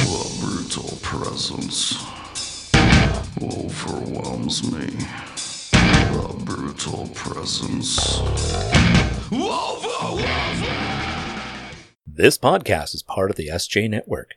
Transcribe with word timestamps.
The 0.04 0.38
brutal 0.40 0.98
presence 1.02 2.04
overwhelms 3.42 4.62
me. 4.72 4.86
The 5.72 6.34
brutal 6.44 7.08
presence 7.14 8.20
overwhelms 9.32 10.60
me. 10.60 10.68
This 12.06 12.38
podcast 12.38 12.94
is 12.94 13.02
part 13.02 13.30
of 13.30 13.36
the 13.36 13.48
SJ 13.48 13.90
Network. 13.90 14.34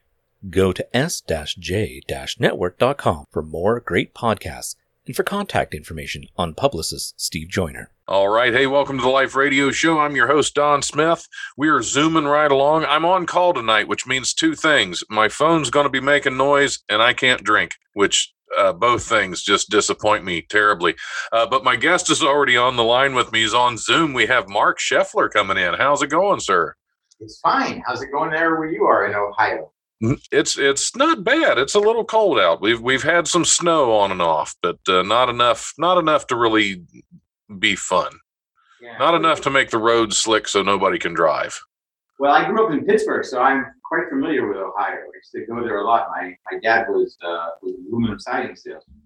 Go 0.48 0.71
to 0.71 0.95
s-j-network.com 0.95 3.25
for 3.30 3.41
more 3.41 3.80
great 3.81 4.13
podcasts 4.13 4.75
and 5.05 5.13
for 5.16 5.23
contact 5.23 5.73
information 5.73 6.27
on 6.38 6.53
publicist 6.53 7.19
Steve 7.19 7.50
Joyner. 7.50 7.91
All 8.08 8.30
right. 8.30 8.53
Hey, 8.53 8.66
welcome 8.66 8.97
to 8.97 9.03
the 9.03 9.09
Life 9.09 9.36
Radio 9.36 9.72
Show. 9.72 10.00
I'm 10.00 10.16
your 10.16 10.28
host, 10.28 10.55
Don 10.55 10.81
Smith. 10.81 11.28
We 11.58 11.67
are 11.67 11.81
zooming 11.81 12.23
right 12.25 12.52
along. 12.52 12.86
I'm 12.86 13.03
on 13.05 13.25
call 13.25 13.53
tonight, 13.53 13.89
which 13.89 14.08
means 14.08 14.33
two 14.33 14.55
things. 14.55 15.03
My 15.09 15.28
phone's 15.28 15.69
going 15.69 15.86
to 15.86 15.91
be 15.91 16.00
making 16.00 16.38
noise, 16.38 16.80
and 16.88 17.02
I 17.02 17.13
can't 17.13 17.44
drink, 17.44 17.73
which 17.94 18.33
uh, 18.58 18.73
both 18.73 19.03
things 19.03 19.44
just 19.44 19.69
disappoint 19.69 20.23
me 20.23 20.41
terribly. 20.41 20.95
Uh, 21.31 21.45
but 21.47 21.63
my 21.63 21.75
guest 21.75 22.09
is 22.09 22.23
already 22.23 22.56
on 22.56 22.78
the 22.78 22.83
line 22.83 23.13
with 23.13 23.31
me. 23.31 23.41
He's 23.41 23.53
on 23.53 23.78
Zoom. 23.78 24.13
We 24.13 24.28
have 24.28 24.47
Marc 24.47 24.80
Sheffler 24.80 25.30
coming 25.30 25.58
in. 25.58 25.73
How's 25.73 26.02
it 26.02 26.08
going, 26.08 26.39
sir? 26.39 26.75
It's 27.19 27.39
fine. 27.41 27.83
How's 27.85 28.02
it 28.02 28.11
going 28.11 28.31
there 28.31 28.58
where 28.58 28.72
you 28.72 28.85
are 28.85 29.06
in 29.06 29.13
Ohio? 29.13 29.72
It's 30.02 30.58
it's 30.58 30.95
not 30.95 31.23
bad. 31.23 31.58
It's 31.58 31.75
a 31.75 31.80
little 31.80 32.05
cold 32.05 32.39
out. 32.39 32.61
We've 32.61 32.80
we've 32.81 33.03
had 33.03 33.28
some 33.28 33.44
snow 33.44 33.94
on 33.97 34.11
and 34.11 34.22
off, 34.22 34.56
but 34.61 34.80
uh, 34.88 35.03
not 35.03 35.28
enough 35.30 35.73
not 35.78 35.97
enough 35.97 36.28
to 36.28 36.38
really 36.38 36.83
be 37.59 37.75
fun. 37.75 38.11
Yeah. 38.81 38.97
Not 38.97 39.14
enough 39.16 39.41
to 39.41 39.50
make 39.50 39.72
the 39.72 39.78
roads 39.78 40.17
slick 40.17 40.47
so 40.47 40.64
nobody 40.64 40.97
can 41.00 41.14
drive. 41.14 41.59
Well, 42.17 42.31
I 42.31 42.45
grew 42.47 42.66
up 42.66 42.72
in 42.72 42.86
Pittsburgh, 42.86 43.25
so 43.25 43.41
I'm 43.41 43.66
quite 43.83 44.08
familiar 44.09 44.47
with 44.47 44.58
Ohio. 44.58 44.95
I 44.95 45.16
used 45.16 45.31
to 45.33 45.45
go 45.45 45.61
there 45.64 45.80
a 45.80 45.86
lot. 45.86 46.08
My 46.11 46.36
my 46.50 46.59
dad 46.59 46.88
was 46.88 47.17
uh, 47.22 47.50
was 47.61 47.75
aluminum 47.89 48.19
siding 48.19 48.56
salesman. 48.56 49.02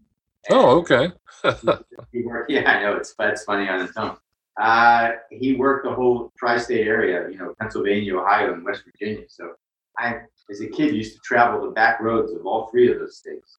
Oh, 0.49 0.79
okay. 0.79 1.11
He 2.11 2.21
worked, 2.23 2.51
yeah, 2.51 2.69
I 2.69 2.83
know 2.83 2.95
it's 2.95 3.15
it's 3.19 3.43
funny 3.43 3.67
on 3.67 3.81
its 3.81 3.97
own. 3.97 4.17
Uh, 4.61 5.11
he 5.31 5.55
worked 5.55 5.85
the 5.85 5.93
whole 5.93 6.31
tri-state 6.37 6.85
area, 6.85 7.27
you 7.29 7.37
know, 7.37 7.55
Pennsylvania, 7.59 8.15
Ohio, 8.15 8.53
and 8.53 8.63
West 8.63 8.83
Virginia. 8.85 9.23
So 9.27 9.53
I, 9.97 10.21
as 10.49 10.61
a 10.61 10.67
kid, 10.67 10.95
used 10.95 11.13
to 11.13 11.19
travel 11.23 11.61
the 11.61 11.71
back 11.71 11.99
roads 11.99 12.31
of 12.31 12.45
all 12.45 12.67
three 12.67 12.91
of 12.91 12.99
those 12.99 13.17
states. 13.17 13.55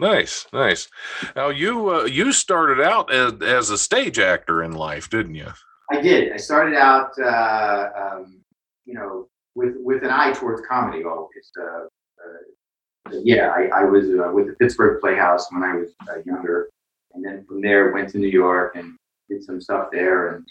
Nice, 0.00 0.46
nice. 0.52 0.88
Now 1.36 1.50
you 1.50 1.90
uh, 1.94 2.04
you 2.04 2.32
started 2.32 2.80
out 2.80 3.12
as, 3.12 3.34
as 3.42 3.70
a 3.70 3.78
stage 3.78 4.18
actor 4.18 4.62
in 4.64 4.72
life, 4.72 5.08
didn't 5.08 5.36
you? 5.36 5.52
I 5.90 6.00
did. 6.00 6.32
I 6.32 6.38
started 6.38 6.74
out, 6.74 7.12
uh, 7.22 7.88
um, 7.94 8.40
you 8.84 8.94
know, 8.94 9.28
with 9.54 9.74
with 9.78 10.02
an 10.02 10.10
eye 10.10 10.32
towards 10.32 10.62
comedy 10.66 11.04
always. 11.04 11.52
Uh, 11.58 11.84
uh, 11.84 13.20
yeah, 13.22 13.50
I, 13.50 13.82
I 13.82 13.84
was 13.84 14.06
uh, 14.06 14.32
with 14.32 14.46
the 14.46 14.54
Pittsburgh 14.54 15.00
Playhouse 15.00 15.52
when 15.52 15.62
I 15.62 15.76
was 15.76 15.90
uh, 16.08 16.20
younger, 16.24 16.70
and 17.14 17.24
then 17.24 17.44
from 17.44 17.60
there 17.60 17.92
went 17.92 18.08
to 18.10 18.18
New 18.18 18.28
York 18.28 18.74
and 18.76 18.96
did 19.28 19.44
some 19.44 19.60
stuff 19.60 19.88
there, 19.92 20.34
and 20.34 20.46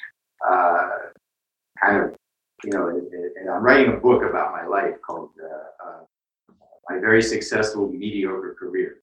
uh, 0.47 0.89
kind 1.83 1.97
of, 1.97 2.15
you 2.63 2.71
know, 2.71 2.87
and, 2.89 3.11
and 3.11 3.49
I'm 3.49 3.63
writing 3.63 3.93
a 3.93 3.97
book 3.97 4.23
about 4.23 4.51
my 4.51 4.65
life 4.65 4.95
called 5.05 5.31
uh, 5.41 5.87
uh, 5.87 6.03
"My 6.89 6.99
Very 6.99 7.21
Successful 7.21 7.87
Mediocre 7.91 8.55
Career." 8.59 9.01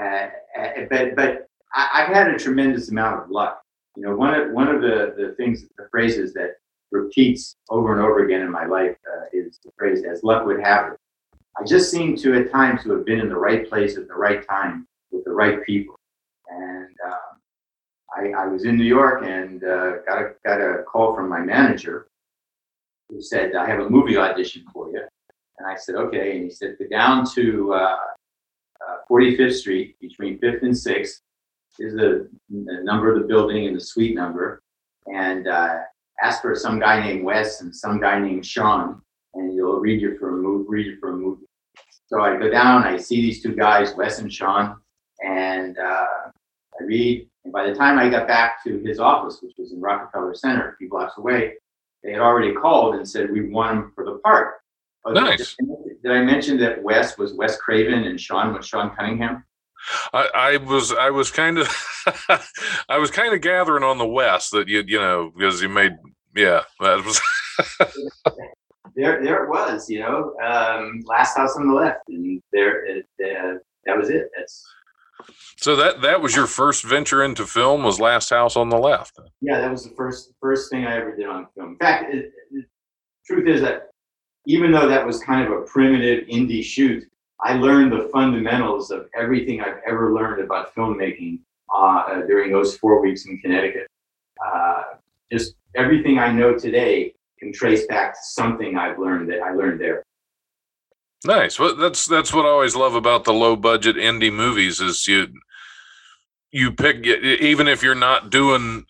Uh, 0.00 0.28
uh, 0.56 0.68
but 0.88 1.16
but 1.16 1.48
I, 1.74 1.88
I've 1.94 2.14
had 2.14 2.28
a 2.28 2.38
tremendous 2.38 2.88
amount 2.90 3.22
of 3.22 3.30
luck. 3.30 3.60
You 3.96 4.04
know, 4.04 4.14
one 4.14 4.32
of 4.32 4.52
one 4.52 4.68
of 4.68 4.80
the 4.80 5.14
the 5.16 5.34
things, 5.36 5.64
the 5.76 5.88
phrases 5.90 6.32
that 6.34 6.52
repeats 6.92 7.56
over 7.68 7.92
and 7.92 8.00
over 8.00 8.24
again 8.24 8.42
in 8.42 8.50
my 8.50 8.64
life 8.64 8.96
uh, 9.12 9.24
is 9.32 9.58
the 9.64 9.72
phrase 9.76 10.04
"as 10.04 10.22
luck 10.22 10.46
would 10.46 10.60
have 10.60 10.92
it." 10.92 10.98
I 11.58 11.64
just 11.64 11.90
seem 11.90 12.16
to 12.18 12.34
at 12.40 12.52
times 12.52 12.84
to 12.84 12.92
have 12.92 13.04
been 13.04 13.18
in 13.18 13.28
the 13.28 13.36
right 13.36 13.68
place 13.68 13.96
at 13.96 14.06
the 14.06 14.14
right 14.14 14.46
time 14.46 14.86
with 15.10 15.24
the 15.24 15.32
right 15.32 15.64
people, 15.64 15.98
and 16.48 16.94
um, 17.04 17.27
I, 18.18 18.30
I 18.42 18.46
was 18.46 18.64
in 18.64 18.76
New 18.76 18.84
York 18.84 19.24
and 19.24 19.62
uh, 19.62 19.98
got 20.06 20.18
a 20.22 20.34
got 20.44 20.60
a 20.60 20.82
call 20.82 21.14
from 21.14 21.28
my 21.28 21.40
manager 21.40 22.08
who 23.08 23.22
said, 23.22 23.54
"I 23.54 23.66
have 23.66 23.80
a 23.80 23.88
movie 23.88 24.16
audition 24.16 24.64
for 24.72 24.90
you," 24.90 25.02
and 25.58 25.66
I 25.66 25.76
said, 25.76 25.94
"Okay," 25.94 26.36
and 26.36 26.44
he 26.44 26.50
said, 26.50 26.76
"Go 26.78 26.86
down 26.88 27.26
to 27.34 27.74
uh, 27.74 27.96
uh, 28.84 28.96
45th 29.10 29.54
Street 29.54 29.96
between 30.00 30.38
5th 30.38 30.62
and 30.62 30.72
6th." 30.72 31.20
is 31.78 31.94
the, 31.94 32.28
the 32.50 32.80
number 32.82 33.14
of 33.14 33.20
the 33.20 33.28
building 33.28 33.66
and 33.66 33.76
the 33.76 33.80
suite 33.80 34.14
number, 34.14 34.62
and 35.06 35.46
uh, 35.46 35.78
ask 36.22 36.42
for 36.42 36.54
some 36.54 36.80
guy 36.80 37.00
named 37.00 37.24
Wes 37.24 37.60
and 37.60 37.74
some 37.74 38.00
guy 38.00 38.18
named 38.18 38.44
Sean, 38.44 39.00
and 39.34 39.54
you'll 39.54 39.78
read 39.78 40.00
you 40.00 40.18
for 40.18 40.30
a 40.30 40.42
movie. 40.42 40.64
Read 40.68 40.86
you 40.86 40.96
for 40.98 41.10
a 41.10 41.16
movie. 41.16 41.44
So 42.06 42.20
I 42.20 42.36
go 42.36 42.50
down, 42.50 42.84
I 42.84 42.96
see 42.96 43.20
these 43.20 43.42
two 43.42 43.54
guys, 43.54 43.94
Wes 43.94 44.18
and 44.18 44.32
Sean, 44.32 44.76
and 45.24 45.78
uh, 45.78 46.06
I 46.80 46.84
read. 46.84 47.28
And 47.48 47.52
by 47.54 47.66
the 47.66 47.74
time 47.74 47.98
I 47.98 48.10
got 48.10 48.28
back 48.28 48.62
to 48.64 48.78
his 48.80 49.00
office, 49.00 49.38
which 49.42 49.54
was 49.56 49.72
in 49.72 49.80
Rockefeller 49.80 50.34
Center, 50.34 50.68
a 50.68 50.76
few 50.76 50.90
blocks 50.90 51.16
away, 51.16 51.54
they 52.04 52.12
had 52.12 52.20
already 52.20 52.52
called 52.52 52.96
and 52.96 53.08
said 53.08 53.30
we 53.30 53.48
won 53.48 53.74
him 53.78 53.92
for 53.94 54.04
the 54.04 54.18
part. 54.18 54.56
Oh, 55.06 55.14
did- 55.14 55.22
Nice. 55.24 55.56
Did 56.02 56.12
I 56.12 56.22
mention 56.24 56.58
that 56.58 56.82
Wes 56.82 57.16
was 57.16 57.32
Wes 57.32 57.56
Craven 57.56 58.04
and 58.04 58.20
Sean 58.20 58.52
was 58.52 58.66
Sean 58.66 58.94
Cunningham? 58.94 59.44
I, 60.12 60.28
I 60.34 60.56
was 60.58 60.92
I 60.92 61.08
was 61.08 61.30
kind 61.30 61.56
of 61.56 61.68
I 62.90 62.98
was 62.98 63.10
kind 63.10 63.32
of 63.32 63.40
gathering 63.40 63.82
on 63.82 63.96
the 63.96 64.06
west 64.06 64.50
that 64.52 64.68
you 64.68 64.84
you 64.86 64.98
know 65.00 65.32
because 65.34 65.62
you 65.62 65.70
made 65.70 65.92
yeah 66.36 66.62
that 66.80 67.02
was 67.02 67.18
there 68.94 69.22
there 69.24 69.44
it 69.44 69.48
was 69.48 69.88
you 69.88 70.00
know 70.00 70.34
um, 70.44 71.02
last 71.06 71.36
house 71.36 71.56
on 71.56 71.68
the 71.68 71.74
left 71.74 72.00
and 72.08 72.42
there 72.52 72.84
it, 72.86 73.06
uh, 73.24 73.54
that 73.86 73.96
was 73.96 74.10
it 74.10 74.28
that's 74.36 74.66
so 75.56 75.76
that 75.76 76.02
that 76.02 76.20
was 76.20 76.34
your 76.34 76.46
first 76.46 76.84
venture 76.84 77.22
into 77.24 77.44
film 77.46 77.82
was 77.82 77.98
Last 78.00 78.30
House 78.30 78.56
on 78.56 78.68
the 78.68 78.78
Left. 78.78 79.18
yeah 79.40 79.60
that 79.60 79.70
was 79.70 79.84
the 79.84 79.94
first 79.94 80.32
first 80.40 80.70
thing 80.70 80.86
i 80.86 80.96
ever 80.96 81.14
did 81.16 81.26
on 81.26 81.46
film. 81.54 81.70
In 81.70 81.76
fact 81.76 82.14
it, 82.14 82.32
it, 82.50 82.66
truth 83.26 83.48
is 83.48 83.60
that 83.60 83.90
even 84.46 84.72
though 84.72 84.88
that 84.88 85.04
was 85.06 85.22
kind 85.22 85.46
of 85.46 85.52
a 85.52 85.62
primitive 85.62 86.26
indie 86.28 86.64
shoot 86.64 87.04
i 87.42 87.54
learned 87.54 87.92
the 87.92 88.08
fundamentals 88.12 88.90
of 88.90 89.08
everything 89.16 89.60
i've 89.60 89.80
ever 89.86 90.14
learned 90.14 90.42
about 90.42 90.74
filmmaking 90.74 91.40
uh, 91.74 92.22
during 92.22 92.50
those 92.50 92.78
four 92.78 93.02
weeks 93.02 93.26
in 93.26 93.38
connecticut. 93.38 93.86
Uh, 94.44 94.82
just 95.30 95.54
everything 95.76 96.18
i 96.18 96.30
know 96.32 96.56
today 96.56 97.12
can 97.38 97.52
trace 97.52 97.86
back 97.86 98.14
to 98.14 98.20
something 98.22 98.76
i've 98.76 98.98
learned 98.98 99.28
that 99.30 99.40
i 99.42 99.52
learned 99.52 99.80
there 99.80 100.02
Nice. 101.24 101.58
Well, 101.58 101.74
that's 101.76 102.06
that's 102.06 102.32
what 102.32 102.44
I 102.46 102.48
always 102.48 102.76
love 102.76 102.94
about 102.94 103.24
the 103.24 103.32
low 103.32 103.56
budget 103.56 103.96
indie 103.96 104.32
movies 104.32 104.80
is 104.80 105.06
you 105.08 105.26
you 106.52 106.72
pick 106.72 107.04
even 107.06 107.68
if 107.68 107.82
you're 107.82 107.94
not 107.94 108.30
doing 108.30 108.84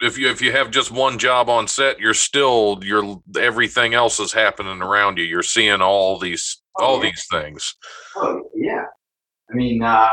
if 0.00 0.16
you 0.16 0.30
if 0.30 0.40
you 0.40 0.52
have 0.52 0.70
just 0.70 0.90
one 0.90 1.18
job 1.18 1.50
on 1.50 1.68
set, 1.68 2.00
you're 2.00 2.14
still 2.14 2.80
you're 2.82 3.20
everything 3.38 3.92
else 3.94 4.18
is 4.20 4.32
happening 4.32 4.80
around 4.80 5.18
you. 5.18 5.24
You're 5.24 5.42
seeing 5.42 5.82
all 5.82 6.18
these 6.18 6.62
all 6.76 6.96
Oh, 6.96 7.02
yeah. 7.02 7.10
these 7.10 7.26
things. 7.30 7.74
Oh 8.16 8.42
yeah, 8.54 8.84
I 9.50 9.54
mean, 9.54 9.82
um, 9.82 10.08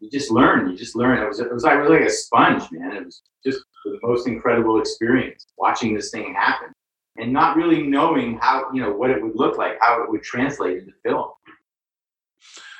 you 0.00 0.08
just 0.10 0.30
learn. 0.30 0.70
You 0.70 0.76
just 0.76 0.96
learn. 0.96 1.18
It 1.22 1.28
was 1.28 1.38
it 1.40 1.52
was 1.52 1.64
like, 1.64 1.78
it 1.78 1.82
was 1.82 1.90
like 1.90 2.00
a 2.00 2.10
sponge, 2.10 2.62
man. 2.72 2.92
It 2.96 3.04
was 3.04 3.22
just 3.44 3.60
the 3.84 3.98
most 4.02 4.26
incredible 4.26 4.80
experience 4.80 5.46
watching 5.58 5.94
this 5.94 6.10
thing 6.10 6.34
happen, 6.34 6.68
and 7.16 7.32
not 7.32 7.56
really 7.56 7.82
knowing 7.82 8.38
how 8.40 8.70
you 8.72 8.82
know 8.82 8.92
what 8.92 9.10
it 9.10 9.22
would 9.22 9.36
look 9.36 9.58
like, 9.58 9.78
how 9.80 10.02
it 10.02 10.10
would 10.10 10.22
translate 10.22 10.78
into 10.78 10.92
film. 11.04 11.28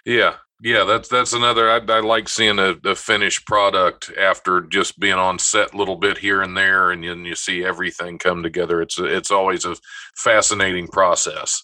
Yeah, 0.04 0.34
yeah. 0.62 0.84
That's 0.84 1.08
that's 1.08 1.32
another. 1.32 1.70
I, 1.70 1.80
I 1.88 2.00
like 2.00 2.28
seeing 2.28 2.58
a, 2.58 2.74
a 2.84 2.94
finished 2.94 3.46
product 3.46 4.10
after 4.18 4.60
just 4.62 4.98
being 4.98 5.14
on 5.14 5.38
set 5.38 5.74
a 5.74 5.76
little 5.76 5.96
bit 5.96 6.18
here 6.18 6.42
and 6.42 6.56
there, 6.56 6.90
and 6.90 7.04
then 7.04 7.24
you 7.24 7.34
see 7.34 7.64
everything 7.64 8.18
come 8.18 8.42
together. 8.42 8.80
It's 8.82 8.98
a, 8.98 9.04
it's 9.04 9.30
always 9.30 9.64
a 9.64 9.76
fascinating 10.16 10.88
process. 10.88 11.62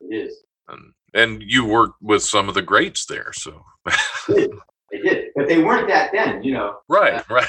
It 0.00 0.14
is. 0.26 0.36
and 0.68 0.92
and 1.14 1.42
you 1.46 1.64
worked 1.66 2.00
with 2.02 2.22
some 2.22 2.48
of 2.48 2.54
the 2.54 2.62
greats 2.62 3.06
there 3.06 3.32
so 3.32 3.62
they 4.26 4.48
did, 5.02 5.26
but 5.34 5.48
they 5.48 5.62
weren't 5.62 5.88
that 5.88 6.10
then. 6.12 6.42
You 6.42 6.54
know, 6.54 6.76
Right, 6.88 7.14
uh, 7.14 7.22
right. 7.30 7.48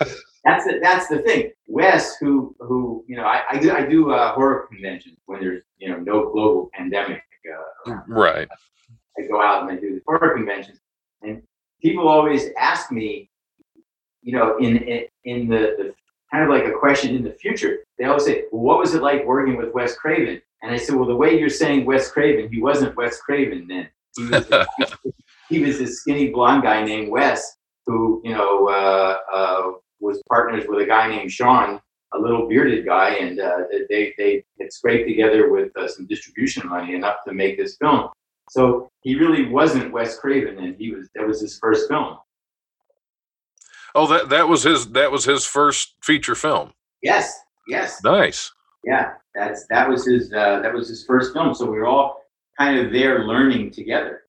that's 0.44 0.64
the 0.64 0.78
that's 0.82 1.08
the 1.08 1.18
thing. 1.18 1.52
Wes, 1.68 2.16
who 2.18 2.54
who 2.60 3.04
you 3.08 3.16
know, 3.16 3.24
I, 3.24 3.42
I 3.50 3.58
do 3.58 3.72
I 3.72 3.84
do 3.86 4.12
uh, 4.12 4.34
horror 4.34 4.66
conventions 4.70 5.16
when 5.26 5.40
there's 5.40 5.62
you 5.78 5.88
know 5.88 5.98
no 5.98 6.30
global 6.30 6.70
pandemic. 6.74 7.22
Uh, 7.86 7.98
Right. 8.08 8.48
I 9.18 9.22
go 9.28 9.40
out 9.40 9.62
and 9.62 9.70
I 9.70 9.80
do 9.80 9.94
the 9.94 10.02
horror 10.06 10.34
conventions, 10.34 10.80
and 11.22 11.42
people 11.80 12.08
always 12.08 12.46
ask 12.58 12.90
me, 12.90 13.30
you 14.22 14.32
know, 14.36 14.56
in 14.58 14.78
in, 14.78 15.04
in 15.24 15.48
the, 15.48 15.74
the 15.78 15.94
kind 16.32 16.44
of 16.44 16.50
like 16.50 16.64
a 16.64 16.76
question 16.78 17.14
in 17.14 17.22
the 17.22 17.32
future. 17.32 17.78
They 17.98 18.04
always 18.04 18.24
say, 18.24 18.44
"Well, 18.50 18.62
what 18.62 18.78
was 18.78 18.94
it 18.94 19.02
like 19.02 19.24
working 19.24 19.56
with 19.56 19.72
Wes 19.72 19.96
Craven?" 19.96 20.40
And 20.62 20.72
I 20.72 20.76
said, 20.78 20.94
"Well, 20.96 21.06
the 21.06 21.16
way 21.16 21.38
you're 21.38 21.50
saying 21.50 21.84
Wes 21.84 22.10
Craven, 22.10 22.50
he 22.52 22.60
wasn't 22.60 22.96
Wes 22.96 23.20
Craven 23.20 23.68
then. 23.68 23.88
He 24.16 24.24
was 24.26 24.46
he 25.48 25.60
was 25.60 25.78
this 25.78 26.00
skinny 26.00 26.30
blonde 26.30 26.62
guy 26.62 26.82
named 26.84 27.10
Wes 27.10 27.56
who, 27.86 28.20
you 28.24 28.32
know, 28.32 28.68
uh, 28.68 29.18
uh, 29.32 29.72
was 30.04 30.22
partners 30.28 30.64
with 30.68 30.80
a 30.80 30.86
guy 30.86 31.08
named 31.08 31.32
Sean." 31.32 31.80
A 32.16 32.18
little 32.18 32.46
bearded 32.46 32.84
guy, 32.86 33.14
and 33.14 33.40
uh, 33.40 33.56
they 33.90 34.14
they 34.16 34.44
had 34.60 34.72
scraped 34.72 35.08
together 35.08 35.50
with 35.50 35.76
uh, 35.76 35.88
some 35.88 36.06
distribution 36.06 36.68
money 36.68 36.94
enough 36.94 37.16
to 37.26 37.32
make 37.34 37.58
this 37.58 37.76
film. 37.80 38.08
So 38.50 38.88
he 39.00 39.16
really 39.16 39.48
wasn't 39.48 39.92
Wes 39.92 40.16
Craven, 40.20 40.58
and 40.62 40.76
he 40.76 40.92
was 40.94 41.08
that 41.16 41.26
was 41.26 41.40
his 41.40 41.58
first 41.58 41.88
film. 41.88 42.18
Oh, 43.96 44.06
that 44.06 44.28
that 44.28 44.48
was 44.48 44.62
his 44.62 44.88
that 44.90 45.10
was 45.10 45.24
his 45.24 45.44
first 45.44 45.94
feature 46.02 46.36
film. 46.36 46.72
Yes, 47.02 47.36
yes, 47.68 48.00
Nice. 48.04 48.52
yeah. 48.84 49.14
That's 49.34 49.66
that 49.70 49.88
was 49.88 50.06
his 50.06 50.32
uh, 50.32 50.60
that 50.62 50.72
was 50.72 50.88
his 50.88 51.04
first 51.04 51.32
film. 51.32 51.52
So 51.54 51.64
we 51.68 51.78
were 51.78 51.86
all 51.86 52.20
kind 52.56 52.78
of 52.78 52.92
there 52.92 53.24
learning 53.24 53.72
together. 53.72 54.22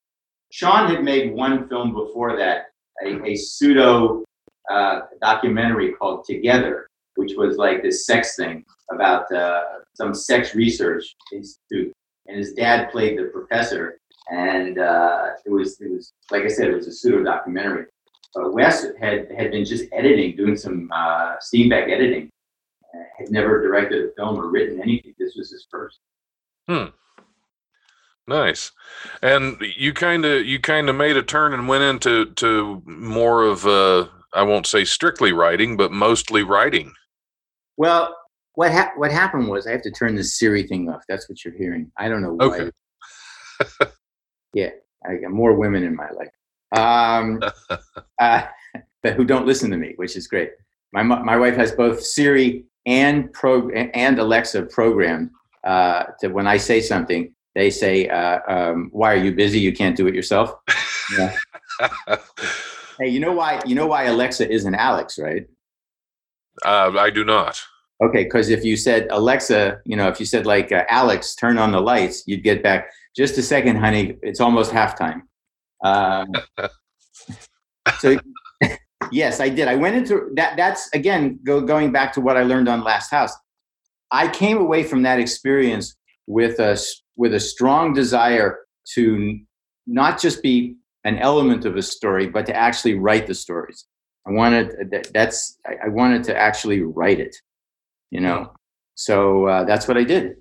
Sean 0.51 0.89
had 0.89 1.03
made 1.03 1.33
one 1.33 1.67
film 1.69 1.93
before 1.93 2.35
that, 2.37 2.67
a, 3.05 3.23
a 3.23 3.35
pseudo 3.35 4.23
uh, 4.69 5.01
documentary 5.21 5.93
called 5.93 6.25
Together, 6.25 6.87
which 7.15 7.33
was 7.35 7.57
like 7.57 7.81
this 7.81 8.05
sex 8.05 8.35
thing 8.35 8.65
about 8.91 9.31
uh, 9.31 9.63
some 9.93 10.13
sex 10.13 10.55
research 10.55 11.15
institute, 11.31 11.93
and 12.27 12.37
his 12.37 12.53
dad 12.53 12.91
played 12.91 13.17
the 13.17 13.25
professor, 13.25 13.99
and 14.29 14.79
uh, 14.79 15.29
it 15.45 15.49
was 15.49 15.79
it 15.81 15.91
was 15.91 16.11
like 16.31 16.43
I 16.43 16.47
said, 16.47 16.69
it 16.69 16.75
was 16.75 16.87
a 16.87 16.91
pseudo 16.91 17.23
documentary. 17.23 17.85
But 18.33 18.53
Wes 18.53 18.85
had 18.99 19.31
had 19.31 19.51
been 19.51 19.65
just 19.65 19.85
editing, 19.93 20.35
doing 20.35 20.57
some 20.57 20.89
uh, 20.93 21.35
Steenbeck 21.37 21.89
editing, 21.89 22.29
had 23.17 23.31
never 23.31 23.61
directed 23.61 24.05
a 24.05 24.11
film 24.15 24.37
or 24.37 24.49
written 24.49 24.81
anything. 24.81 25.13
This 25.17 25.35
was 25.35 25.51
his 25.51 25.67
first. 25.69 25.99
Hmm. 26.67 26.87
Nice. 28.27 28.71
And 29.21 29.61
you 29.77 29.93
kind 29.93 30.25
of 30.25 30.45
you 30.45 30.59
kind 30.59 30.89
of 30.89 30.95
made 30.95 31.15
a 31.15 31.23
turn 31.23 31.53
and 31.53 31.67
went 31.67 31.83
into 31.83 32.25
to 32.33 32.81
more 32.85 33.43
of 33.43 33.65
uh 33.67 34.07
I 34.35 34.43
won't 34.43 34.67
say 34.67 34.83
strictly 34.83 35.31
writing, 35.31 35.77
but 35.77 35.91
mostly 35.91 36.43
writing. 36.43 36.93
Well, 37.77 38.15
what 38.55 38.71
ha- 38.71 38.91
what 38.95 39.11
happened 39.11 39.47
was 39.47 39.65
I 39.65 39.71
have 39.71 39.81
to 39.83 39.91
turn 39.91 40.15
this 40.15 40.37
Siri 40.37 40.63
thing 40.63 40.89
off. 40.89 41.03
That's 41.07 41.29
what 41.29 41.43
you're 41.43 41.53
hearing. 41.53 41.91
I 41.97 42.09
don't 42.09 42.21
know 42.21 42.33
why. 42.33 42.45
Okay. 42.45 42.71
yeah, 44.53 44.69
I 45.05 45.15
got 45.15 45.31
more 45.31 45.53
women 45.53 45.83
in 45.83 45.95
my 45.95 46.09
life, 46.11 46.29
um, 46.77 47.41
uh, 48.21 48.43
but 49.01 49.13
who 49.13 49.23
don't 49.23 49.45
listen 49.45 49.71
to 49.71 49.77
me, 49.77 49.93
which 49.95 50.15
is 50.15 50.27
great. 50.27 50.51
My 50.91 51.03
my 51.03 51.37
wife 51.37 51.55
has 51.55 51.71
both 51.71 52.03
Siri 52.03 52.65
and 52.85 53.31
pro 53.33 53.69
and 53.69 54.19
Alexa 54.19 54.63
programmed 54.63 55.31
uh, 55.63 56.03
to 56.19 56.27
when 56.27 56.47
I 56.47 56.57
say 56.57 56.81
something, 56.81 57.33
they 57.55 57.69
say, 57.69 58.07
uh, 58.07 58.39
um, 58.47 58.89
"Why 58.91 59.13
are 59.13 59.23
you 59.23 59.33
busy? 59.33 59.59
You 59.59 59.73
can't 59.73 59.97
do 59.97 60.07
it 60.07 60.15
yourself." 60.15 60.53
Yeah. 61.17 61.35
Hey, 62.99 63.09
you 63.09 63.19
know 63.19 63.33
why? 63.33 63.61
You 63.65 63.75
know 63.75 63.87
why 63.87 64.05
Alexa 64.05 64.49
isn't 64.51 64.75
Alex, 64.75 65.19
right? 65.19 65.45
uh, 66.63 66.93
I 66.97 67.09
do 67.09 67.23
not. 67.25 67.59
Okay, 68.03 68.23
because 68.25 68.49
if 68.49 68.63
you 68.63 68.75
said 68.75 69.07
Alexa, 69.09 69.79
you 69.85 69.95
know, 69.95 70.07
if 70.07 70.19
you 70.19 70.25
said 70.25 70.45
like 70.45 70.71
uh, 70.71 70.83
Alex, 70.89 71.35
turn 71.35 71.57
on 71.57 71.71
the 71.71 71.79
lights, 71.79 72.23
you'd 72.25 72.43
get 72.43 72.61
back 72.61 72.89
just 73.15 73.37
a 73.37 73.41
second, 73.41 73.77
honey. 73.77 74.17
It's 74.21 74.41
almost 74.41 74.71
halftime. 74.71 75.21
Um, 75.83 76.27
so 77.99 78.17
yes, 79.11 79.39
I 79.39 79.49
did. 79.49 79.67
I 79.67 79.75
went 79.75 79.95
into 79.95 80.29
that. 80.35 80.57
That's 80.57 80.89
again 80.93 81.39
go, 81.45 81.61
going 81.61 81.91
back 81.91 82.11
to 82.13 82.21
what 82.21 82.35
I 82.35 82.43
learned 82.43 82.67
on 82.67 82.83
Last 82.83 83.11
House. 83.11 83.33
I 84.11 84.27
came 84.27 84.57
away 84.57 84.83
from 84.83 85.03
that 85.03 85.19
experience 85.19 85.95
with 86.27 86.59
a 86.59 86.77
with 87.15 87.33
a 87.33 87.39
strong 87.39 87.93
desire 87.93 88.59
to 88.93 89.39
not 89.87 90.19
just 90.19 90.43
be 90.43 90.75
an 91.05 91.17
element 91.19 91.65
of 91.65 91.77
a 91.77 91.81
story, 91.81 92.27
but 92.27 92.45
to 92.47 92.55
actually 92.55 92.95
write 92.95 93.27
the 93.27 93.33
stories. 93.33 93.85
I 94.27 94.31
wanted 94.31 94.89
that, 94.91 95.13
that's 95.13 95.57
I, 95.65 95.87
wanted 95.87 96.23
to 96.25 96.35
actually 96.35 96.81
write 96.81 97.19
it, 97.19 97.35
you 98.09 98.19
know. 98.19 98.51
So 98.95 99.45
uh, 99.45 99.63
that's 99.65 99.87
what 99.87 99.97
I 99.97 100.03
did. 100.03 100.37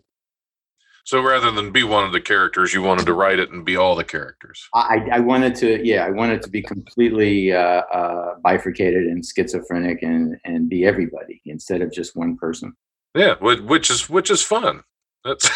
So 1.04 1.20
rather 1.20 1.50
than 1.50 1.70
be 1.70 1.82
one 1.82 2.04
of 2.04 2.12
the 2.12 2.20
characters, 2.20 2.72
you 2.72 2.80
wanted 2.80 3.04
to 3.04 3.12
write 3.12 3.38
it 3.38 3.50
and 3.50 3.62
be 3.62 3.76
all 3.76 3.94
the 3.94 4.04
characters. 4.04 4.66
I, 4.74 5.06
I 5.12 5.20
wanted 5.20 5.54
to, 5.56 5.86
yeah, 5.86 6.06
I 6.06 6.10
wanted 6.10 6.40
to 6.42 6.48
be 6.48 6.62
completely 6.62 7.52
uh, 7.52 7.82
uh, 7.92 8.36
bifurcated 8.42 9.04
and 9.04 9.22
schizophrenic 9.22 10.02
and 10.02 10.38
and 10.44 10.70
be 10.70 10.86
everybody 10.86 11.42
instead 11.44 11.82
of 11.82 11.92
just 11.92 12.16
one 12.16 12.38
person. 12.38 12.72
Yeah, 13.14 13.34
which 13.40 13.90
is 13.90 14.08
which 14.08 14.30
is 14.30 14.40
fun. 14.40 14.82
That's 15.24 15.50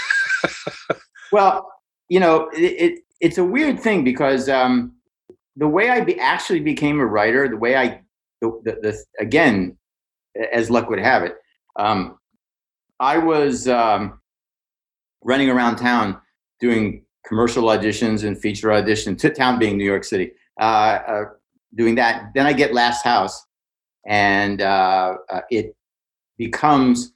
Well, 1.32 1.70
you 2.08 2.20
know, 2.20 2.50
it, 2.54 2.58
it 2.60 2.98
it's 3.20 3.38
a 3.38 3.44
weird 3.44 3.80
thing 3.80 4.04
because 4.04 4.48
um, 4.48 4.97
the 5.58 5.68
way 5.68 5.90
I 5.90 6.00
be, 6.00 6.18
actually 6.18 6.60
became 6.60 7.00
a 7.00 7.06
writer, 7.06 7.48
the 7.48 7.56
way 7.56 7.76
I, 7.76 8.00
the, 8.40 8.60
the, 8.64 8.72
the 8.80 9.04
again, 9.20 9.76
as 10.52 10.70
luck 10.70 10.88
would 10.88 11.00
have 11.00 11.24
it, 11.24 11.36
um, 11.76 12.18
I 13.00 13.18
was 13.18 13.68
um, 13.68 14.20
running 15.22 15.50
around 15.50 15.76
town 15.76 16.20
doing 16.60 17.04
commercial 17.26 17.64
auditions 17.64 18.24
and 18.24 18.38
feature 18.38 18.68
auditions. 18.68 19.18
To 19.18 19.30
town 19.30 19.58
being 19.58 19.76
New 19.76 19.84
York 19.84 20.04
City, 20.04 20.32
uh, 20.60 20.64
uh, 20.64 21.24
doing 21.74 21.96
that. 21.96 22.30
Then 22.34 22.46
I 22.46 22.52
get 22.52 22.72
Last 22.72 23.04
House, 23.04 23.44
and 24.06 24.62
uh, 24.62 25.16
uh, 25.30 25.40
it 25.50 25.76
becomes, 26.36 27.12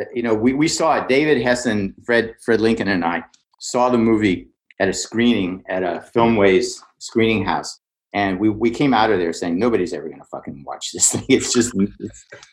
uh, 0.00 0.04
you 0.14 0.22
know, 0.22 0.34
we, 0.34 0.52
we 0.52 0.68
saw 0.68 0.96
it. 0.96 1.08
David 1.08 1.42
Hessen, 1.42 1.94
Fred 2.04 2.34
Fred 2.44 2.60
Lincoln, 2.60 2.88
and 2.88 3.04
I 3.04 3.24
saw 3.60 3.88
the 3.88 3.98
movie 3.98 4.48
at 4.78 4.88
a 4.88 4.92
screening 4.92 5.64
at 5.68 5.82
a 5.82 6.04
Filmways 6.14 6.80
screening 6.98 7.44
house. 7.44 7.80
And 8.14 8.40
we, 8.40 8.48
we 8.48 8.70
came 8.70 8.94
out 8.94 9.10
of 9.10 9.18
there 9.18 9.32
saying 9.32 9.58
nobody's 9.58 9.92
ever 9.92 10.08
gonna 10.08 10.24
fucking 10.24 10.64
watch 10.64 10.92
this 10.92 11.12
thing. 11.12 11.24
It's 11.28 11.52
just 11.52 11.72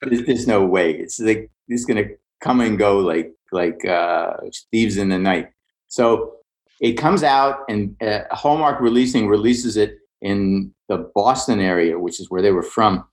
there's, 0.02 0.48
no 0.48 0.66
way. 0.66 0.94
It's 0.94 1.20
like 1.20 1.50
it's 1.68 1.86
gonna 1.86 2.06
come 2.42 2.62
and 2.62 2.78
go 2.78 3.00
like 3.00 3.32
like 3.52 3.86
uh, 3.86 4.34
thieves 4.72 4.98
in 4.98 5.10
the 5.10 5.20
night. 5.20 5.50
So 5.88 6.36
it 6.82 6.94
comes 6.94 7.24
out 7.24 7.60
and 7.70 7.96
uh, 8.02 8.24
Hallmark 8.32 8.82
Releasing 8.82 9.28
releases 9.28 9.78
it 9.78 9.98
in 10.22 10.74
the 10.90 11.10
Boston 11.16 11.60
area, 11.60 11.98
which 11.98 12.20
is 12.20 12.30
where 12.30 12.42
they 12.42 12.52
were 12.52 12.64
from, 12.64 13.06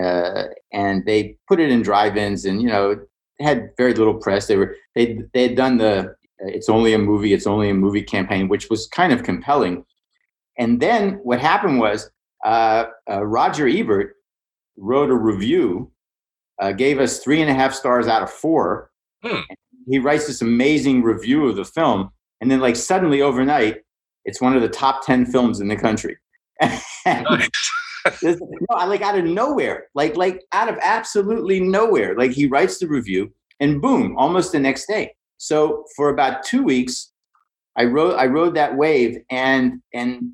uh, 0.00 0.44
and 0.72 1.04
they 1.06 1.36
put 1.46 1.60
it 1.60 1.70
in 1.70 1.82
drive-ins 1.82 2.44
and 2.44 2.60
you 2.60 2.68
know 2.68 2.96
had 3.40 3.70
very 3.76 3.94
little 3.94 4.14
press. 4.14 4.46
They 4.46 4.56
were 4.56 4.74
they 4.94 5.20
they 5.32 5.48
had 5.48 5.56
done 5.56 5.78
the 5.78 6.16
it's 6.40 6.68
only 6.68 6.94
a 6.94 6.98
movie, 6.98 7.32
it's 7.32 7.46
only 7.46 7.70
a 7.70 7.74
movie 7.74 8.02
campaign, 8.02 8.48
which 8.48 8.68
was 8.68 8.86
kind 8.88 9.12
of 9.12 9.22
compelling. 9.22 9.84
And 10.58 10.80
then 10.80 11.20
what 11.22 11.40
happened 11.40 11.80
was 11.80 12.10
uh, 12.44 12.84
uh, 13.10 13.24
Roger 13.24 13.66
Ebert 13.66 14.16
wrote 14.76 15.10
a 15.10 15.14
review, 15.14 15.90
uh, 16.60 16.72
gave 16.72 17.00
us 17.00 17.18
three 17.18 17.40
and 17.40 17.50
a 17.50 17.54
half 17.54 17.74
stars 17.74 18.06
out 18.06 18.22
of 18.22 18.30
four. 18.30 18.90
Hmm. 19.24 19.40
He 19.88 19.98
writes 19.98 20.26
this 20.26 20.42
amazing 20.42 21.02
review 21.02 21.48
of 21.48 21.56
the 21.56 21.64
film, 21.64 22.10
and 22.40 22.50
then 22.50 22.60
like 22.60 22.76
suddenly 22.76 23.20
overnight, 23.20 23.82
it's 24.24 24.40
one 24.40 24.56
of 24.56 24.62
the 24.62 24.68
top 24.68 25.04
ten 25.04 25.26
films 25.26 25.60
in 25.60 25.68
the 25.68 25.76
country. 25.76 26.16
nice. 27.06 27.50
This- 28.20 28.40
no, 28.40 28.86
like 28.86 29.02
out 29.02 29.18
of 29.18 29.24
nowhere, 29.24 29.86
like 29.94 30.16
like 30.16 30.42
out 30.52 30.68
of 30.68 30.78
absolutely 30.82 31.60
nowhere. 31.60 32.14
Like 32.16 32.32
he 32.32 32.46
writes 32.46 32.78
the 32.78 32.86
review, 32.86 33.32
and 33.60 33.80
boom, 33.80 34.16
almost 34.18 34.52
the 34.52 34.60
next 34.60 34.86
day. 34.86 35.14
So 35.38 35.84
for 35.96 36.10
about 36.10 36.42
two 36.42 36.62
weeks, 36.62 37.12
I 37.76 37.84
rode 37.84 38.14
I 38.16 38.26
rode 38.26 38.54
that 38.56 38.76
wave, 38.76 39.18
and 39.30 39.80
and 39.92 40.32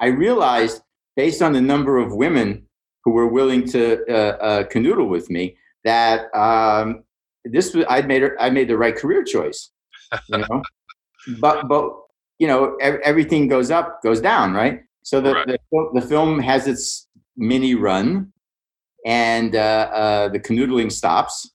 I 0.00 0.06
realized 0.06 0.82
based 1.16 1.42
on 1.42 1.52
the 1.52 1.60
number 1.60 1.98
of 1.98 2.14
women 2.14 2.66
who 3.04 3.12
were 3.12 3.26
willing 3.28 3.66
to 3.68 4.04
uh, 4.08 4.36
uh, 4.48 4.64
canoodle 4.64 5.08
with 5.08 5.30
me 5.30 5.56
that 5.84 6.34
um, 6.34 7.04
this 7.44 7.74
was 7.74 7.84
I 7.88 8.02
made 8.02 8.22
I 8.38 8.50
made 8.50 8.68
the 8.68 8.76
right 8.76 8.96
career 8.96 9.22
choice. 9.24 9.70
You 10.28 10.38
know, 10.38 10.62
but 11.40 11.68
but 11.68 11.92
you 12.38 12.46
know 12.46 12.76
ev- 12.80 13.00
everything 13.04 13.48
goes 13.48 13.70
up 13.70 14.02
goes 14.02 14.20
down, 14.20 14.52
right? 14.54 14.80
So 15.02 15.20
the, 15.20 15.34
Right. 15.34 15.46
the 15.70 15.90
the 15.94 16.02
film 16.06 16.38
has 16.40 16.66
its 16.66 17.08
mini 17.36 17.74
run, 17.74 18.32
and 19.06 19.54
uh, 19.56 19.90
uh, 19.92 20.28
the 20.28 20.38
canoodling 20.40 20.92
stops, 20.92 21.50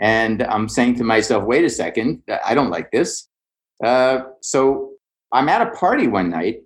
and 0.00 0.42
I'm 0.44 0.68
saying 0.68 0.96
to 0.96 1.04
myself, 1.04 1.44
"Wait 1.44 1.64
a 1.64 1.70
second, 1.70 2.22
I 2.44 2.54
don't 2.54 2.70
like 2.70 2.90
this." 2.92 3.28
Uh, 3.84 4.20
so 4.42 4.92
I'm 5.32 5.48
at 5.48 5.60
a 5.66 5.70
party 5.72 6.06
one 6.08 6.30
night, 6.30 6.62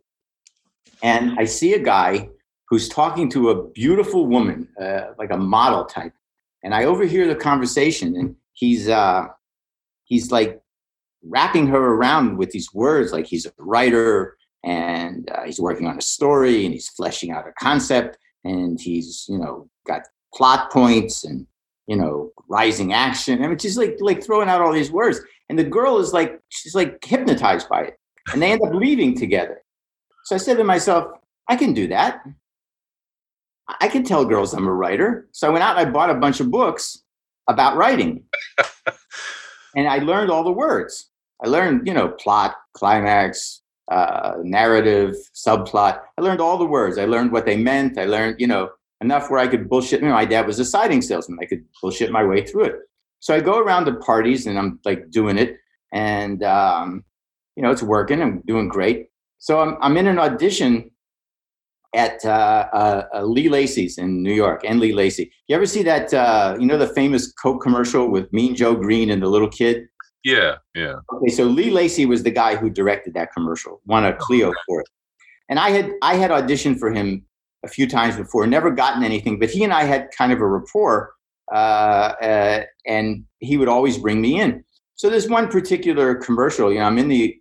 and 1.02 1.38
I 1.38 1.44
see 1.44 1.74
a 1.74 1.82
guy 1.82 2.28
who's 2.68 2.88
talking 2.88 3.28
to 3.30 3.50
a 3.50 3.68
beautiful 3.70 4.26
woman, 4.26 4.68
uh, 4.80 5.12
like 5.18 5.30
a 5.30 5.36
model 5.36 5.84
type. 5.84 6.14
And 6.62 6.74
I 6.74 6.84
overhear 6.84 7.26
the 7.26 7.34
conversation, 7.34 8.16
and 8.16 8.36
he's 8.52 8.88
uh, 8.88 9.26
he's 10.04 10.30
like 10.30 10.60
wrapping 11.24 11.66
her 11.66 11.94
around 11.94 12.36
with 12.36 12.50
these 12.50 12.72
words, 12.72 13.12
like 13.12 13.26
he's 13.26 13.46
a 13.46 13.52
writer 13.58 14.36
and 14.64 15.28
uh, 15.30 15.42
he's 15.42 15.60
working 15.60 15.86
on 15.86 15.98
a 15.98 16.02
story 16.02 16.64
and 16.64 16.72
he's 16.72 16.88
fleshing 16.88 17.32
out 17.32 17.48
a 17.48 17.52
concept 17.58 18.16
and 18.44 18.80
he's 18.80 19.26
you 19.28 19.38
know 19.38 19.68
got 19.86 20.02
plot 20.34 20.70
points 20.70 21.24
and 21.24 21.46
you 21.86 21.96
know 21.96 22.30
rising 22.48 22.92
action. 22.92 23.42
I 23.42 23.48
mean, 23.48 23.58
she's 23.58 23.78
like 23.78 23.96
like 24.00 24.24
throwing 24.24 24.48
out 24.48 24.60
all 24.60 24.72
these 24.72 24.90
words, 24.90 25.20
and 25.48 25.58
the 25.58 25.64
girl 25.64 25.98
is 25.98 26.12
like 26.12 26.40
she's 26.48 26.74
like 26.74 27.04
hypnotized 27.04 27.68
by 27.68 27.82
it, 27.82 27.98
and 28.32 28.40
they 28.40 28.52
end 28.52 28.62
up 28.64 28.74
leaving 28.74 29.16
together. 29.16 29.61
So 30.24 30.34
I 30.34 30.38
said 30.38 30.56
to 30.58 30.64
myself, 30.64 31.12
I 31.48 31.56
can 31.56 31.72
do 31.72 31.88
that. 31.88 32.22
I 33.80 33.88
can 33.88 34.04
tell 34.04 34.24
girls 34.24 34.54
I'm 34.54 34.66
a 34.66 34.72
writer. 34.72 35.28
So 35.32 35.48
I 35.48 35.50
went 35.50 35.64
out 35.64 35.78
and 35.78 35.88
I 35.88 35.90
bought 35.90 36.10
a 36.10 36.14
bunch 36.14 36.40
of 36.40 36.50
books 36.50 37.02
about 37.48 37.76
writing. 37.76 38.24
and 39.76 39.88
I 39.88 39.98
learned 39.98 40.30
all 40.30 40.44
the 40.44 40.52
words. 40.52 41.10
I 41.44 41.48
learned, 41.48 41.86
you 41.86 41.94
know, 41.94 42.08
plot, 42.08 42.54
climax, 42.74 43.62
uh, 43.90 44.34
narrative, 44.42 45.14
subplot. 45.34 46.00
I 46.16 46.20
learned 46.20 46.40
all 46.40 46.58
the 46.58 46.66
words. 46.66 46.98
I 46.98 47.04
learned 47.04 47.32
what 47.32 47.46
they 47.46 47.56
meant. 47.56 47.98
I 47.98 48.04
learned, 48.04 48.40
you 48.40 48.46
know, 48.46 48.70
enough 49.00 49.30
where 49.30 49.40
I 49.40 49.48
could 49.48 49.68
bullshit. 49.68 50.00
You 50.00 50.08
know, 50.08 50.14
my 50.14 50.24
dad 50.24 50.46
was 50.46 50.58
a 50.58 50.64
siding 50.64 51.02
salesman. 51.02 51.38
I 51.42 51.46
could 51.46 51.64
bullshit 51.80 52.12
my 52.12 52.24
way 52.24 52.44
through 52.44 52.64
it. 52.64 52.76
So 53.20 53.34
I 53.34 53.40
go 53.40 53.58
around 53.58 53.86
to 53.86 53.94
parties 53.94 54.46
and 54.46 54.58
I'm 54.58 54.80
like 54.84 55.10
doing 55.10 55.38
it. 55.38 55.56
And, 55.92 56.42
um, 56.42 57.04
you 57.56 57.62
know, 57.62 57.70
it's 57.70 57.82
working. 57.82 58.22
I'm 58.22 58.40
doing 58.46 58.68
great. 58.68 59.08
So 59.42 59.58
I'm, 59.58 59.76
I'm 59.80 59.96
in 59.96 60.06
an 60.06 60.20
audition 60.20 60.88
at 61.96 62.24
uh, 62.24 62.68
uh, 62.72 63.06
uh, 63.12 63.22
Lee 63.24 63.48
Lacy's 63.48 63.98
in 63.98 64.22
New 64.22 64.32
York, 64.32 64.62
and 64.64 64.78
Lee 64.78 64.92
Lacy. 64.92 65.32
You 65.48 65.56
ever 65.56 65.66
see 65.66 65.82
that? 65.82 66.14
Uh, 66.14 66.56
you 66.60 66.64
know 66.64 66.78
the 66.78 66.86
famous 66.86 67.32
Coke 67.32 67.60
commercial 67.60 68.08
with 68.08 68.32
Mean 68.32 68.54
Joe 68.54 68.76
Greene 68.76 69.10
and 69.10 69.20
the 69.20 69.26
little 69.26 69.48
kid. 69.48 69.88
Yeah, 70.22 70.58
yeah. 70.76 70.94
Okay, 71.12 71.30
so 71.30 71.42
Lee 71.42 71.72
Lacy 71.72 72.06
was 72.06 72.22
the 72.22 72.30
guy 72.30 72.54
who 72.54 72.70
directed 72.70 73.14
that 73.14 73.32
commercial, 73.32 73.80
won 73.84 74.04
a 74.04 74.14
Clio 74.14 74.52
for 74.64 74.80
it, 74.82 74.86
and 75.48 75.58
I 75.58 75.70
had 75.70 75.90
I 76.02 76.14
had 76.14 76.30
auditioned 76.30 76.78
for 76.78 76.92
him 76.92 77.26
a 77.64 77.68
few 77.68 77.88
times 77.88 78.16
before, 78.16 78.46
never 78.46 78.70
gotten 78.70 79.02
anything, 79.02 79.40
but 79.40 79.50
he 79.50 79.64
and 79.64 79.72
I 79.72 79.82
had 79.82 80.12
kind 80.16 80.32
of 80.32 80.40
a 80.40 80.46
rapport, 80.46 81.14
uh, 81.52 82.14
uh, 82.22 82.62
and 82.86 83.24
he 83.40 83.56
would 83.56 83.68
always 83.68 83.98
bring 83.98 84.20
me 84.20 84.40
in. 84.40 84.62
So 84.94 85.10
there's 85.10 85.28
one 85.28 85.48
particular 85.48 86.14
commercial, 86.14 86.72
you 86.72 86.78
know, 86.78 86.84
I'm 86.84 86.98
in 86.98 87.08
the 87.08 87.36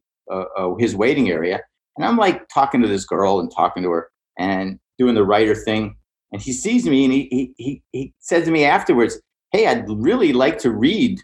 his 0.79 0.95
waiting 0.95 1.29
area, 1.29 1.61
and 1.97 2.05
I'm 2.05 2.17
like 2.17 2.47
talking 2.49 2.81
to 2.81 2.87
this 2.87 3.05
girl 3.05 3.39
and 3.39 3.51
talking 3.53 3.83
to 3.83 3.91
her 3.91 4.09
and 4.37 4.79
doing 4.97 5.15
the 5.15 5.25
writer 5.25 5.55
thing. 5.55 5.95
And 6.31 6.41
he 6.41 6.53
sees 6.53 6.85
me 6.85 7.03
and 7.03 7.13
he, 7.13 7.53
he, 7.57 7.83
he, 7.91 8.13
says 8.19 8.45
to 8.45 8.51
me 8.51 8.63
afterwards, 8.63 9.19
Hey, 9.51 9.67
I'd 9.67 9.89
really 9.89 10.31
like 10.31 10.57
to 10.59 10.71
read 10.71 11.19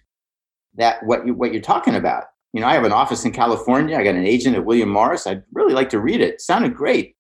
that, 0.76 1.04
what, 1.06 1.26
you, 1.26 1.34
what 1.34 1.54
you're 1.54 1.62
talking 1.62 1.96
about. 1.96 2.26
You 2.52 2.62
know, 2.62 2.68
I 2.68 2.74
have 2.74 2.84
an 2.84 2.92
office 2.92 3.24
in 3.24 3.32
California. 3.32 3.98
I 3.98 4.04
got 4.04 4.16
an 4.16 4.26
agent 4.26 4.56
at 4.56 4.66
William 4.66 4.90
Morris. 4.90 5.26
I'd 5.26 5.44
really 5.54 5.74
like 5.74 5.90
to 5.90 6.00
read 6.00 6.22
it. 6.22 6.36
it 6.36 6.42
sounded 6.42 6.76
great. 6.76 7.16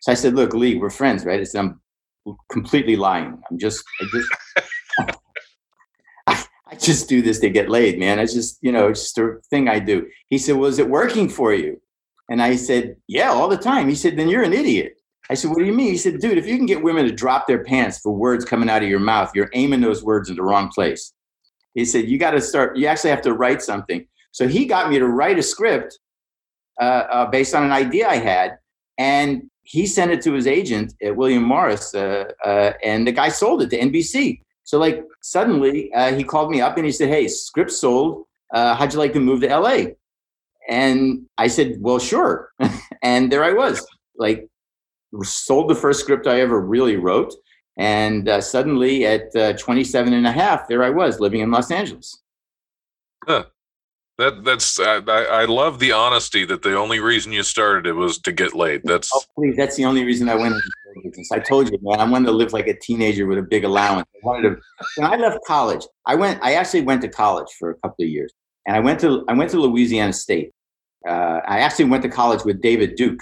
So 0.00 0.12
I 0.12 0.14
said, 0.14 0.34
look, 0.34 0.54
Lee, 0.54 0.76
we're 0.76 0.90
friends, 0.90 1.24
right? 1.24 1.40
I 1.40 1.44
said, 1.44 1.60
I'm 1.60 1.80
completely 2.50 2.96
lying. 2.96 3.40
I'm 3.50 3.58
just, 3.58 3.82
I 4.00 4.06
just, 4.12 4.28
I, 6.26 6.44
I 6.72 6.74
just 6.76 7.08
do 7.08 7.22
this 7.22 7.38
to 7.40 7.50
get 7.50 7.68
laid, 7.68 7.98
man. 7.98 8.18
It's 8.18 8.34
just, 8.34 8.58
you 8.62 8.72
know, 8.72 8.88
it's 8.88 9.02
just 9.02 9.18
a 9.18 9.36
thing 9.50 9.68
I 9.68 9.78
do. 9.78 10.06
He 10.28 10.38
said, 10.38 10.56
well, 10.56 10.68
is 10.68 10.78
it 10.78 10.88
working 10.88 11.28
for 11.28 11.52
you? 11.52 11.80
And 12.30 12.42
I 12.42 12.56
said, 12.56 12.96
yeah, 13.08 13.30
all 13.30 13.48
the 13.48 13.56
time. 13.56 13.88
He 13.88 13.94
said, 13.94 14.16
then 14.16 14.28
you're 14.28 14.42
an 14.42 14.52
idiot. 14.52 14.96
I 15.30 15.34
said, 15.34 15.50
What 15.50 15.60
do 15.60 15.64
you 15.64 15.72
mean? 15.72 15.90
He 15.90 15.96
said, 15.96 16.20
Dude, 16.20 16.38
if 16.38 16.46
you 16.46 16.56
can 16.56 16.66
get 16.66 16.82
women 16.82 17.06
to 17.06 17.12
drop 17.12 17.46
their 17.46 17.62
pants 17.64 17.98
for 18.00 18.12
words 18.12 18.44
coming 18.44 18.68
out 18.68 18.82
of 18.82 18.88
your 18.88 19.00
mouth, 19.00 19.30
you're 19.34 19.50
aiming 19.54 19.80
those 19.80 20.02
words 20.02 20.28
in 20.28 20.36
the 20.36 20.42
wrong 20.42 20.68
place. 20.68 21.12
He 21.74 21.84
said, 21.84 22.06
You 22.06 22.18
got 22.18 22.32
to 22.32 22.40
start, 22.40 22.76
you 22.76 22.86
actually 22.86 23.10
have 23.10 23.22
to 23.22 23.32
write 23.32 23.62
something. 23.62 24.06
So 24.32 24.48
he 24.48 24.66
got 24.66 24.90
me 24.90 24.98
to 24.98 25.06
write 25.06 25.38
a 25.38 25.42
script 25.42 25.98
uh, 26.80 27.04
uh, 27.10 27.26
based 27.30 27.54
on 27.54 27.64
an 27.64 27.72
idea 27.72 28.08
I 28.08 28.16
had. 28.16 28.58
And 28.98 29.44
he 29.62 29.86
sent 29.86 30.10
it 30.10 30.22
to 30.22 30.32
his 30.32 30.46
agent 30.46 30.94
at 31.02 31.16
William 31.16 31.44
Morris, 31.44 31.94
uh, 31.94 32.24
uh 32.44 32.72
and 32.82 33.06
the 33.06 33.12
guy 33.12 33.28
sold 33.28 33.62
it 33.62 33.70
to 33.70 33.78
NBC. 33.78 34.42
So, 34.64 34.78
like, 34.78 35.04
suddenly 35.22 35.92
uh, 35.94 36.14
he 36.14 36.24
called 36.24 36.50
me 36.50 36.60
up 36.60 36.76
and 36.76 36.84
he 36.84 36.92
said, 36.92 37.08
Hey, 37.08 37.28
script 37.28 37.70
sold. 37.70 38.26
Uh, 38.52 38.74
how'd 38.74 38.92
you 38.92 38.98
like 38.98 39.14
to 39.14 39.20
move 39.20 39.40
to 39.40 39.56
LA? 39.56 39.92
And 40.68 41.26
I 41.38 41.48
said, 41.48 41.76
Well, 41.80 41.98
sure. 41.98 42.50
and 43.02 43.30
there 43.30 43.44
I 43.44 43.52
was, 43.52 43.86
like, 44.16 44.48
sold 45.22 45.68
the 45.68 45.74
first 45.74 46.00
script 46.00 46.26
I 46.26 46.40
ever 46.40 46.60
really 46.60 46.96
wrote. 46.96 47.34
And 47.78 48.28
uh, 48.28 48.40
suddenly 48.40 49.06
at 49.06 49.34
uh, 49.34 49.54
27 49.54 50.12
and 50.12 50.26
a 50.26 50.32
half, 50.32 50.68
there 50.68 50.84
I 50.84 50.90
was 50.90 51.20
living 51.20 51.40
in 51.40 51.50
Los 51.50 51.70
Angeles. 51.70 52.22
Huh. 53.26 53.44
That 54.18 54.44
that's 54.44 54.78
I, 54.78 54.98
I 54.98 55.44
love 55.46 55.78
the 55.78 55.92
honesty 55.92 56.44
that 56.44 56.62
the 56.62 56.76
only 56.76 57.00
reason 57.00 57.32
you 57.32 57.42
started 57.42 57.86
it 57.86 57.94
was 57.94 58.18
to 58.20 58.30
get 58.30 58.54
laid. 58.54 58.82
That's 58.84 59.10
oh, 59.14 59.22
please, 59.34 59.56
that's 59.56 59.74
the 59.76 59.86
only 59.86 60.04
reason 60.04 60.28
I 60.28 60.34
went 60.34 60.54
into 60.54 61.08
business. 61.08 61.32
I 61.32 61.38
told 61.38 61.70
you, 61.70 61.78
man, 61.80 61.98
I 61.98 62.04
wanted 62.04 62.26
to 62.26 62.32
live 62.32 62.52
like 62.52 62.66
a 62.66 62.78
teenager 62.78 63.26
with 63.26 63.38
a 63.38 63.42
big 63.42 63.64
allowance. 63.64 64.06
I 64.14 64.18
wanted 64.26 64.50
to. 64.50 64.56
When 64.96 65.10
I 65.10 65.16
left 65.16 65.38
college, 65.46 65.86
I 66.06 66.14
went. 66.14 66.42
I 66.42 66.54
actually 66.54 66.82
went 66.82 67.00
to 67.02 67.08
college 67.08 67.48
for 67.58 67.70
a 67.70 67.74
couple 67.76 68.04
of 68.04 68.10
years, 68.10 68.32
and 68.66 68.76
I 68.76 68.80
went 68.80 69.00
to 69.00 69.24
I 69.28 69.34
went 69.34 69.50
to 69.50 69.60
Louisiana 69.60 70.12
State. 70.12 70.52
Uh, 71.06 71.40
I 71.46 71.60
actually 71.60 71.86
went 71.86 72.02
to 72.04 72.08
college 72.08 72.44
with 72.44 72.60
David 72.60 72.94
Duke, 72.96 73.20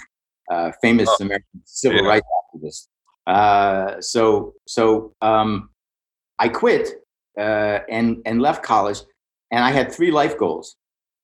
uh, 0.51 0.71
famous 0.81 1.09
oh, 1.09 1.23
American 1.25 1.61
civil 1.65 2.03
yeah. 2.03 2.07
rights 2.07 2.27
activist. 2.55 2.87
Uh, 3.27 4.01
so 4.01 4.53
so 4.67 5.13
um, 5.21 5.69
I 6.39 6.49
quit 6.49 6.89
uh, 7.37 7.79
and 7.89 8.21
and 8.25 8.41
left 8.41 8.63
college, 8.63 9.01
and 9.51 9.63
I 9.63 9.71
had 9.71 9.91
three 9.91 10.11
life 10.11 10.37
goals. 10.37 10.75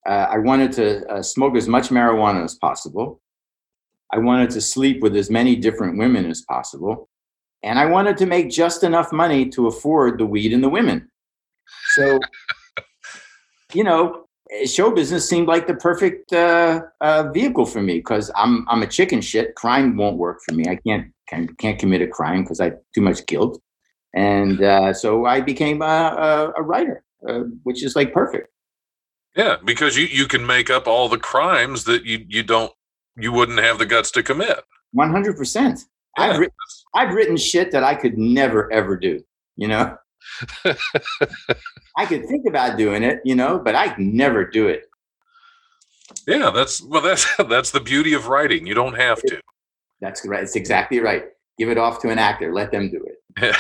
Uh, 0.08 0.28
I 0.30 0.38
wanted 0.38 0.72
to 0.74 1.06
uh, 1.08 1.22
smoke 1.22 1.56
as 1.58 1.68
much 1.68 1.90
marijuana 1.90 2.44
as 2.44 2.56
possible. 2.56 3.22
I 4.14 4.20
wanted 4.20 4.50
to 4.52 4.62
sleep 4.62 5.02
with 5.02 5.16
as 5.18 5.30
many 5.30 5.56
different 5.56 5.98
women 5.98 6.30
as 6.30 6.42
possible, 6.44 7.10
and 7.64 7.78
I 7.78 7.86
wanted 7.86 8.18
to 8.18 8.26
make 8.26 8.50
just 8.50 8.84
enough 8.84 9.12
money 9.12 9.50
to 9.50 9.68
afford 9.68 10.18
the 10.18 10.26
weed 10.26 10.54
and 10.54 10.64
the 10.64 10.70
women. 10.70 11.10
So, 11.96 12.20
you 13.74 13.84
know, 13.84 14.26
show 14.66 14.92
business 14.92 15.28
seemed 15.28 15.48
like 15.48 15.68
the 15.68 15.76
perfect 15.76 16.32
uh, 16.32 16.82
uh, 17.02 17.30
vehicle 17.32 17.66
for 17.66 17.82
me 17.82 17.96
because 17.98 18.32
I'm 18.36 18.66
I'm 18.70 18.82
a 18.82 18.88
chicken 18.88 19.22
shit. 19.22 19.56
Crime 19.56 19.98
won't 19.98 20.18
work 20.18 20.40
for 20.46 20.54
me. 20.54 20.66
I 20.68 20.78
can't 20.78 21.12
can, 21.28 21.48
can't 21.58 21.80
commit 21.80 22.02
a 22.02 22.08
crime 22.08 22.44
because 22.44 22.62
I 22.62 22.72
too 22.96 23.02
much 23.02 23.26
guilt, 23.26 23.62
and 24.14 24.62
uh, 24.62 24.94
so 24.94 25.26
I 25.26 25.42
became 25.42 25.82
a, 25.82 25.86
a, 25.86 26.54
a 26.58 26.62
writer, 26.62 27.04
uh, 27.28 27.42
which 27.64 27.84
is 27.84 27.96
like 27.96 28.14
perfect. 28.14 28.50
Yeah, 29.36 29.58
because 29.64 29.98
you 29.98 30.06
you 30.06 30.28
can 30.28 30.46
make 30.46 30.70
up 30.70 30.88
all 30.88 31.10
the 31.10 31.20
crimes 31.20 31.84
that 31.84 32.06
you 32.06 32.26
you 32.28 32.44
don't 32.44 32.72
you 33.18 33.32
wouldn't 33.32 33.60
have 33.60 33.80
the 33.80 33.86
guts 33.86 34.12
to 34.12 34.24
commit. 34.24 34.60
One 34.92 35.12
hundred 35.12 35.38
percent. 35.38 35.82
I've 36.18 36.40
written 36.40 36.56
I've 36.96 37.14
written 37.14 37.38
shit 37.38 37.72
that 37.72 37.84
I 37.84 37.96
could 37.96 38.18
never 38.18 38.72
ever 38.72 38.96
do. 38.98 39.22
You 39.58 39.68
know. 39.68 39.98
I 41.98 42.06
could 42.06 42.26
think 42.28 42.46
about 42.48 42.78
doing 42.78 43.04
it, 43.04 43.22
you 43.24 43.36
know, 43.36 43.60
but 43.60 43.76
I 43.76 43.96
never 43.98 44.46
do 44.46 44.68
it. 44.68 44.84
Yeah, 46.28 46.52
that's 46.52 46.82
well 46.82 47.02
that's 47.02 47.26
that's 47.50 47.72
the 47.72 47.80
beauty 47.80 48.14
of 48.14 48.28
writing. 48.28 48.68
You 48.68 48.74
don't 48.74 48.96
have 48.96 49.22
to. 49.22 49.42
That's 50.02 50.26
right. 50.26 50.44
It's 50.44 50.56
exactly 50.56 51.00
right. 51.00 51.26
Give 51.58 51.70
it 51.70 51.78
off 51.78 52.02
to 52.02 52.10
an 52.10 52.20
actor. 52.20 52.54
Let 52.54 52.72
them 52.72 52.92
do 52.92 53.04
it. 53.04 53.18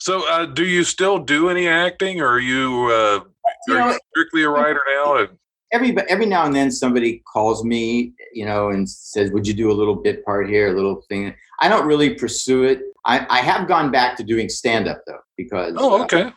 so, 0.00 0.28
uh, 0.28 0.46
do 0.46 0.64
you 0.64 0.84
still 0.84 1.18
do 1.18 1.48
any 1.48 1.68
acting, 1.68 2.20
or 2.20 2.28
are 2.28 2.38
you, 2.38 2.90
uh, 2.92 3.20
you, 3.66 3.74
know, 3.74 3.90
you 3.90 3.98
strictly 4.14 4.42
a 4.42 4.48
writer 4.48 4.80
now? 4.88 5.26
Every 5.72 5.96
every 6.08 6.26
now 6.26 6.46
and 6.46 6.54
then, 6.54 6.70
somebody 6.70 7.22
calls 7.32 7.64
me, 7.64 8.12
you 8.32 8.44
know, 8.44 8.70
and 8.70 8.88
says, 8.88 9.30
"Would 9.30 9.46
you 9.46 9.54
do 9.54 9.70
a 9.70 9.74
little 9.74 9.94
bit 9.94 10.24
part 10.24 10.48
here, 10.48 10.68
a 10.68 10.76
little 10.76 11.02
thing?" 11.08 11.34
I 11.60 11.68
don't 11.68 11.86
really 11.86 12.14
pursue 12.14 12.64
it. 12.64 12.82
I, 13.04 13.26
I 13.30 13.40
have 13.40 13.68
gone 13.68 13.90
back 13.90 14.16
to 14.16 14.24
doing 14.24 14.48
stand 14.48 14.88
up 14.88 15.02
though 15.06 15.20
because 15.36 15.74
oh 15.78 16.00
uh, 16.00 16.04
okay 16.04 16.22
uh, 16.22 16.30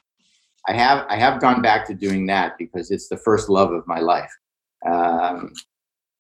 I 0.68 0.74
have 0.74 1.06
I 1.10 1.18
have 1.18 1.42
gone 1.42 1.62
back 1.62 1.86
to 1.88 1.94
doing 1.94 2.26
that 2.28 2.58
because 2.58 2.92
it's 2.92 3.10
the 3.10 3.18
first 3.18 3.50
love 3.50 3.72
of 3.72 3.86
my 3.88 4.00
life. 4.00 4.32
Um, 4.86 5.52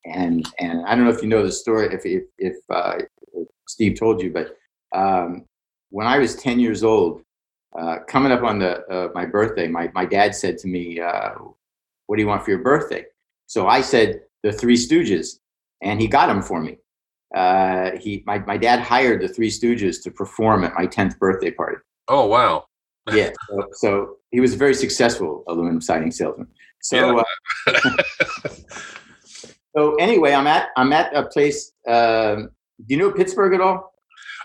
and 0.05 0.45
and 0.59 0.85
I 0.85 0.95
don't 0.95 1.05
know 1.05 1.11
if 1.11 1.21
you 1.21 1.29
know 1.29 1.43
the 1.43 1.51
story 1.51 1.93
if 1.93 2.05
if, 2.05 2.23
if, 2.37 2.55
uh, 2.69 2.95
if 3.33 3.47
Steve 3.67 3.97
told 3.97 4.21
you, 4.21 4.31
but 4.31 4.57
um, 4.93 5.45
when 5.89 6.07
I 6.07 6.17
was 6.17 6.35
ten 6.35 6.59
years 6.59 6.83
old, 6.83 7.23
uh, 7.77 7.99
coming 8.07 8.31
up 8.31 8.43
on 8.43 8.59
the 8.59 8.85
uh, 8.87 9.09
my 9.13 9.25
birthday, 9.25 9.67
my 9.67 9.89
my 9.93 10.05
dad 10.05 10.35
said 10.35 10.57
to 10.59 10.67
me, 10.67 10.99
uh, 10.99 11.35
"What 12.07 12.17
do 12.17 12.21
you 12.21 12.27
want 12.27 12.43
for 12.43 12.51
your 12.51 12.63
birthday?" 12.63 13.05
So 13.47 13.67
I 13.67 13.81
said 13.81 14.21
the 14.43 14.51
Three 14.51 14.75
Stooges, 14.77 15.39
and 15.81 16.01
he 16.01 16.07
got 16.07 16.27
them 16.27 16.41
for 16.41 16.61
me 16.61 16.77
uh, 17.33 17.91
he 17.99 18.23
my, 18.25 18.39
my 18.39 18.57
dad 18.57 18.79
hired 18.79 19.21
the 19.21 19.27
Three 19.27 19.49
Stooges 19.49 20.01
to 20.03 20.11
perform 20.11 20.63
at 20.63 20.73
my 20.75 20.85
10th 20.85 21.17
birthday 21.17 21.51
party. 21.51 21.77
Oh 22.07 22.27
wow! 22.27 22.65
yeah, 23.13 23.31
so, 23.49 23.67
so, 23.73 24.17
he 24.31 24.39
was 24.39 24.53
a 24.53 24.57
very 24.57 24.73
successful 24.73 25.43
aluminum 25.47 25.81
siding 25.81 26.11
salesman. 26.11 26.47
So, 26.81 27.21
yeah. 27.67 27.73
uh, 27.73 28.49
so 29.75 29.95
anyway, 29.95 30.33
I'm 30.33 30.47
at 30.47 30.69
I'm 30.77 30.93
at 30.93 31.15
a 31.15 31.23
place 31.23 31.71
uh, 31.87 32.35
do 32.35 32.49
you 32.87 32.97
know 32.97 33.11
Pittsburgh 33.11 33.53
at 33.53 33.61
all? 33.61 33.93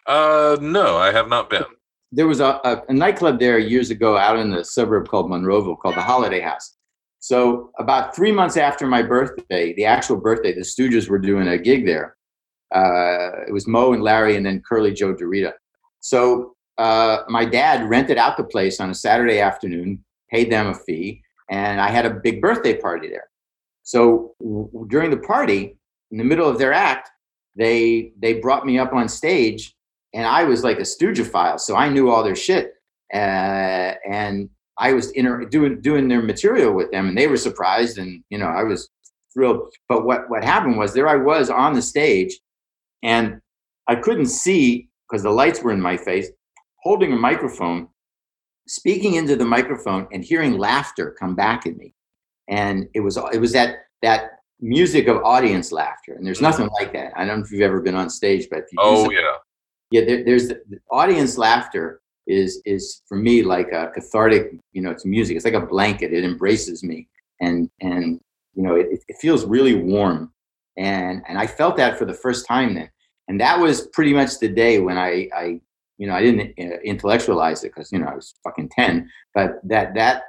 Uh, 0.07 0.57
no, 0.61 0.97
I 0.97 1.13
have 1.13 1.29
not 1.29 1.51
been. 1.51 1.65
There 2.11 2.27
was 2.27 2.41
a, 2.41 2.59
a, 2.65 2.83
a 2.89 2.93
nightclub 2.95 3.39
there 3.39 3.59
years 3.59 3.91
ago 3.91 4.17
out 4.17 4.39
in 4.39 4.51
the 4.51 4.65
suburb 4.65 5.09
called 5.09 5.31
Monroeville 5.31 5.79
called 5.79 5.97
the 5.97 6.03
Holiday 6.03 6.41
House. 6.41 6.78
So 7.21 7.71
about 7.79 8.15
three 8.15 8.33
months 8.33 8.57
after 8.57 8.87
my 8.87 9.03
birthday, 9.03 9.75
the 9.75 9.85
actual 9.85 10.17
birthday, 10.17 10.53
the 10.53 10.61
Stooges 10.61 11.09
were 11.09 11.19
doing 11.19 11.49
a 11.49 11.59
gig 11.59 11.85
there. 11.85 12.17
Uh, 12.75 13.45
it 13.47 13.53
was 13.53 13.67
Moe 13.67 13.93
and 13.93 14.03
Larry, 14.03 14.37
and 14.37 14.45
then 14.45 14.63
Curly 14.69 14.93
Joe 14.93 15.15
DeRita. 15.15 15.53
So 16.01 16.55
uh, 16.77 17.23
my 17.29 17.45
dad 17.45 17.89
rented 17.89 18.19
out 18.19 18.37
the 18.37 18.45
place 18.45 18.79
on 18.81 18.91
a 18.91 18.95
Saturday 18.95 19.41
afternoon, 19.41 20.05
paid 20.31 20.53
them 20.53 20.69
a 20.69 20.75
fee, 20.75 21.23
and 21.51 21.81
I 21.81 21.91
had 21.91 22.07
a 22.07 22.11
big 22.11 22.41
birthday 22.41 22.77
party 22.77 23.09
there. 23.09 23.29
So 23.83 24.35
w- 24.41 24.87
during 24.89 25.11
the 25.11 25.17
party, 25.17 25.77
in 26.11 26.19
the 26.19 26.25
middle 26.25 26.49
of 26.49 26.59
their 26.59 26.73
act, 26.73 27.11
they 27.57 28.13
they 28.19 28.35
brought 28.35 28.65
me 28.65 28.79
up 28.79 28.93
on 28.93 29.09
stage, 29.09 29.75
and 30.15 30.27
I 30.27 30.45
was 30.45 30.63
like 30.63 30.79
a 30.79 30.83
stoogeophile, 30.83 31.59
so 31.59 31.75
I 31.75 31.89
knew 31.89 32.11
all 32.11 32.23
their 32.23 32.37
shit, 32.37 32.75
uh, 33.13 33.95
and 34.09 34.51
I 34.79 34.93
was 34.93 35.11
inter- 35.13 35.45
doing 35.45 35.81
doing 35.81 36.09
their 36.09 36.23
material 36.23 36.73
with 36.73 36.91
them, 36.91 37.09
and 37.09 37.19
they 37.19 37.27
were 37.27 37.37
surprised, 37.37 37.99
and 37.99 38.23
you 38.31 38.39
know 38.39 38.47
I 38.47 38.63
was 38.63 38.89
thrilled. 39.33 39.73
But 39.89 40.05
what 40.05 40.31
what 40.31 40.45
happened 40.45 40.79
was 40.79 40.93
there 40.93 41.09
I 41.09 41.17
was 41.17 41.51
on 41.51 41.75
the 41.75 41.83
stage, 41.83 42.39
and 43.03 43.41
I 43.89 43.97
couldn't 43.97 44.27
see 44.27 44.89
because 45.09 45.23
the 45.23 45.31
lights 45.31 45.63
were 45.63 45.73
in 45.73 45.81
my 45.81 45.97
face, 45.97 46.29
holding 46.83 47.13
a 47.13 47.17
microphone, 47.17 47.89
speaking 48.67 49.15
into 49.15 49.37
the 49.37 49.45
microphone, 49.45 50.07
and 50.13 50.25
hearing 50.25 50.59
laughter 50.59 51.17
come 51.19 51.35
back 51.35 51.67
at 51.67 51.77
me, 51.77 51.95
and 52.49 52.89
it 52.95 53.01
was 53.01 53.19
it 53.33 53.41
was 53.41 53.53
that 53.53 53.77
that 54.03 54.31
music 54.61 55.09
of 55.09 55.23
audience 55.25 55.73
laughter, 55.73 56.15
and 56.15 56.25
there's 56.25 56.39
mm-hmm. 56.39 56.45
nothing 56.45 56.69
like 56.81 56.93
that. 56.93 57.13
I 57.17 57.25
don't 57.25 57.41
know 57.41 57.45
if 57.45 57.51
you've 57.51 57.63
ever 57.63 57.81
been 57.81 57.95
on 57.97 58.11
stage, 58.11 58.47
but 58.51 58.65
Oh 58.79 59.11
yeah, 59.11 59.37
yeah, 59.91 60.05
there, 60.05 60.25
there's 60.25 60.49
the, 60.49 60.63
the 60.69 60.79
audience 60.91 61.37
laughter 61.39 62.01
is 62.29 62.61
is 62.65 63.03
for 63.09 63.17
me 63.17 63.43
like 63.43 63.73
a 63.73 63.91
cathartic. 63.95 64.53
You 64.73 64.83
know, 64.83 64.91
it's 64.91 65.05
music. 65.05 65.37
It's 65.37 65.45
like 65.45 65.55
a 65.55 65.67
blanket. 65.67 66.13
It 66.13 66.25
embraces 66.25 66.85
me, 66.85 67.09
and 67.41 67.71
and 67.81 68.21
you 68.55 68.63
know, 68.63 68.75
it, 68.75 68.89
it 69.09 69.17
feels 69.21 69.45
really 69.45 69.75
warm, 69.75 70.33
and 70.77 71.23
and 71.29 71.39
I 71.39 71.47
felt 71.47 71.77
that 71.79 71.99
for 71.99 72.05
the 72.05 72.15
first 72.15 72.47
time 72.47 72.75
then, 72.75 72.91
and 73.29 73.41
that 73.41 73.59
was 73.59 73.89
pretty 73.89 74.13
much 74.13 74.39
the 74.39 74.49
day 74.49 74.79
when 74.79 74.99
I 74.99 75.29
I 75.35 75.61
you 75.97 76.07
know 76.07 76.15
I 76.15 76.23
didn't 76.23 76.55
uh, 76.59 76.79
intellectualize 76.85 77.65
it 77.65 77.73
because 77.75 77.91
you 77.91 77.99
know 77.99 78.07
I 78.07 78.15
was 78.15 78.35
fucking 78.45 78.69
ten, 78.71 79.11
but 79.35 79.61
that 79.65 79.95
that 79.95 80.23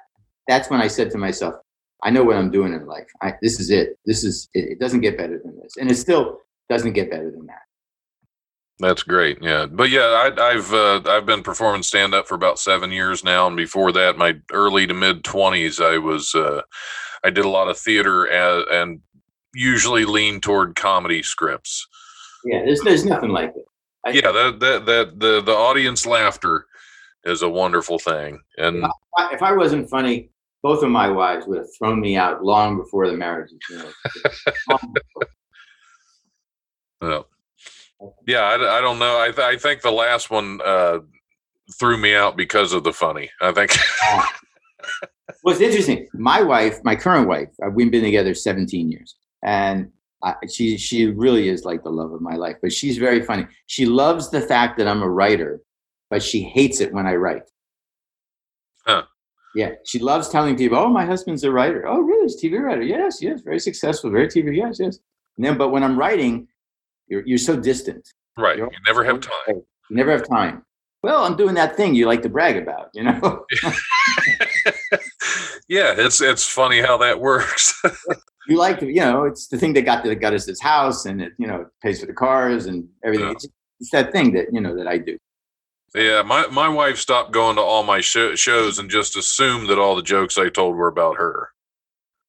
that's 0.48 0.70
when 0.70 0.82
I 0.82 0.88
said 0.88 1.12
to 1.12 1.18
myself, 1.18 1.56
I 2.04 2.10
know 2.10 2.24
what 2.24 2.38
I'm 2.38 2.50
doing 2.50 2.74
in 2.74 2.86
life. 2.88 3.08
I, 3.22 3.34
this 3.42 3.60
is 3.60 3.70
it. 3.70 4.00
This 4.06 4.24
is 4.24 4.50
it, 4.54 4.72
it. 4.72 4.80
Doesn't 4.80 5.02
get 5.02 5.18
better 5.18 5.40
than 5.44 5.60
this, 5.60 5.78
and 5.78 5.92
it 5.92 5.96
still 5.96 6.40
doesn't 6.70 6.94
get 6.94 7.12
better 7.12 7.30
than 7.30 7.46
that. 7.48 7.69
That's 8.80 9.04
great. 9.04 9.40
Yeah, 9.42 9.66
but 9.66 9.90
yeah, 9.90 10.02
I, 10.38 10.52
I've 10.52 10.74
uh, 10.74 11.02
I've 11.06 11.26
been 11.26 11.44
performing 11.44 11.84
stand 11.84 12.14
up 12.14 12.28
for 12.28 12.36
about 12.36 12.60
seven 12.60 12.92
years 12.92 13.24
now, 13.24 13.48
and 13.48 13.58
before 13.58 13.92
that, 13.92 14.18
my 14.18 14.38
early 14.52 14.88
to 14.88 14.94
mid 14.94 15.24
twenties, 15.24 15.80
I 15.82 15.98
was 15.98 16.34
uh, 16.34 16.62
I 17.24 17.30
did 17.30 17.46
a 17.46 17.50
lot 17.50 17.68
of 17.68 17.78
theater 17.78 18.26
and, 18.26 18.66
and 18.72 19.02
usually 19.54 20.06
lean 20.06 20.40
toward 20.40 20.76
comedy 20.76 21.22
scripts. 21.24 21.86
Yeah, 22.46 22.64
there's 22.66 22.82
there's 22.82 23.06
nothing 23.06 23.30
like 23.32 23.54
it. 23.56 23.66
I- 24.06 24.12
Yeah, 24.12 24.32
that 24.32 24.60
that 24.62 24.86
that 24.86 25.20
the 25.20 25.42
the 25.42 25.52
audience 25.54 26.06
laughter 26.06 26.66
is 27.26 27.42
a 27.42 27.50
wonderful 27.50 28.00
thing, 28.00 28.40
and 28.58 28.86
I- 29.18 29.34
if 29.34 29.42
I 29.44 29.52
wasn't 29.52 29.90
funny, 29.90 30.30
both 30.64 30.84
of 30.84 30.90
my 30.90 31.10
wives 31.10 31.46
would 31.48 31.58
have 31.58 31.68
thrown 31.78 32.00
me 32.00 32.16
out 32.16 32.44
long 32.46 32.78
before 32.78 33.10
the 33.10 33.18
marriage. 33.18 33.50
You 33.70 33.78
know. 33.78 33.92
Before. 37.02 37.26
Yeah. 38.28 38.42
I, 38.42 38.78
I 38.78 38.82
don't 38.82 39.00
know. 39.00 39.20
I, 39.20 39.28
th- 39.28 39.40
I 39.40 39.58
think 39.58 39.82
the 39.82 39.92
last 39.92 40.30
one 40.30 40.60
uh, 40.64 41.00
threw 41.78 41.98
me 41.98 42.16
out 42.16 42.38
because 42.38 42.74
of 42.74 42.84
the 42.84 42.94
funny. 42.94 43.30
I 43.42 43.52
think. 43.52 43.76
well, 45.44 45.54
it's 45.54 45.62
interesting. 45.62 46.08
My 46.14 46.42
wife, 46.42 46.80
my 46.84 46.96
current 46.96 47.28
wife, 47.28 47.50
uh, 47.64 47.70
we've 47.70 47.92
been 47.92 48.04
together 48.04 48.34
17 48.34 48.90
years, 48.90 49.16
and 49.44 49.92
I, 50.24 50.36
she 50.52 50.78
she 50.78 51.08
really 51.08 51.50
is 51.50 51.64
like 51.66 51.84
the 51.84 51.90
love 51.92 52.12
of 52.12 52.22
my 52.22 52.36
life. 52.36 52.58
But 52.62 52.74
she's 52.74 52.98
very 52.98 53.22
funny. 53.22 53.48
She 53.68 53.86
loves 53.86 54.30
the 54.30 54.42
fact 54.42 54.78
that 54.78 54.88
I'm 54.88 55.02
a 55.02 55.10
writer, 55.10 55.62
but 56.10 56.24
she 56.24 56.42
hates 56.42 56.82
it 56.82 56.94
when 56.94 57.08
I 57.08 57.16
write. 57.16 57.44
Huh. 58.86 59.04
Yeah, 59.56 59.72
she 59.86 60.00
loves 60.00 60.30
telling 60.30 60.58
people, 60.58 60.78
"Oh, 60.78 60.90
my 60.90 61.06
husband's 61.06 61.44
a 61.44 61.52
writer. 61.52 61.88
Oh, 61.88 62.00
really? 62.00 62.24
He's 62.24 62.36
a 62.36 62.48
TV 62.48 62.62
writer? 62.62 62.84
Yes, 62.84 63.22
yes, 63.22 63.42
very 63.42 63.60
successful, 63.60 64.12
very 64.12 64.28
TV. 64.28 64.56
Yes, 64.56 64.78
yes." 64.80 65.00
And 65.38 65.46
then, 65.46 65.58
but 65.58 65.70
when 65.70 65.84
I'm 65.84 65.98
writing, 65.98 66.48
you're 67.10 67.24
you're 67.26 67.38
so 67.38 67.56
distant. 67.56 68.08
right. 68.38 68.58
You 68.58 68.64
You're- 68.64 68.76
never 68.88 69.04
have 69.04 69.20
time. 69.22 69.62
You 69.90 69.96
never 69.96 70.12
have 70.12 70.28
time. 70.28 70.64
Well, 71.02 71.24
I'm 71.24 71.38
doing 71.38 71.56
that 71.56 71.78
thing 71.78 71.96
you 71.96 72.06
like 72.08 72.22
to 72.24 72.30
brag 72.30 72.58
about, 72.58 72.90
you 72.94 73.04
know. 73.04 73.46
yeah, 75.68 75.94
it's 75.98 76.22
it's 76.22 76.46
funny 76.48 76.82
how 76.82 76.98
that 76.98 77.20
works. 77.20 77.80
you 78.48 78.58
like 78.58 78.80
to, 78.80 78.88
you 78.88 79.02
know, 79.02 79.24
it's 79.26 79.48
the 79.48 79.58
thing 79.58 79.74
that 79.74 79.84
got 79.84 80.04
that 80.04 80.16
got 80.16 80.34
us 80.34 80.46
this 80.46 80.60
house, 80.62 81.06
and 81.06 81.22
it, 81.22 81.34
you 81.38 81.48
know, 81.48 81.66
pays 81.82 82.00
for 82.00 82.06
the 82.06 82.14
cars 82.14 82.66
and 82.66 82.88
everything. 83.04 83.28
Yeah. 83.28 83.32
It's, 83.34 83.48
it's 83.80 83.92
that 83.92 84.12
thing 84.12 84.34
that 84.34 84.48
you 84.52 84.60
know 84.62 84.76
that 84.76 84.88
I 84.88 84.98
do. 84.98 85.18
yeah, 85.96 86.22
my 86.22 86.48
my 86.48 86.68
wife 86.68 86.98
stopped 86.98 87.32
going 87.32 87.56
to 87.56 87.62
all 87.62 87.84
my 87.84 88.02
sho 88.02 88.36
shows 88.36 88.78
and 88.80 88.90
just 88.90 89.16
assumed 89.16 89.70
that 89.70 89.80
all 89.80 89.96
the 89.96 90.02
jokes 90.02 90.38
I 90.38 90.50
told 90.50 90.76
were 90.76 90.88
about 90.90 91.18
her. 91.18 91.50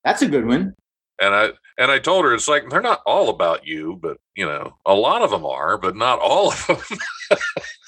That's 0.05 0.23
a 0.23 0.29
good 0.29 0.47
one. 0.47 0.75
And 1.21 1.35
I 1.35 1.51
and 1.81 1.90
I 1.90 1.99
told 1.99 2.25
her 2.27 2.35
it's 2.35 2.47
like 2.47 2.69
they're 2.69 2.83
not 2.83 3.03
all 3.07 3.31
about 3.31 3.66
you, 3.66 3.99
but 4.01 4.19
you 4.37 4.45
know, 4.47 4.77
a 4.87 4.95
lot 4.95 5.23
of 5.23 5.31
them 5.31 5.45
are, 5.47 5.79
but 5.79 5.97
not 5.97 6.21
all 6.21 6.53
of 6.53 6.66
them. 6.66 6.79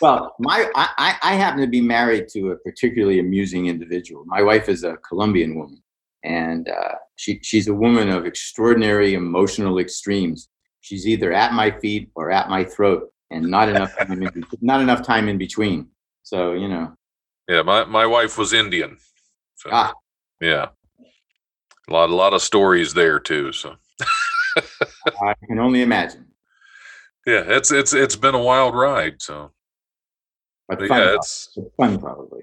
Well, 0.01 0.35
my 0.39 0.69
I, 0.75 1.17
I 1.23 1.35
happen 1.35 1.61
to 1.61 1.67
be 1.67 1.81
married 1.81 2.27
to 2.29 2.51
a 2.53 2.57
particularly 2.57 3.19
amusing 3.21 3.67
individual. 3.67 4.25
My 4.27 4.43
wife 4.43 4.69
is 4.69 4.83
a 4.85 4.97
Colombian 5.09 5.57
woman, 5.57 5.83
and 6.25 6.69
uh, 6.69 6.95
she 7.17 7.39
she's 7.43 7.69
a 7.69 7.75
woman 7.75 8.09
of 8.09 8.25
extraordinary 8.25 9.15
emotional 9.15 9.79
extremes. 9.79 10.49
She's 10.81 11.07
either 11.07 11.33
at 11.33 11.53
my 11.55 11.71
feet 11.71 12.11
or 12.15 12.31
at 12.31 12.49
my 12.49 12.65
throat, 12.65 13.13
and 13.31 13.47
not 13.47 13.69
enough 13.69 13.97
time 13.97 14.23
in, 14.23 14.45
not 14.61 14.81
enough 14.81 15.03
time 15.03 15.29
in 15.29 15.39
between. 15.39 15.89
So 16.23 16.53
you 16.53 16.69
know, 16.69 16.93
yeah, 17.49 17.63
my 17.63 17.85
my 17.85 18.07
wife 18.07 18.39
was 18.39 18.53
Indian. 18.53 18.97
So, 19.57 19.71
Ah. 19.73 19.93
yeah. 20.41 20.69
A 21.89 21.93
lot 21.93 22.11
a 22.11 22.15
lot 22.15 22.33
of 22.35 22.43
stories 22.43 22.95
there 22.95 23.19
too, 23.19 23.53
so 23.53 23.75
I 25.23 25.35
can 25.47 25.59
only 25.59 25.83
imagine. 25.83 26.27
yeah, 27.27 27.43
it's 27.47 27.73
it's 27.73 27.93
it's 27.93 28.17
been 28.17 28.35
a 28.35 28.43
wild 28.43 28.75
ride. 28.75 29.21
So 29.21 29.51
But 30.69 30.79
but 30.79 30.89
fun, 30.89 30.99
yeah, 31.01 31.15
it's 31.15 31.59
fun 31.77 31.99
probably. 31.99 32.43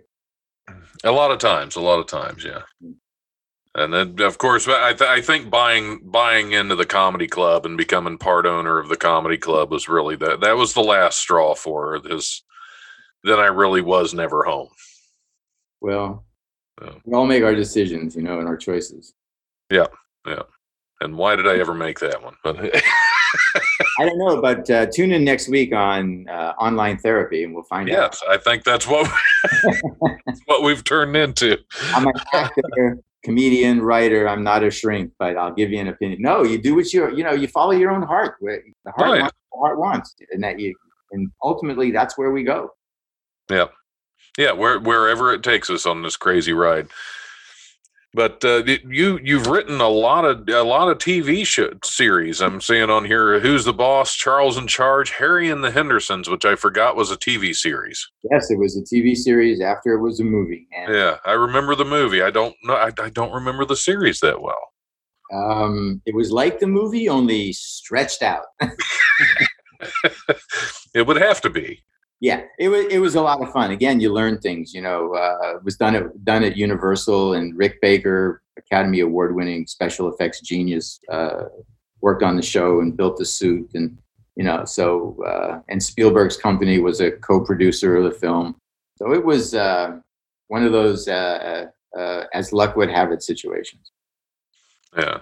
a 1.03 1.11
lot 1.11 1.31
of 1.31 1.39
times, 1.39 1.75
a 1.75 1.81
lot 1.81 1.99
of 1.99 2.07
times, 2.07 2.43
yeah. 2.43 2.63
Mm. 2.83 2.95
And 3.75 3.93
then, 3.93 4.19
of 4.27 4.39
course, 4.39 4.67
I 4.67 4.93
th- 4.93 5.09
I 5.09 5.21
think 5.21 5.49
buying 5.49 6.01
buying 6.03 6.51
into 6.53 6.75
the 6.75 6.85
comedy 6.87 7.27
club 7.27 7.65
and 7.65 7.77
becoming 7.77 8.17
part 8.17 8.45
owner 8.45 8.79
of 8.79 8.89
the 8.89 8.97
comedy 8.97 9.37
club 9.37 9.71
was 9.71 9.87
really 9.87 10.15
that 10.17 10.41
that 10.41 10.57
was 10.57 10.73
the 10.73 10.81
last 10.81 11.19
straw 11.19 11.53
for 11.55 11.91
her. 11.91 11.99
This 11.99 12.43
then 13.23 13.39
I 13.39 13.45
really 13.47 13.81
was 13.81 14.13
never 14.13 14.43
home. 14.43 14.69
Well, 15.81 16.25
Yeah. 16.81 16.93
we 17.05 17.13
all 17.13 17.25
make 17.25 17.43
our 17.43 17.55
decisions, 17.55 18.15
you 18.15 18.21
know, 18.23 18.39
and 18.39 18.47
our 18.47 18.57
choices. 18.57 19.13
And 21.01 21.17
why 21.17 21.35
did 21.35 21.47
I 21.47 21.57
ever 21.59 21.73
make 21.73 21.99
that 21.99 22.21
one? 22.21 22.35
But 22.43 22.57
I 23.99 24.05
don't 24.05 24.17
know, 24.17 24.41
but 24.41 24.69
uh, 24.69 24.87
tune 24.87 25.11
in 25.11 25.23
next 25.23 25.47
week 25.47 25.73
on 25.73 26.27
uh, 26.29 26.53
online 26.59 26.97
therapy, 26.97 27.43
and 27.43 27.53
we'll 27.53 27.63
find 27.63 27.89
out. 27.89 27.93
yes, 27.93 28.23
I 28.29 28.37
think 28.37 28.63
that's 28.63 28.85
what 28.87 29.09
that's 29.63 30.41
what 30.45 30.63
we've 30.63 30.83
turned 30.83 31.15
into. 31.15 31.57
I'm 31.93 32.05
an 32.07 32.13
actor, 32.33 32.97
comedian, 33.23 33.81
writer. 33.81 34.27
I'm 34.27 34.43
not 34.43 34.63
a 34.63 34.71
shrink, 34.71 35.13
but 35.19 35.37
I'll 35.37 35.53
give 35.53 35.71
you 35.71 35.79
an 35.79 35.87
opinion. 35.87 36.21
No, 36.21 36.43
you 36.43 36.57
do 36.61 36.75
what 36.75 36.91
you 36.91 37.15
you 37.15 37.23
know. 37.23 37.31
You 37.33 37.47
follow 37.47 37.71
your 37.71 37.91
own 37.91 38.01
heart. 38.01 38.35
The 38.41 38.61
heart 38.87 39.09
Right. 39.11 39.21
wants, 39.21 39.37
the 39.53 39.57
heart 39.59 39.79
wants, 39.79 40.15
and 40.31 40.43
that 40.43 40.59
you 40.59 40.75
and 41.11 41.31
ultimately 41.43 41.91
that's 41.91 42.17
where 42.17 42.31
we 42.31 42.43
go. 42.43 42.71
Yeah, 44.37 44.51
where, 44.53 44.79
wherever 44.79 45.33
it 45.33 45.43
takes 45.43 45.69
us 45.69 45.85
on 45.85 46.01
this 46.03 46.15
crazy 46.15 46.53
ride. 46.53 46.87
But 48.13 48.43
uh, 48.43 48.63
you 48.87 49.19
you've 49.23 49.45
written 49.45 49.79
a 49.81 49.87
lot 49.87 50.25
of 50.25 50.49
a 50.49 50.63
lot 50.63 50.89
of 50.89 50.97
TV 50.97 51.45
show, 51.45 51.69
series. 51.83 52.41
I'm 52.41 52.59
seeing 52.59 52.89
on 52.89 53.05
here, 53.05 53.39
"Who's 53.39 53.65
the 53.65 53.73
Boss?" 53.73 54.15
Charles 54.15 54.57
in 54.57 54.65
Charge, 54.65 55.11
Harry 55.11 55.47
and 55.51 55.63
the 55.63 55.69
Hendersons, 55.69 56.27
which 56.27 56.43
I 56.43 56.55
forgot 56.55 56.95
was 56.95 57.11
a 57.11 57.17
TV 57.17 57.53
series. 57.55 58.09
Yes, 58.31 58.49
it 58.49 58.57
was 58.57 58.75
a 58.75 58.81
TV 58.81 59.15
series 59.15 59.61
after 59.61 59.93
it 59.93 60.01
was 60.01 60.19
a 60.19 60.23
movie, 60.23 60.67
and 60.75 60.91
Yeah, 60.93 61.17
I 61.23 61.33
remember 61.33 61.75
the 61.75 61.85
movie. 61.85 62.23
I 62.23 62.31
don't 62.31 62.55
know. 62.63 62.73
I, 62.73 62.91
I 62.99 63.09
don't 63.09 63.31
remember 63.31 63.63
the 63.63 63.75
series 63.75 64.21
that 64.21 64.41
well. 64.41 64.71
um, 65.31 66.01
it 66.07 66.15
was 66.15 66.31
like 66.31 66.59
the 66.59 66.65
movie, 66.67 67.07
only 67.09 67.53
stretched 67.53 68.23
out. 68.23 68.45
it 70.95 71.05
would 71.05 71.17
have 71.17 71.41
to 71.41 71.49
be. 71.51 71.83
Yeah, 72.21 72.41
it 72.57 72.67
was 72.67 72.85
it 72.87 72.99
was 72.99 73.15
a 73.15 73.21
lot 73.21 73.41
of 73.41 73.51
fun. 73.51 73.71
Again, 73.71 74.01
you 74.01 74.11
learn 74.11 74.39
things. 74.39 74.73
You 74.73 74.81
know, 74.81 75.13
uh, 75.13 75.55
it 75.55 75.63
was 75.63 75.77
done 75.77 75.95
at 75.95 76.25
done 76.25 76.43
at 76.43 76.57
Universal, 76.57 77.33
and 77.35 77.57
Rick 77.57 77.79
Baker, 77.81 78.41
Academy 78.57 78.99
Award 78.99 79.35
winning 79.35 79.65
special 79.67 80.11
effects 80.11 80.41
genius, 80.41 80.99
uh, 81.09 81.45
worked 82.01 82.23
on 82.23 82.35
the 82.35 82.41
show 82.41 82.81
and 82.81 82.97
built 82.97 83.17
the 83.17 83.25
suit, 83.25 83.71
and 83.73 83.97
you 84.35 84.43
know. 84.43 84.65
So 84.65 85.17
uh, 85.25 85.59
and 85.69 85.81
Spielberg's 85.81 86.35
company 86.35 86.79
was 86.79 86.99
a 86.99 87.11
co-producer 87.11 87.95
of 87.95 88.03
the 88.03 88.19
film, 88.19 88.55
so 88.97 89.13
it 89.13 89.23
was 89.23 89.55
uh, 89.55 89.97
one 90.49 90.65
of 90.65 90.73
those 90.73 91.07
uh, 91.07 91.67
uh, 91.97 92.23
as 92.33 92.51
luck 92.51 92.75
would 92.75 92.89
have 92.89 93.13
it 93.13 93.23
situations. 93.23 93.91
Yeah. 94.97 95.19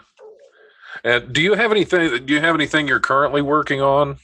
And 1.04 1.32
do 1.32 1.42
you 1.42 1.54
have 1.54 1.72
anything? 1.72 2.26
Do 2.26 2.34
you 2.34 2.40
have 2.40 2.56
anything 2.56 2.88
you're 2.88 3.00
currently 3.00 3.44
working 3.44 3.82
on? 3.82 4.18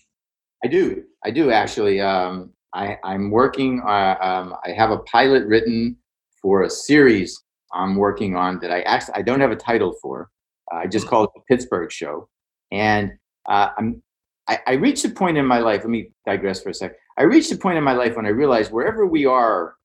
I 0.63 0.67
do. 0.67 1.03
I 1.23 1.29
do 1.29 1.51
actually. 1.51 2.01
Um, 2.01 2.52
I, 2.73 2.97
I'm 3.03 3.29
working. 3.29 3.81
Uh, 3.85 4.17
um, 4.21 4.55
I 4.65 4.71
have 4.71 4.91
a 4.91 4.97
pilot 4.99 5.45
written 5.45 5.97
for 6.41 6.63
a 6.63 6.69
series 6.69 7.43
I'm 7.73 7.95
working 7.95 8.35
on 8.35 8.59
that 8.59 8.71
I 8.71 8.81
actually 8.81 9.15
I 9.15 9.21
don't 9.21 9.39
have 9.39 9.51
a 9.51 9.55
title 9.55 9.93
for. 10.01 10.29
Uh, 10.71 10.77
I 10.77 10.87
just 10.87 11.07
call 11.07 11.23
it 11.25 11.31
the 11.35 11.41
Pittsburgh 11.47 11.91
Show, 11.91 12.29
and 12.71 13.11
uh, 13.47 13.69
I'm 13.77 14.01
I, 14.47 14.59
I 14.67 14.73
reached 14.73 15.05
a 15.05 15.09
point 15.09 15.37
in 15.37 15.45
my 15.45 15.59
life. 15.59 15.81
Let 15.81 15.89
me 15.89 16.09
digress 16.25 16.61
for 16.61 16.69
a 16.69 16.73
sec. 16.73 16.93
I 17.17 17.23
reached 17.23 17.51
a 17.51 17.57
point 17.57 17.77
in 17.77 17.83
my 17.83 17.93
life 17.93 18.15
when 18.15 18.25
I 18.25 18.29
realized 18.29 18.71
wherever 18.71 19.05
we 19.05 19.25
are, 19.25 19.75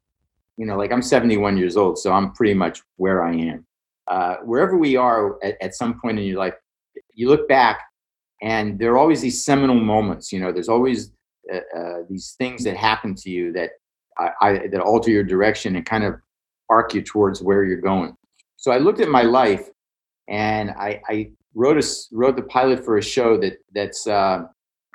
you 0.57 0.66
know, 0.66 0.77
like 0.77 0.92
I'm 0.92 1.03
71 1.03 1.57
years 1.57 1.77
old, 1.77 1.98
so 1.98 2.12
I'm 2.12 2.33
pretty 2.33 2.55
much 2.55 2.83
where 2.96 3.22
I 3.22 3.35
am. 3.35 3.66
Uh, 4.09 4.37
wherever 4.44 4.77
we 4.77 4.96
are 4.96 5.42
at, 5.44 5.57
at 5.61 5.74
some 5.74 6.01
point 6.01 6.18
in 6.18 6.24
your 6.24 6.38
life, 6.38 6.55
you 7.14 7.29
look 7.29 7.48
back, 7.48 7.81
and 8.42 8.79
there 8.79 8.92
are 8.92 8.98
always 8.98 9.20
these 9.20 9.44
seminal 9.44 9.77
moments. 9.77 10.33
You 10.33 10.40
know, 10.40 10.53
there's 10.53 10.68
always 10.68 11.12
uh, 11.52 11.78
uh, 11.78 11.98
these 12.08 12.34
things 12.38 12.64
that 12.64 12.76
happen 12.76 13.14
to 13.14 13.30
you 13.30 13.52
that 13.52 13.70
I, 14.18 14.30
I, 14.40 14.52
that 14.68 14.80
alter 14.80 15.11
your 15.11 15.24
direction 15.24 15.76
and 15.76 15.87
kind 15.87 16.04
of 16.04 16.14
arc 16.70 16.94
you 16.94 17.02
towards 17.02 17.42
where 17.42 17.64
you're 17.64 17.80
going. 17.80 18.14
So 18.56 18.72
I 18.72 18.78
looked 18.78 19.00
at 19.00 19.08
my 19.08 19.22
life, 19.22 19.68
and 20.28 20.70
I, 20.70 21.00
I 21.08 21.30
wrote 21.54 21.82
a 21.82 21.87
wrote 22.12 22.37
the 22.37 22.42
pilot 22.42 22.84
for 22.84 22.98
a 22.98 23.02
show 23.02 23.38
that 23.38 23.58
that's 23.74 24.06
uh, 24.06 24.44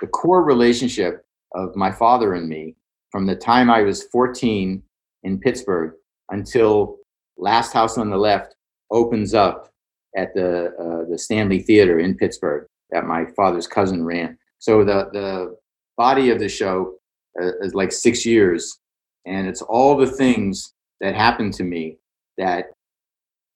the 0.02 0.08
core 0.08 0.44
relationship 0.44 1.26
of 1.54 1.76
my 1.76 1.92
father 1.92 2.34
and 2.34 2.48
me 2.48 2.76
from 3.12 3.26
the 3.26 3.36
time 3.36 3.70
I 3.70 3.82
was 3.84 4.04
14 4.04 4.82
in 5.24 5.40
Pittsburgh 5.40 5.94
until 6.30 6.98
Last 7.38 7.74
House 7.74 7.98
on 7.98 8.10
the 8.10 8.18
Left 8.18 8.56
opens 8.92 9.34
up 9.34 9.70
at 10.16 10.34
the 10.34 10.74
uh, 10.80 11.10
the 11.10 11.18
Stanley 11.18 11.60
Theater 11.60 12.00
in 12.00 12.16
Pittsburgh 12.16 12.68
that 12.92 13.06
my 13.06 13.26
father's 13.36 13.68
cousin 13.68 14.04
ran. 14.04 14.38
So 14.60 14.84
the 14.84 15.10
the 15.14 15.56
body 15.98 16.30
of 16.30 16.40
the 16.40 16.50
show 16.50 16.96
uh, 17.42 17.52
is 17.62 17.74
like 17.74 17.92
six 17.92 18.26
years, 18.26 18.80
and 19.26 19.48
it's 19.48 19.62
all 19.62 19.96
the 19.98 20.08
things 20.08 20.74
that 21.02 21.16
happened 21.16 21.54
to 21.56 21.64
me 21.64 21.98
that 22.38 22.66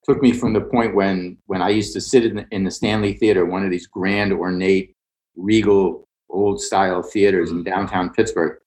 took 0.04 0.22
me 0.22 0.32
from 0.32 0.52
the 0.52 0.60
point 0.60 0.94
when 0.94 1.36
when 1.46 1.62
I 1.62 1.70
used 1.70 1.92
to 1.94 2.00
sit 2.00 2.24
in 2.24 2.36
the, 2.36 2.46
in 2.50 2.64
the 2.64 2.70
Stanley 2.70 3.14
Theater, 3.14 3.44
one 3.44 3.64
of 3.64 3.70
these 3.70 3.86
grand, 3.86 4.32
ornate, 4.32 4.94
regal, 5.36 6.08
old 6.30 6.60
style 6.60 7.02
theaters 7.02 7.50
in 7.50 7.62
downtown 7.62 8.10
Pittsburgh, 8.10 8.58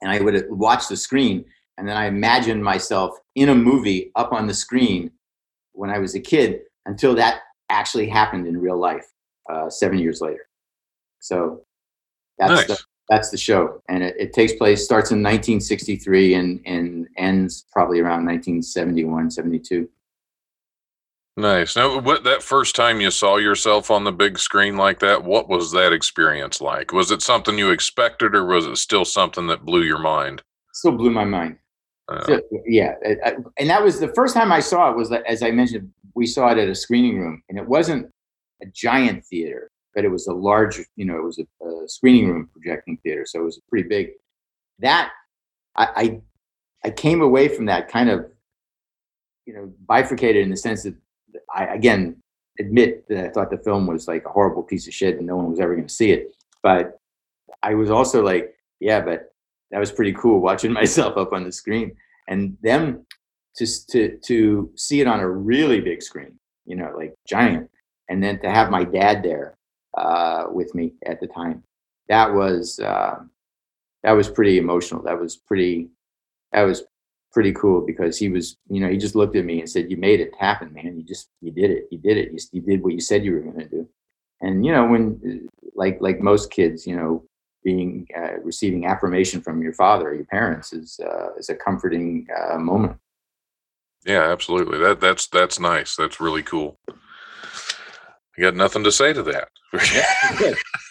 and 0.00 0.10
I 0.10 0.20
would 0.20 0.46
watch 0.50 0.88
the 0.88 0.96
screen, 0.96 1.44
and 1.76 1.88
then 1.88 1.96
I 1.96 2.06
imagined 2.06 2.62
myself 2.62 3.16
in 3.34 3.48
a 3.50 3.54
movie 3.54 4.10
up 4.16 4.32
on 4.32 4.46
the 4.46 4.54
screen 4.54 5.10
when 5.72 5.90
I 5.90 5.98
was 5.98 6.14
a 6.14 6.20
kid 6.20 6.60
until 6.86 7.14
that 7.14 7.40
actually 7.68 8.08
happened 8.08 8.46
in 8.46 8.56
real 8.56 8.78
life 8.78 9.06
uh, 9.50 9.68
seven 9.70 9.98
years 9.98 10.20
later. 10.20 10.48
So 11.20 11.62
that's 12.38 12.50
Nice. 12.52 12.66
the, 12.66 12.78
that's 13.08 13.30
the 13.30 13.36
show, 13.38 13.82
and 13.88 14.02
it, 14.02 14.14
it 14.18 14.32
takes 14.32 14.52
place 14.52 14.84
starts 14.84 15.10
in 15.10 15.18
1963 15.22 16.34
and 16.34 16.60
and 16.66 17.08
ends 17.16 17.64
probably 17.72 18.00
around 18.00 18.26
1971, 18.26 19.30
72. 19.30 19.88
Nice. 21.36 21.76
Now, 21.76 22.00
what 22.00 22.24
that 22.24 22.42
first 22.42 22.74
time 22.74 23.00
you 23.00 23.10
saw 23.12 23.36
yourself 23.36 23.90
on 23.92 24.02
the 24.02 24.10
big 24.12 24.38
screen 24.38 24.76
like 24.76 24.98
that, 24.98 25.22
what 25.22 25.48
was 25.48 25.70
that 25.72 25.92
experience 25.92 26.60
like? 26.60 26.92
Was 26.92 27.12
it 27.12 27.22
something 27.22 27.56
you 27.56 27.70
expected, 27.70 28.34
or 28.34 28.44
was 28.44 28.66
it 28.66 28.76
still 28.76 29.04
something 29.04 29.46
that 29.46 29.64
blew 29.64 29.82
your 29.82 29.98
mind? 30.00 30.42
Still 30.74 30.92
blew 30.92 31.10
my 31.10 31.24
mind. 31.24 31.56
Uh, 32.08 32.24
So, 32.26 32.40
yeah, 32.66 32.94
I- 33.24 33.36
and 33.58 33.70
that 33.70 33.82
was 33.84 34.00
the 34.00 34.12
first 34.14 34.34
time 34.34 34.50
I 34.50 34.60
saw 34.60 34.90
it. 34.90 34.96
Was 34.96 35.10
that, 35.10 35.24
as 35.26 35.42
I 35.44 35.52
mentioned, 35.52 35.92
we 36.14 36.26
saw 36.26 36.48
it 36.50 36.58
at 36.58 36.68
a 36.68 36.74
screening 36.74 37.20
room, 37.20 37.42
and 37.48 37.56
it 37.56 37.66
wasn't 37.68 38.10
a 38.60 38.66
giant 38.66 39.24
theater, 39.26 39.70
but 39.98 40.04
it 40.04 40.12
was 40.12 40.28
a 40.28 40.32
large, 40.32 40.78
you 40.94 41.04
know, 41.04 41.16
it 41.16 41.24
was 41.24 41.40
a, 41.40 41.66
a 41.66 41.88
screening 41.88 42.28
room 42.28 42.48
projecting 42.52 42.96
theater, 42.98 43.26
so 43.26 43.40
it 43.40 43.42
was 43.42 43.60
pretty 43.68 43.88
big. 43.88 44.10
That 44.78 45.10
I, 45.74 45.88
I 45.96 46.20
I 46.84 46.90
came 46.90 47.20
away 47.20 47.48
from 47.48 47.66
that 47.66 47.88
kind 47.88 48.08
of, 48.08 48.30
you 49.44 49.54
know, 49.54 49.72
bifurcated 49.88 50.40
in 50.40 50.50
the 50.50 50.56
sense 50.56 50.84
that 50.84 50.94
I 51.52 51.64
again 51.64 52.22
admit 52.60 53.08
that 53.08 53.24
I 53.24 53.30
thought 53.30 53.50
the 53.50 53.58
film 53.58 53.88
was 53.88 54.06
like 54.06 54.24
a 54.24 54.28
horrible 54.28 54.62
piece 54.62 54.86
of 54.86 54.94
shit 54.94 55.16
and 55.16 55.26
no 55.26 55.34
one 55.34 55.50
was 55.50 55.58
ever 55.58 55.74
going 55.74 55.88
to 55.88 55.92
see 55.92 56.12
it, 56.12 56.28
but 56.62 57.00
I 57.64 57.74
was 57.74 57.90
also 57.90 58.22
like, 58.22 58.54
yeah, 58.78 59.00
but 59.00 59.32
that 59.72 59.80
was 59.80 59.90
pretty 59.90 60.12
cool 60.12 60.38
watching 60.38 60.72
myself 60.80 61.16
up 61.16 61.32
on 61.32 61.42
the 61.42 61.50
screen 61.50 61.96
and 62.28 62.56
them 62.62 63.04
to 63.56 63.66
to 63.88 64.16
to 64.26 64.70
see 64.76 65.00
it 65.00 65.08
on 65.08 65.18
a 65.18 65.28
really 65.28 65.80
big 65.80 66.04
screen, 66.04 66.38
you 66.66 66.76
know, 66.76 66.94
like 66.96 67.16
giant, 67.26 67.68
and 68.08 68.22
then 68.22 68.38
to 68.42 68.48
have 68.48 68.70
my 68.70 68.84
dad 68.84 69.24
there 69.24 69.57
uh, 69.98 70.46
with 70.50 70.74
me 70.74 70.92
at 71.06 71.20
the 71.20 71.26
time, 71.26 71.62
that 72.08 72.32
was 72.32 72.78
uh, 72.80 73.18
that 74.02 74.12
was 74.12 74.28
pretty 74.28 74.58
emotional. 74.58 75.02
That 75.02 75.20
was 75.20 75.36
pretty 75.36 75.88
that 76.52 76.62
was 76.62 76.82
pretty 77.32 77.52
cool 77.52 77.84
because 77.84 78.16
he 78.16 78.28
was, 78.28 78.56
you 78.68 78.80
know, 78.80 78.88
he 78.88 78.96
just 78.96 79.14
looked 79.14 79.36
at 79.36 79.44
me 79.44 79.60
and 79.60 79.68
said, 79.68 79.90
"You 79.90 79.96
made 79.96 80.20
it 80.20 80.32
happen, 80.38 80.72
man. 80.72 80.96
You 80.96 81.02
just 81.02 81.28
you 81.40 81.50
did 81.50 81.70
it. 81.70 81.88
You 81.90 81.98
did 81.98 82.16
it. 82.16 82.32
You, 82.32 82.38
you 82.52 82.60
did 82.62 82.82
what 82.82 82.94
you 82.94 83.00
said 83.00 83.24
you 83.24 83.32
were 83.32 83.40
going 83.40 83.58
to 83.58 83.68
do." 83.68 83.88
And 84.40 84.64
you 84.64 84.72
know, 84.72 84.86
when 84.86 85.48
like 85.74 85.98
like 86.00 86.20
most 86.20 86.50
kids, 86.50 86.86
you 86.86 86.96
know, 86.96 87.24
being 87.64 88.06
uh, 88.16 88.38
receiving 88.42 88.86
affirmation 88.86 89.40
from 89.40 89.62
your 89.62 89.72
father 89.72 90.08
or 90.08 90.14
your 90.14 90.24
parents 90.26 90.72
is 90.72 91.00
uh, 91.04 91.34
is 91.36 91.48
a 91.48 91.54
comforting 91.54 92.26
uh, 92.38 92.58
moment. 92.58 92.96
yeah, 94.06 94.30
absolutely. 94.30 94.78
That 94.78 95.00
that's 95.00 95.26
that's 95.26 95.58
nice. 95.60 95.96
That's 95.96 96.20
really 96.20 96.42
cool. 96.42 96.76
I 98.38 98.42
got 98.42 98.54
nothing 98.54 98.84
to 98.84 98.92
say 98.92 99.12
to 99.12 99.22
that. 99.24 99.48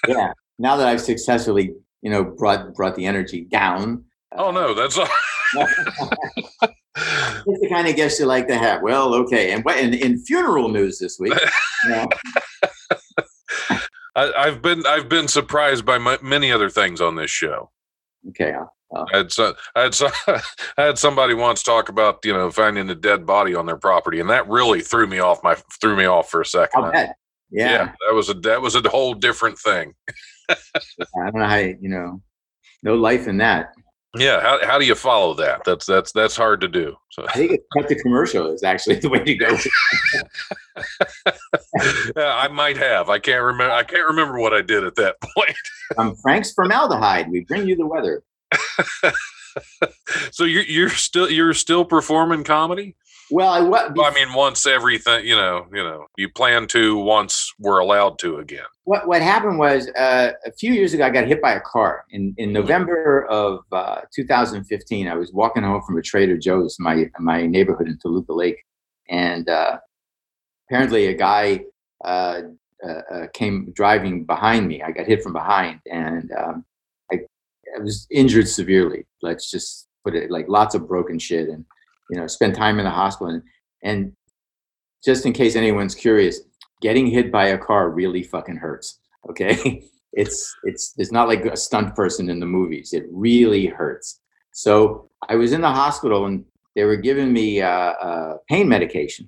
yeah. 0.08 0.32
Now 0.60 0.76
that 0.76 0.88
I've 0.88 1.02
successfully, 1.02 1.74
you 2.02 2.12
know, 2.12 2.24
brought 2.24 2.74
brought 2.74 2.96
the 2.96 3.06
energy 3.06 3.46
down. 3.46 4.04
oh 4.34 4.50
uh, 4.50 4.52
no, 4.52 4.74
that's 4.74 4.98
all. 4.98 5.08
It's 7.00 7.62
the 7.62 7.70
kind 7.70 7.88
of 7.88 7.96
guest 7.96 8.20
you 8.20 8.26
like 8.26 8.48
to 8.48 8.58
have. 8.58 8.82
Well, 8.82 9.14
okay. 9.14 9.52
And 9.52 9.64
what 9.64 9.78
in, 9.78 9.94
in 9.94 10.18
funeral 10.18 10.68
news 10.70 10.98
this 10.98 11.20
week? 11.20 11.34
you 11.84 11.90
know, 11.92 12.08
I, 14.16 14.34
I've 14.36 14.62
been 14.64 14.86
I've 14.86 15.08
been 15.08 15.28
surprised 15.28 15.86
by 15.86 16.00
my, 16.00 16.18
many 16.24 16.52
other 16.52 16.70
things 16.70 17.00
on 17.00 17.16
this 17.16 17.30
show. 17.30 17.70
okay. 18.30 18.52
uh, 18.52 19.06
I 19.14 19.18
had 19.18 19.32
so, 19.32 19.54
I 19.76 19.84
had 19.84 19.94
so, 19.94 20.10
I 20.28 20.42
had 20.82 20.98
somebody 20.98 21.36
once 21.36 21.62
talk 21.62 21.88
about 21.88 22.26
you 22.26 22.34
know 22.34 22.50
finding 22.50 22.90
a 22.90 22.96
dead 22.96 23.28
body 23.28 23.54
on 23.54 23.68
their 23.68 23.78
property, 23.78 24.20
and 24.20 24.30
that 24.32 24.50
really 24.50 24.82
threw 24.82 25.06
me 25.06 25.20
off 25.20 25.44
my 25.44 25.56
threw 25.80 25.96
me 25.96 26.06
off 26.06 26.32
for 26.32 26.42
a 26.42 26.46
2nd 26.46 27.14
I'll. 27.52 27.60
Yeah. 27.60 27.94
that 28.08 28.14
was 28.14 28.30
a 28.30 28.34
that 28.36 28.62
was 28.62 28.76
a 28.76 28.90
whole 28.90 29.14
different 29.14 29.58
thing. 29.60 29.94
I 30.50 30.56
don't 31.16 31.36
know 31.36 31.46
how 31.46 31.56
you, 31.58 31.78
you 31.82 31.90
know, 31.90 32.22
no 32.84 32.96
life 32.96 33.28
in 33.28 33.38
that. 33.38 33.74
Yeah, 34.16 34.42
how 34.42 34.66
how 34.66 34.80
do 34.80 34.86
you 34.86 34.96
follow 34.96 35.34
that? 35.36 35.64
That's 35.64 35.86
that's 35.86 36.12
that's 36.12 36.36
hard 36.36 36.62
to 36.62 36.68
do. 36.68 36.96
So 37.10 37.26
I 37.28 37.34
think 37.34 37.52
it's 37.52 37.66
cut 37.76 37.88
the 37.88 37.96
commercial 37.96 38.52
is 38.52 38.64
actually 38.64 38.96
the 38.96 39.10
way 39.10 39.20
to 39.24 39.36
go. 39.36 39.50
yeah, 42.16 42.36
I 42.36 42.48
might 42.48 42.78
have. 42.78 43.10
I 43.10 43.20
can't 43.20 43.44
remember. 43.44 43.74
I 43.74 43.84
can't 43.84 44.08
remember 44.08 44.40
what 44.40 44.54
I 44.54 44.62
did 44.62 44.84
at 44.84 44.96
that 44.96 45.18
point. 45.22 45.56
Um, 45.98 46.16
Frank's 46.16 46.52
formaldehyde. 46.54 47.30
We 47.30 47.42
bring 47.42 47.68
you 47.68 47.76
the 47.76 47.86
weather. 47.86 48.24
so 50.32 50.46
you're 50.46 50.64
you're 50.64 50.90
still 50.90 51.30
you're 51.30 51.54
still 51.54 51.86
performing 51.86 52.44
comedy. 52.44 52.96
Well, 53.30 53.50
I 53.50 53.62
what 53.62 53.96
Well, 53.96 54.10
I 54.10 54.14
mean, 54.14 54.34
once 54.34 54.66
everything 54.66 55.26
you 55.26 55.36
know, 55.36 55.68
you 55.74 55.84
know, 55.84 56.08
you 56.18 56.30
plan 56.30 56.68
to 56.68 56.98
once 56.98 57.54
we're 57.60 57.80
allowed 57.80 58.20
to 58.20 58.38
again. 58.38 58.66
what 58.86 59.08
what 59.08 59.22
happened 59.22 59.60
was 59.60 59.90
uh, 59.90 60.32
a 60.46 60.52
few 60.54 60.74
years 60.74 60.94
ago 60.94 61.06
I 61.06 61.10
got 61.10 61.28
hit 61.28 61.42
by 61.42 61.54
a 61.54 61.62
car 61.62 62.06
in 62.12 62.34
in 62.38 62.54
November 62.54 63.26
of 63.26 63.60
uh, 63.72 64.02
2015. 64.16 65.08
I 65.08 65.16
was 65.16 65.34
walking 65.34 65.64
home 65.64 65.82
from 65.86 65.98
a 65.98 66.02
Trader 66.02 66.38
Joe's 66.38 66.78
in 66.80 66.84
my 66.84 67.06
my 67.20 67.46
neighborhood 67.46 67.88
in 67.88 67.98
Toluca 68.00 68.34
Lake, 68.34 68.64
and 69.10 69.50
uh, 69.50 69.78
apparently 70.68 71.08
a 71.08 71.14
guy 71.14 71.62
uh, 72.06 72.42
uh, 72.86 73.02
uh, 73.12 73.28
came 73.34 73.72
driving 73.74 74.24
behind 74.24 74.68
me. 74.68 74.82
I 74.82 74.92
got 74.92 75.08
hit 75.08 75.24
from 75.24 75.34
behind, 75.34 75.80
and 75.92 76.32
um, 76.38 76.66
I, 77.12 77.22
I 77.76 77.82
was 77.82 78.08
injured 78.12 78.48
severely. 78.48 79.06
Let's 79.22 79.50
just 79.50 79.88
put 80.04 80.16
it 80.16 80.30
like 80.30 80.48
lots 80.48 80.76
of 80.76 80.88
broken 80.88 81.20
shit, 81.20 81.50
and 81.50 81.66
you 82.10 82.20
know, 82.20 82.28
spend 82.28 82.56
time 82.56 82.80
in 82.80 82.86
the 82.86 82.92
hospital. 82.92 83.34
And, 83.34 83.44
and 83.84 84.14
just 85.04 85.26
in 85.26 85.34
case 85.34 85.56
anyone's 85.56 85.96
curious, 85.96 86.42
getting 86.82 87.08
hit 87.08 87.32
by 87.32 87.48
a 87.48 87.58
car 87.58 87.90
really 87.90 88.24
fucking 88.24 88.58
hurts. 88.58 89.00
Okay, 89.30 89.84
it's 90.14 90.56
it's 90.64 90.94
it's 90.98 91.12
not 91.12 91.28
like 91.28 91.46
a 91.46 91.58
stunt 91.58 91.96
person 91.96 92.30
in 92.30 92.40
the 92.40 92.46
movies. 92.46 92.94
It 92.94 93.06
really 93.12 93.68
hurts. 93.68 94.22
So 94.52 95.10
I 95.30 95.36
was 95.36 95.54
in 95.54 95.62
the 95.62 95.72
hospital 95.72 96.26
and 96.26 96.44
they 96.76 96.84
were 96.84 96.96
giving 96.96 97.34
me 97.34 97.62
uh, 97.62 97.68
uh, 97.70 98.38
pain 98.50 98.68
medication, 98.68 99.28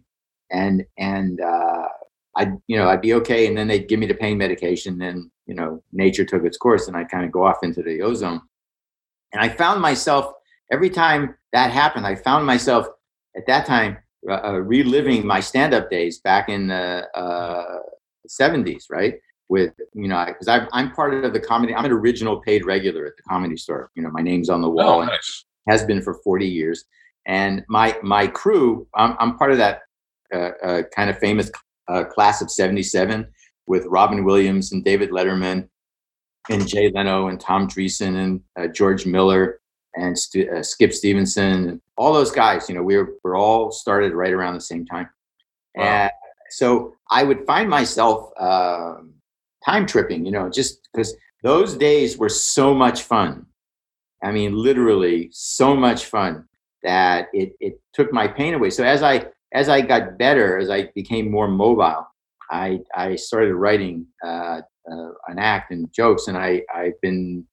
and 0.52 0.84
and 0.98 1.42
uh, 1.42 1.88
I 2.36 2.52
you 2.68 2.78
know 2.78 2.89
I'd 2.89 3.02
be 3.02 3.13
okay, 3.15 3.48
and 3.48 3.58
then 3.58 3.68
they'd 3.68 3.88
give 3.88 4.00
me 4.00 4.08
the 4.08 4.13
pain 4.13 4.38
medication, 4.38 5.02
and 5.02 5.30
you 5.50 5.56
know, 5.56 5.82
nature 5.92 6.24
took 6.24 6.46
its 6.46 6.58
course 6.58 6.88
and 6.88 6.96
I 6.96 7.04
kind 7.04 7.26
of 7.26 7.32
go 7.32 7.44
off 7.44 7.63
into 7.63 7.82
the 7.82 8.04
ozone. 8.04 8.39
And 9.34 9.42
I 9.42 9.50
found 9.50 9.82
myself 9.82 10.32
every 10.72 10.92
time 10.92 11.34
that 11.53 11.71
happened, 11.71 12.05
I 12.05 12.15
found 12.15 12.45
myself 12.45 12.88
at 13.35 13.45
that 13.47 13.65
time 13.65 13.97
uh, 14.29 14.41
uh, 14.43 14.53
reliving 14.53 15.25
my 15.25 15.39
stand-up 15.39 15.89
days 15.89 16.19
back 16.19 16.49
in 16.49 16.67
the 16.67 17.07
uh, 17.15 17.79
70s, 18.27 18.85
right? 18.89 19.15
With 19.47 19.73
you 19.93 20.07
know, 20.07 20.25
because 20.27 20.47
I'm 20.47 20.91
part 20.91 21.25
of 21.25 21.33
the 21.33 21.39
comedy. 21.39 21.73
I'm 21.73 21.85
an 21.85 21.91
original 21.91 22.39
paid 22.41 22.65
regular 22.65 23.07
at 23.07 23.17
the 23.17 23.23
comedy 23.23 23.57
store. 23.57 23.89
You 23.95 24.03
know, 24.03 24.12
my 24.12 24.21
name's 24.21 24.47
on 24.47 24.62
the 24.62 24.69
wall. 24.69 25.01
Oh, 25.01 25.05
nice. 25.05 25.45
Has 25.67 25.83
been 25.83 26.03
for 26.03 26.19
40 26.23 26.47
years, 26.47 26.85
and 27.25 27.63
my 27.67 27.97
my 28.03 28.27
crew. 28.27 28.88
I'm, 28.93 29.15
I'm 29.19 29.38
part 29.39 29.51
of 29.51 29.57
that 29.57 29.81
uh, 30.31 30.51
uh, 30.63 30.83
kind 30.95 31.09
of 31.09 31.17
famous 31.17 31.49
uh, 31.88 32.03
class 32.03 32.41
of 32.43 32.51
77 32.51 33.25
with 33.65 33.85
Robin 33.88 34.23
Williams 34.23 34.71
and 34.71 34.83
David 34.83 35.09
Letterman 35.09 35.67
and 36.49 36.67
Jay 36.67 36.91
Leno 36.93 37.27
and 37.27 37.39
Tom 37.39 37.67
Dreesen 37.67 38.15
and 38.15 38.41
uh, 38.59 38.67
George 38.67 39.07
Miller 39.07 39.59
and 39.95 40.17
St- 40.17 40.49
uh, 40.49 40.63
Skip 40.63 40.93
Stephenson 40.93 41.82
all 41.99 42.13
those 42.13 42.32
guys. 42.32 42.69
You 42.69 42.75
know, 42.75 42.84
we 42.84 42.97
were, 42.97 43.15
we're 43.23 43.38
all 43.38 43.71
started 43.71 44.13
right 44.13 44.34
around 44.34 44.56
the 44.56 44.62
same 44.62 44.86
time. 44.86 45.10
Wow. 45.75 45.84
And 45.84 46.12
so 46.49 46.93
I 47.12 47.23
would 47.23 47.45
find 47.45 47.69
myself 47.69 48.32
uh, 48.39 48.95
time 49.63 49.86
tripping, 49.86 50.25
you 50.25 50.32
know, 50.32 50.49
just 50.49 50.88
because 50.91 51.13
those 51.43 51.75
days 51.75 52.17
were 52.17 52.30
so 52.30 52.73
much 52.73 53.04
fun. 53.04 53.45
I 54.23 54.32
mean, 54.32 54.54
literally 54.54 55.30
so 55.32 55.75
much 55.75 56.06
fun 56.06 56.45
that 56.84 57.28
it, 57.34 57.54
it 57.60 57.82
took 57.93 58.12
my 58.13 58.28
pain 58.28 58.54
away. 58.54 58.69
So 58.69 58.84
as 58.84 59.04
I 59.04 59.28
as 59.54 59.67
I 59.67 59.82
got 59.82 60.17
better, 60.17 60.58
as 60.58 60.69
I 60.69 60.89
became 60.95 61.30
more 61.30 61.47
mobile, 61.47 62.08
I 62.49 62.80
I 62.95 63.15
started 63.15 63.56
writing 63.56 64.06
uh, 64.25 64.62
uh, 64.91 65.12
an 65.28 65.39
act 65.39 65.71
and 65.71 65.91
jokes, 65.91 66.28
and 66.28 66.38
I 66.38 66.62
I've 66.73 66.99
been 67.02 67.45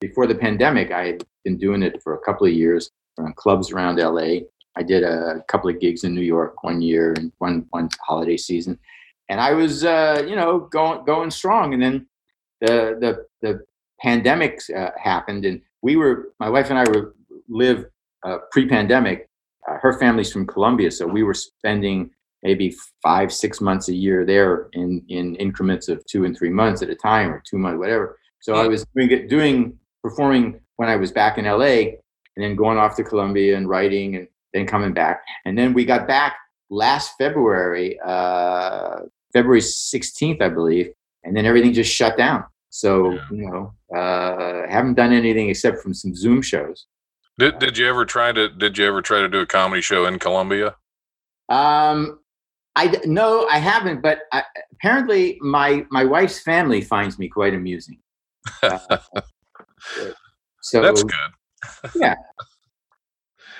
before 0.00 0.26
the 0.26 0.34
pandemic. 0.34 0.90
I 0.90 1.06
had 1.06 1.24
been 1.44 1.58
doing 1.58 1.82
it 1.82 2.02
for 2.02 2.14
a 2.14 2.20
couple 2.20 2.46
of 2.46 2.52
years 2.52 2.90
around 3.18 3.36
clubs 3.36 3.70
around 3.70 3.98
LA. 3.98 4.40
I 4.76 4.82
did 4.82 5.02
a 5.04 5.42
couple 5.48 5.70
of 5.70 5.80
gigs 5.80 6.04
in 6.04 6.14
New 6.14 6.22
York 6.22 6.62
one 6.64 6.82
year 6.82 7.12
and 7.12 7.32
one 7.38 7.66
one 7.70 7.88
holiday 8.00 8.36
season, 8.36 8.78
and 9.28 9.40
I 9.40 9.52
was 9.52 9.84
uh, 9.84 10.24
you 10.26 10.36
know 10.36 10.60
going 10.60 11.04
going 11.04 11.30
strong. 11.30 11.74
And 11.74 11.82
then 11.82 12.06
the 12.60 12.98
the 13.00 13.26
the 13.40 13.60
pandemic 14.00 14.60
uh, 14.76 14.90
happened, 15.02 15.44
and 15.44 15.60
we 15.82 15.96
were 15.96 16.32
my 16.40 16.48
wife 16.48 16.70
and 16.70 16.78
I 16.78 16.84
were 16.90 17.14
live 17.48 17.86
uh, 18.24 18.38
pre-pandemic. 18.50 19.28
Uh, 19.68 19.78
her 19.78 19.98
family's 19.98 20.32
from 20.32 20.46
Colombia, 20.46 20.90
so 20.90 21.06
we 21.06 21.22
were 21.22 21.34
spending 21.34 22.10
maybe 22.42 22.74
five 23.02 23.32
six 23.32 23.60
months 23.60 23.88
a 23.88 23.94
year 23.94 24.26
there 24.26 24.68
in 24.72 25.02
in 25.08 25.36
increments 25.36 25.88
of 25.88 26.04
two 26.06 26.24
and 26.24 26.36
three 26.36 26.50
months 26.50 26.82
at 26.82 26.90
a 26.90 26.96
time, 26.96 27.30
or 27.30 27.42
two 27.48 27.58
months, 27.58 27.78
whatever. 27.78 28.18
So 28.40 28.56
I 28.56 28.66
was 28.66 28.84
doing 28.94 29.10
it, 29.10 29.30
doing 29.30 29.78
performing 30.04 30.60
when 30.76 30.88
I 30.88 30.96
was 30.96 31.10
back 31.10 31.38
in 31.38 31.46
LA, 31.46 31.96
and 32.36 32.44
then 32.44 32.54
going 32.54 32.78
off 32.78 32.94
to 32.96 33.02
Colombia 33.02 33.56
and 33.56 33.68
writing, 33.68 34.16
and 34.16 34.28
then 34.52 34.66
coming 34.66 34.92
back, 34.92 35.22
and 35.46 35.58
then 35.58 35.72
we 35.72 35.84
got 35.84 36.06
back 36.06 36.36
last 36.70 37.14
February, 37.18 37.98
uh, 38.04 39.00
February 39.32 39.60
16th, 39.60 40.40
I 40.42 40.48
believe, 40.50 40.92
and 41.24 41.36
then 41.36 41.46
everything 41.46 41.72
just 41.72 41.92
shut 41.92 42.16
down. 42.16 42.44
So 42.70 43.12
Yeah. 43.12 43.20
you 43.30 43.50
know, 43.50 43.74
uh, 43.96 44.68
haven't 44.68 44.94
done 44.94 45.12
anything 45.12 45.48
except 45.48 45.78
from 45.80 45.94
some 45.94 46.14
Zoom 46.14 46.42
shows. 46.42 46.86
Did 47.38 47.58
Did 47.58 47.78
you 47.78 47.88
ever 47.88 48.04
try 48.04 48.30
to 48.32 48.48
Did 48.48 48.78
you 48.78 48.86
ever 48.86 49.00
try 49.02 49.20
to 49.20 49.28
do 49.28 49.40
a 49.40 49.46
comedy 49.46 49.82
show 49.82 50.06
in 50.06 50.18
Colombia? 50.18 50.76
Um, 51.48 52.20
I 52.76 53.00
no, 53.04 53.46
I 53.48 53.58
haven't. 53.58 54.02
But 54.02 54.20
I, 54.32 54.42
apparently, 54.72 55.38
my 55.40 55.84
my 55.90 56.04
wife's 56.04 56.40
family 56.40 56.80
finds 56.80 57.18
me 57.18 57.28
quite 57.28 57.54
amusing. 57.54 57.98
Uh, 58.62 58.98
so 60.62 60.82
That's 60.82 61.02
good. 61.02 61.90
yeah. 61.96 62.14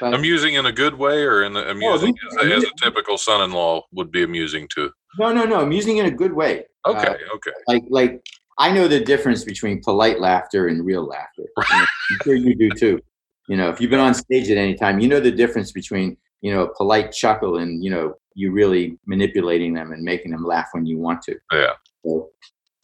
But, 0.00 0.14
Amusing 0.14 0.54
in 0.54 0.66
a 0.66 0.72
good 0.72 0.94
way, 0.94 1.22
or 1.22 1.44
in 1.44 1.56
a, 1.56 1.60
amusing 1.60 2.14
amusing- 2.38 2.40
as, 2.40 2.46
a, 2.46 2.54
as 2.56 2.64
a 2.64 2.84
typical 2.84 3.16
son-in-law 3.16 3.82
would 3.92 4.10
be 4.10 4.22
amusing 4.24 4.68
too. 4.74 4.90
no, 5.18 5.32
no, 5.32 5.44
no, 5.44 5.60
amusing 5.60 5.98
in 5.98 6.06
a 6.06 6.10
good 6.10 6.32
way. 6.32 6.64
Uh, 6.84 6.90
Okay, 6.90 7.16
okay. 7.34 7.52
like 7.68 7.84
like 7.88 8.20
I 8.58 8.72
know 8.72 8.86
the 8.88 9.00
difference 9.00 9.44
between 9.44 9.80
polite 9.82 10.20
laughter 10.20 10.68
and 10.68 10.84
real 10.84 11.04
laughter. 11.06 11.44
You 11.70 11.76
I'm 11.80 12.18
sure 12.24 12.34
you 12.34 12.54
do 12.54 12.70
too. 12.70 13.00
You 13.48 13.56
know, 13.56 13.68
if 13.70 13.80
you've 13.80 13.90
been 13.90 14.00
on 14.00 14.14
stage 14.14 14.50
at 14.50 14.56
any 14.58 14.74
time, 14.74 14.98
you 15.00 15.08
know 15.08 15.20
the 15.20 15.30
difference 15.32 15.72
between 15.72 16.16
you 16.42 16.52
know 16.52 16.64
a 16.64 16.74
polite 16.74 17.12
chuckle 17.12 17.58
and 17.58 17.82
you 17.82 17.90
know 17.90 18.14
you 18.34 18.52
really 18.52 18.98
manipulating 19.06 19.72
them 19.74 19.92
and 19.92 20.02
making 20.02 20.32
them 20.32 20.44
laugh 20.44 20.68
when 20.72 20.84
you 20.86 20.98
want 20.98 21.22
to. 21.22 21.36
Yeah. 21.52 21.72
So, 22.04 22.28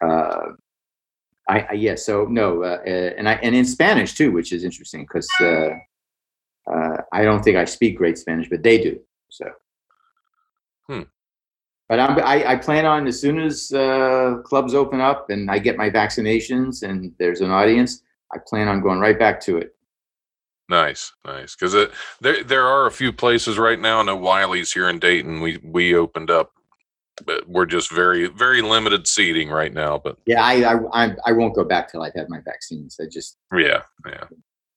uh, 0.07 0.53
I, 1.51 1.67
I 1.71 1.73
yeah. 1.73 1.97
So 1.97 2.25
no, 2.25 2.63
uh, 2.63 2.79
uh, 2.87 3.11
and 3.19 3.29
I 3.29 3.35
and 3.35 3.55
in 3.55 3.65
Spanish 3.65 4.15
too, 4.15 4.33
which 4.33 4.53
is 4.53 4.65
interesting 4.65 5.03
because 5.03 5.29
uh, 5.41 5.71
uh, 6.73 6.97
I 7.13 7.25
don't 7.25 7.43
think 7.43 7.57
I 7.57 7.65
speak 7.65 7.99
great 7.99 8.19
Spanish, 8.19 8.49
but 8.49 8.63
they 8.63 8.81
do. 8.83 9.01
So. 9.29 9.47
Hmm. 10.89 11.03
But 11.89 11.99
I'm, 11.99 12.19
I, 12.21 12.53
I 12.53 12.57
plan 12.57 12.87
on 12.87 13.09
as 13.09 13.21
soon 13.21 13.41
as 13.41 13.73
uh, 13.73 14.37
clubs 14.45 14.75
open 14.75 15.01
up 15.01 15.31
and 15.31 15.51
I 15.51 15.59
get 15.59 15.77
my 15.77 15.91
vaccinations 15.91 16.85
and 16.85 17.13
there's 17.19 17.41
an 17.41 17.51
audience, 17.51 18.03
I 18.33 18.39
plan 18.47 18.69
on 18.69 18.81
going 18.81 19.01
right 19.01 19.19
back 19.19 19.41
to 19.43 19.59
it. 19.59 19.75
Nice, 20.69 21.13
nice. 21.25 21.57
Because 21.57 21.91
there 22.21 22.45
there 22.45 22.67
are 22.67 22.87
a 22.87 22.93
few 22.93 23.13
places 23.13 23.59
right 23.59 23.79
now. 23.79 23.99
I 23.99 24.03
know 24.05 24.15
Wiley's 24.15 24.71
here 24.71 24.89
in 24.89 25.01
Dayton. 25.01 25.41
We 25.41 25.59
we 25.65 25.97
opened 25.97 26.31
up, 26.31 26.53
we're 27.47 27.67
just 27.67 27.91
very 27.91 28.27
very 28.29 28.63
limited 28.63 29.07
seating 29.07 29.51
right 29.51 29.73
now. 29.73 29.99
But 30.03 30.19
Yeah, 30.27 30.43
I 30.43 30.75
I, 30.93 31.15
I, 31.27 31.33
won't 31.33 31.55
go 31.55 31.65
back 31.65 31.91
till 31.91 32.03
I've 32.03 32.15
had 32.15 32.29
my 32.29 32.41
vaccines. 32.45 32.99
I 33.01 33.07
just 33.11 33.39
yeah, 33.53 33.83
yeah, 34.07 34.25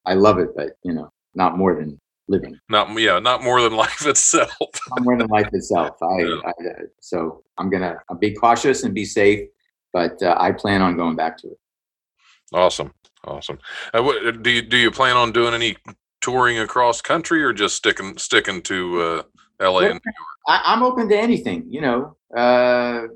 I 0.05 0.13
love 0.13 0.39
it, 0.39 0.49
but 0.55 0.71
you 0.83 0.93
know, 0.93 1.11
not 1.35 1.57
more 1.57 1.75
than 1.75 1.99
living, 2.27 2.59
not 2.69 2.97
yeah, 2.99 3.19
not 3.19 3.43
more 3.43 3.61
than 3.61 3.73
life 3.85 4.05
itself. 4.05 4.51
not 4.89 5.03
more 5.03 5.17
than 5.17 5.27
life 5.27 5.49
itself. 5.53 5.95
I, 6.01 6.17
Yeah. 6.19 6.35
I 6.45 6.49
uh, 6.49 6.83
so 6.99 7.43
I'm 7.57 7.69
gonna 7.69 7.97
I'll 8.09 8.17
be 8.17 8.33
cautious 8.33 8.83
and 8.83 8.93
be 8.93 9.05
safe, 9.05 9.47
but 9.91 10.21
uh, 10.21 10.35
I 10.39 10.51
plan 10.51 10.81
on 10.81 10.97
going 10.97 11.15
back 11.15 11.37
to 11.39 11.47
it. 11.47 11.57
awesome, 12.53 12.93
awesome. 13.25 13.59
Uh, 13.93 14.03
what, 14.03 14.43
do 14.43 14.49
you 14.49 14.61
do 14.61 14.77
you 14.77 14.91
plan 14.91 15.17
on 15.17 15.31
doing 15.31 15.53
any 15.53 15.77
touring 16.21 16.57
across 16.57 17.01
country 17.01 17.43
or 17.43 17.53
just 17.53 17.75
sticking 17.75 18.17
sticking 18.17 18.61
to 18.63 19.01
uh, 19.01 19.23
L.A. 19.59 19.91
and 19.91 20.01
I, 20.47 20.61
I'm 20.65 20.83
open 20.83 21.09
to 21.09 21.17
anything. 21.17 21.65
You 21.69 21.81
know, 21.81 22.17
uh, 22.35 23.07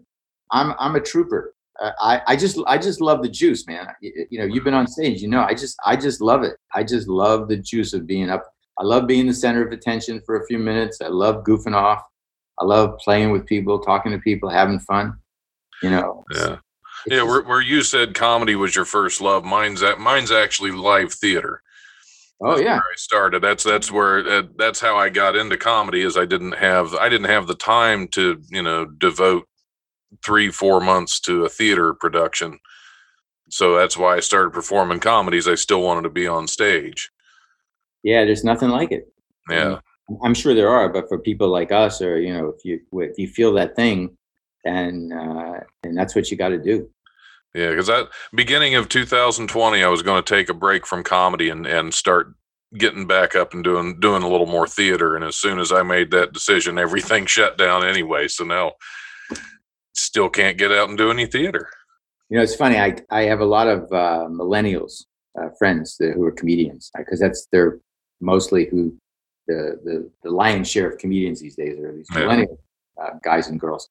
I'm 0.51 0.73
I'm 0.79 0.95
a 0.95 1.01
trooper. 1.01 1.53
Uh, 1.79 1.91
I 1.99 2.21
I 2.27 2.35
just 2.35 2.59
I 2.67 2.77
just 2.77 3.01
love 3.01 3.21
the 3.21 3.29
juice, 3.29 3.67
man. 3.67 3.87
You, 4.01 4.25
you 4.29 4.39
know, 4.39 4.45
you've 4.45 4.63
been 4.63 4.73
on 4.73 4.87
stage. 4.87 5.21
You 5.21 5.27
know, 5.27 5.41
I 5.41 5.53
just 5.53 5.77
I 5.85 5.95
just 5.95 6.21
love 6.21 6.43
it. 6.43 6.57
I 6.73 6.83
just 6.83 7.07
love 7.07 7.47
the 7.47 7.57
juice 7.57 7.93
of 7.93 8.07
being 8.07 8.29
up. 8.29 8.45
I 8.79 8.83
love 8.83 9.07
being 9.07 9.27
the 9.27 9.33
center 9.33 9.65
of 9.65 9.71
attention 9.71 10.21
for 10.25 10.41
a 10.41 10.45
few 10.45 10.59
minutes. 10.59 11.01
I 11.01 11.07
love 11.07 11.43
goofing 11.43 11.75
off. 11.75 12.03
I 12.59 12.65
love 12.65 12.97
playing 12.99 13.31
with 13.31 13.45
people, 13.45 13.79
talking 13.79 14.11
to 14.11 14.19
people, 14.19 14.49
having 14.49 14.79
fun. 14.79 15.17
You 15.83 15.91
know. 15.91 16.23
Yeah. 16.33 16.57
Yeah, 17.05 17.23
where, 17.23 17.43
where 17.43 17.61
you 17.61 17.83
said 17.83 18.15
comedy 18.15 18.55
was 18.55 18.75
your 18.75 18.83
first 18.83 19.21
love, 19.21 19.45
mine's 19.45 19.79
that 19.79 19.99
mine's 19.99 20.31
actually 20.31 20.71
live 20.71 21.13
theater. 21.13 21.61
Oh 22.41 22.51
That's 22.51 22.61
yeah. 22.61 22.77
I 22.77 22.95
started. 22.95 23.41
That's 23.41 23.63
that's 23.63 23.91
where 23.91 24.27
uh, 24.27 24.43
that's 24.57 24.79
how 24.79 24.97
I 24.97 25.09
got 25.09 25.35
into 25.35 25.57
comedy. 25.57 26.01
Is 26.01 26.17
I 26.17 26.25
didn't 26.25 26.53
have 26.53 26.93
I 26.95 27.09
didn't 27.09 27.29
have 27.29 27.47
the 27.47 27.55
time 27.55 28.07
to 28.09 28.41
you 28.49 28.61
know 28.61 28.85
devote 28.85 29.47
three 30.23 30.51
four 30.51 30.79
months 30.79 31.19
to 31.21 31.45
a 31.45 31.49
theater 31.49 31.93
production. 31.93 32.59
So 33.49 33.77
that's 33.77 33.97
why 33.97 34.15
I 34.15 34.19
started 34.19 34.51
performing 34.51 34.99
comedies. 34.99 35.47
I 35.47 35.55
still 35.55 35.81
wanted 35.81 36.03
to 36.03 36.09
be 36.09 36.27
on 36.27 36.47
stage. 36.47 37.09
Yeah. 38.03 38.25
There's 38.25 38.43
nothing 38.43 38.69
like 38.69 38.91
it. 38.91 39.11
Yeah, 39.49 39.79
I'm 40.23 40.33
sure 40.33 40.53
there 40.53 40.69
are, 40.69 40.89
but 40.89 41.07
for 41.07 41.19
people 41.19 41.49
like 41.49 41.71
us, 41.71 42.01
or 42.01 42.19
you 42.19 42.33
know, 42.33 42.49
if 42.49 42.63
you 42.63 42.79
if 42.93 43.17
you 43.17 43.27
feel 43.27 43.53
that 43.53 43.75
thing, 43.75 44.17
and 44.65 45.13
uh, 45.13 45.59
then 45.83 45.95
that's 45.95 46.15
what 46.15 46.31
you 46.31 46.37
got 46.37 46.49
to 46.49 46.57
do. 46.57 46.89
Yeah. 47.57 47.69
Because 47.71 47.87
that 47.87 48.07
beginning 48.33 48.75
of 48.75 48.87
2020, 48.89 49.83
I 49.83 49.87
was 49.87 50.01
going 50.03 50.23
to 50.23 50.35
take 50.35 50.49
a 50.49 50.53
break 50.53 50.85
from 50.85 51.03
comedy 51.03 51.49
and 51.49 51.65
and 51.65 51.93
start 51.93 52.33
getting 52.77 53.07
back 53.07 53.35
up 53.35 53.53
and 53.53 53.63
doing 53.63 53.99
doing 53.99 54.23
a 54.23 54.29
little 54.29 54.45
more 54.45 54.67
theater. 54.67 55.15
And 55.15 55.25
as 55.25 55.37
soon 55.37 55.59
as 55.59 55.71
I 55.71 55.83
made 55.83 56.11
that 56.11 56.33
decision, 56.33 56.77
everything 56.87 57.25
shut 57.25 57.57
down 57.57 57.83
anyway. 57.85 58.27
So 58.27 58.43
now 58.43 58.73
still 59.93 60.29
can't 60.29 60.57
get 60.57 60.71
out 60.71 60.89
and 60.89 60.97
do 60.97 61.09
any 61.11 61.25
theater. 61.25 61.69
You 62.29 62.37
know, 62.37 62.43
it's 62.43 62.55
funny. 62.55 62.77
I 62.77 62.95
I 63.09 63.21
have 63.23 63.39
a 63.39 63.45
lot 63.45 63.67
of 63.67 63.83
uh, 63.91 64.27
millennials 64.29 65.05
uh, 65.39 65.49
friends 65.57 65.97
that, 65.97 66.13
who 66.13 66.23
are 66.25 66.31
comedians 66.31 66.91
because 66.97 67.19
that's 67.19 67.47
they're 67.51 67.79
mostly 68.21 68.65
who 68.69 68.95
the, 69.47 69.79
the 69.83 70.11
the 70.23 70.29
lion's 70.31 70.69
share 70.69 70.89
of 70.89 70.97
comedians 70.97 71.39
these 71.39 71.55
days 71.55 71.79
are 71.79 71.93
these 71.93 72.07
Yeah. 72.13 72.19
millennial 72.21 72.59
uh, 73.01 73.11
guys 73.23 73.47
and 73.47 73.59
girls, 73.59 73.87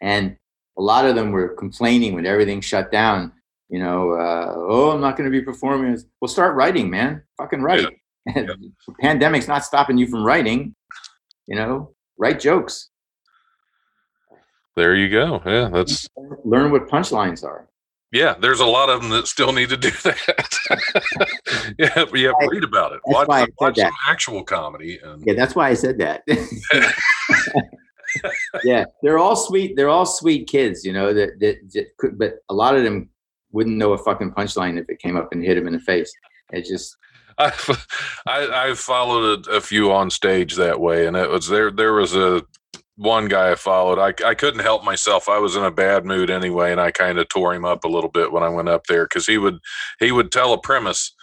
and 0.00 0.36
a 0.80 0.82
lot 0.82 1.04
of 1.04 1.14
them 1.14 1.30
were 1.30 1.48
complaining 1.50 2.14
when 2.14 2.24
everything 2.24 2.60
shut 2.62 2.90
down. 2.90 3.32
You 3.68 3.78
know, 3.80 4.12
uh, 4.12 4.54
oh, 4.56 4.90
I'm 4.92 5.00
not 5.02 5.16
going 5.16 5.30
to 5.30 5.38
be 5.38 5.44
performing. 5.44 5.96
Well, 6.20 6.28
start 6.28 6.56
writing, 6.56 6.88
man. 6.88 7.22
Fucking 7.36 7.60
write. 7.62 7.86
Yeah. 8.34 8.46
Pandemic's 9.00 9.46
not 9.46 9.64
stopping 9.64 9.98
you 9.98 10.06
from 10.06 10.24
writing. 10.24 10.74
You 11.46 11.56
know, 11.56 11.94
write 12.18 12.40
jokes. 12.40 12.88
There 14.74 14.94
you 14.94 15.10
go. 15.10 15.42
Yeah, 15.44 15.68
that's 15.68 16.08
Learn 16.44 16.72
what 16.72 16.88
punchlines 16.88 17.44
are. 17.44 17.68
Yeah, 18.12 18.34
there's 18.40 18.58
a 18.60 18.66
lot 18.66 18.88
of 18.88 19.02
them 19.02 19.10
that 19.10 19.28
still 19.28 19.52
need 19.52 19.68
to 19.68 19.76
do 19.76 19.90
that. 20.02 21.74
yeah, 21.78 21.92
but 21.94 22.18
yeah, 22.18 22.32
I- 22.40 22.46
read 22.46 22.64
about 22.64 22.92
it. 22.92 23.00
Watch, 23.04 23.28
why 23.28 23.42
I 23.42 23.44
said 23.44 23.54
watch 23.60 23.76
some 23.78 23.92
actual 24.08 24.42
comedy. 24.42 24.98
And 25.04 25.22
Yeah, 25.26 25.34
that's 25.34 25.54
why 25.54 25.68
I 25.68 25.74
said 25.74 25.98
that. 25.98 26.22
yeah, 28.64 28.84
they're 29.02 29.18
all 29.18 29.36
sweet. 29.36 29.76
They're 29.76 29.88
all 29.88 30.06
sweet 30.06 30.48
kids, 30.48 30.84
you 30.84 30.92
know. 30.92 31.12
That, 31.12 31.38
that 31.40 31.56
that 31.74 31.86
could, 31.98 32.18
but 32.18 32.38
a 32.48 32.54
lot 32.54 32.76
of 32.76 32.84
them 32.84 33.08
wouldn't 33.52 33.76
know 33.76 33.92
a 33.92 33.98
fucking 33.98 34.32
punchline 34.32 34.78
if 34.78 34.88
it 34.88 35.00
came 35.00 35.16
up 35.16 35.32
and 35.32 35.42
hit 35.44 35.56
them 35.56 35.66
in 35.66 35.72
the 35.72 35.80
face. 35.80 36.12
It 36.52 36.64
just 36.64 36.96
I've, 37.38 37.86
I, 38.26 38.46
I've 38.46 38.78
followed 38.78 39.46
a, 39.46 39.56
a 39.56 39.60
few 39.60 39.92
on 39.92 40.10
stage 40.10 40.56
that 40.56 40.80
way, 40.80 41.06
and 41.06 41.16
it 41.16 41.30
was 41.30 41.48
there. 41.48 41.70
There 41.70 41.92
was 41.94 42.14
a 42.14 42.42
one 42.96 43.28
guy 43.28 43.52
I 43.52 43.54
followed. 43.54 43.98
I, 43.98 44.12
I 44.26 44.34
couldn't 44.34 44.60
help 44.60 44.84
myself. 44.84 45.28
I 45.28 45.38
was 45.38 45.56
in 45.56 45.64
a 45.64 45.70
bad 45.70 46.04
mood 46.04 46.28
anyway, 46.28 46.70
and 46.70 46.80
I 46.80 46.90
kind 46.90 47.18
of 47.18 47.28
tore 47.28 47.54
him 47.54 47.64
up 47.64 47.84
a 47.84 47.88
little 47.88 48.10
bit 48.10 48.30
when 48.30 48.42
I 48.42 48.48
went 48.48 48.68
up 48.68 48.86
there 48.86 49.04
because 49.06 49.26
he 49.26 49.38
would 49.38 49.58
he 49.98 50.12
would 50.12 50.30
tell 50.30 50.52
a 50.52 50.60
premise 50.60 51.14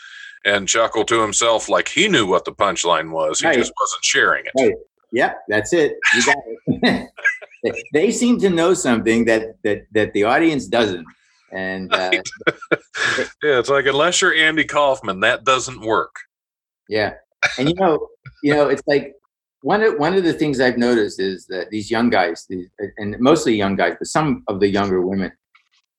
and 0.45 0.67
chuckle 0.67 1.03
to 1.03 1.21
himself 1.21 1.67
like 1.67 1.89
he 1.89 2.07
knew 2.07 2.25
what 2.25 2.45
the 2.45 2.51
punchline 2.51 3.11
was. 3.11 3.39
He 3.39 3.47
Right. 3.47 3.57
just 3.57 3.73
wasn't 3.79 4.03
sharing 4.03 4.45
it. 4.45 4.51
Right. 4.59 4.73
Yep, 5.13 5.43
that's 5.47 5.73
it. 5.73 5.95
You 6.13 6.25
got 6.25 6.37
it. 6.67 7.73
they, 7.93 8.11
seem 8.11 8.39
to 8.39 8.49
know 8.49 8.73
something 8.73 9.25
that 9.25 9.55
that 9.63 9.83
that 9.91 10.13
the 10.13 10.23
audience 10.23 10.67
doesn't, 10.67 11.05
and 11.51 11.93
uh, 11.93 12.11
Yeah, 13.43 13.59
it's 13.59 13.69
like 13.69 13.85
unless 13.85 14.21
you're 14.21 14.33
Andy 14.33 14.65
Kaufman, 14.65 15.21
that 15.21 15.43
doesn't 15.43 15.81
work. 15.81 16.15
yeah, 16.89 17.13
and 17.57 17.69
you 17.69 17.75
know, 17.75 18.07
you 18.43 18.53
know, 18.53 18.67
it's 18.67 18.83
like 18.87 19.13
one 19.61 19.81
of 19.81 19.97
one 19.97 20.13
of 20.13 20.23
the 20.23 20.33
things 20.33 20.59
I've 20.59 20.77
noticed 20.77 21.19
is 21.19 21.45
that 21.47 21.69
these 21.69 21.89
young 21.89 22.09
guys, 22.09 22.45
these, 22.49 22.67
and 22.97 23.15
mostly 23.19 23.55
young 23.55 23.75
guys, 23.75 23.95
but 23.97 24.07
some 24.07 24.43
of 24.47 24.59
the 24.59 24.67
younger 24.67 25.01
women, 25.01 25.31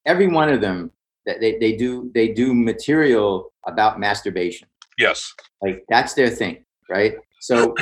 every 0.07 0.29
one 0.29 0.51
of 0.51 0.61
them 0.61 0.91
that 1.25 1.41
they, 1.41 1.59
they 1.59 1.77
do 1.77 2.11
they 2.15 2.29
do 2.29 2.55
material 2.55 3.53
about 3.67 3.99
masturbation. 3.99 4.69
Yes. 4.99 5.33
like 5.63 5.85
that's 5.89 6.15
their 6.15 6.29
thing 6.29 6.65
right 6.91 7.15
so 7.41 7.75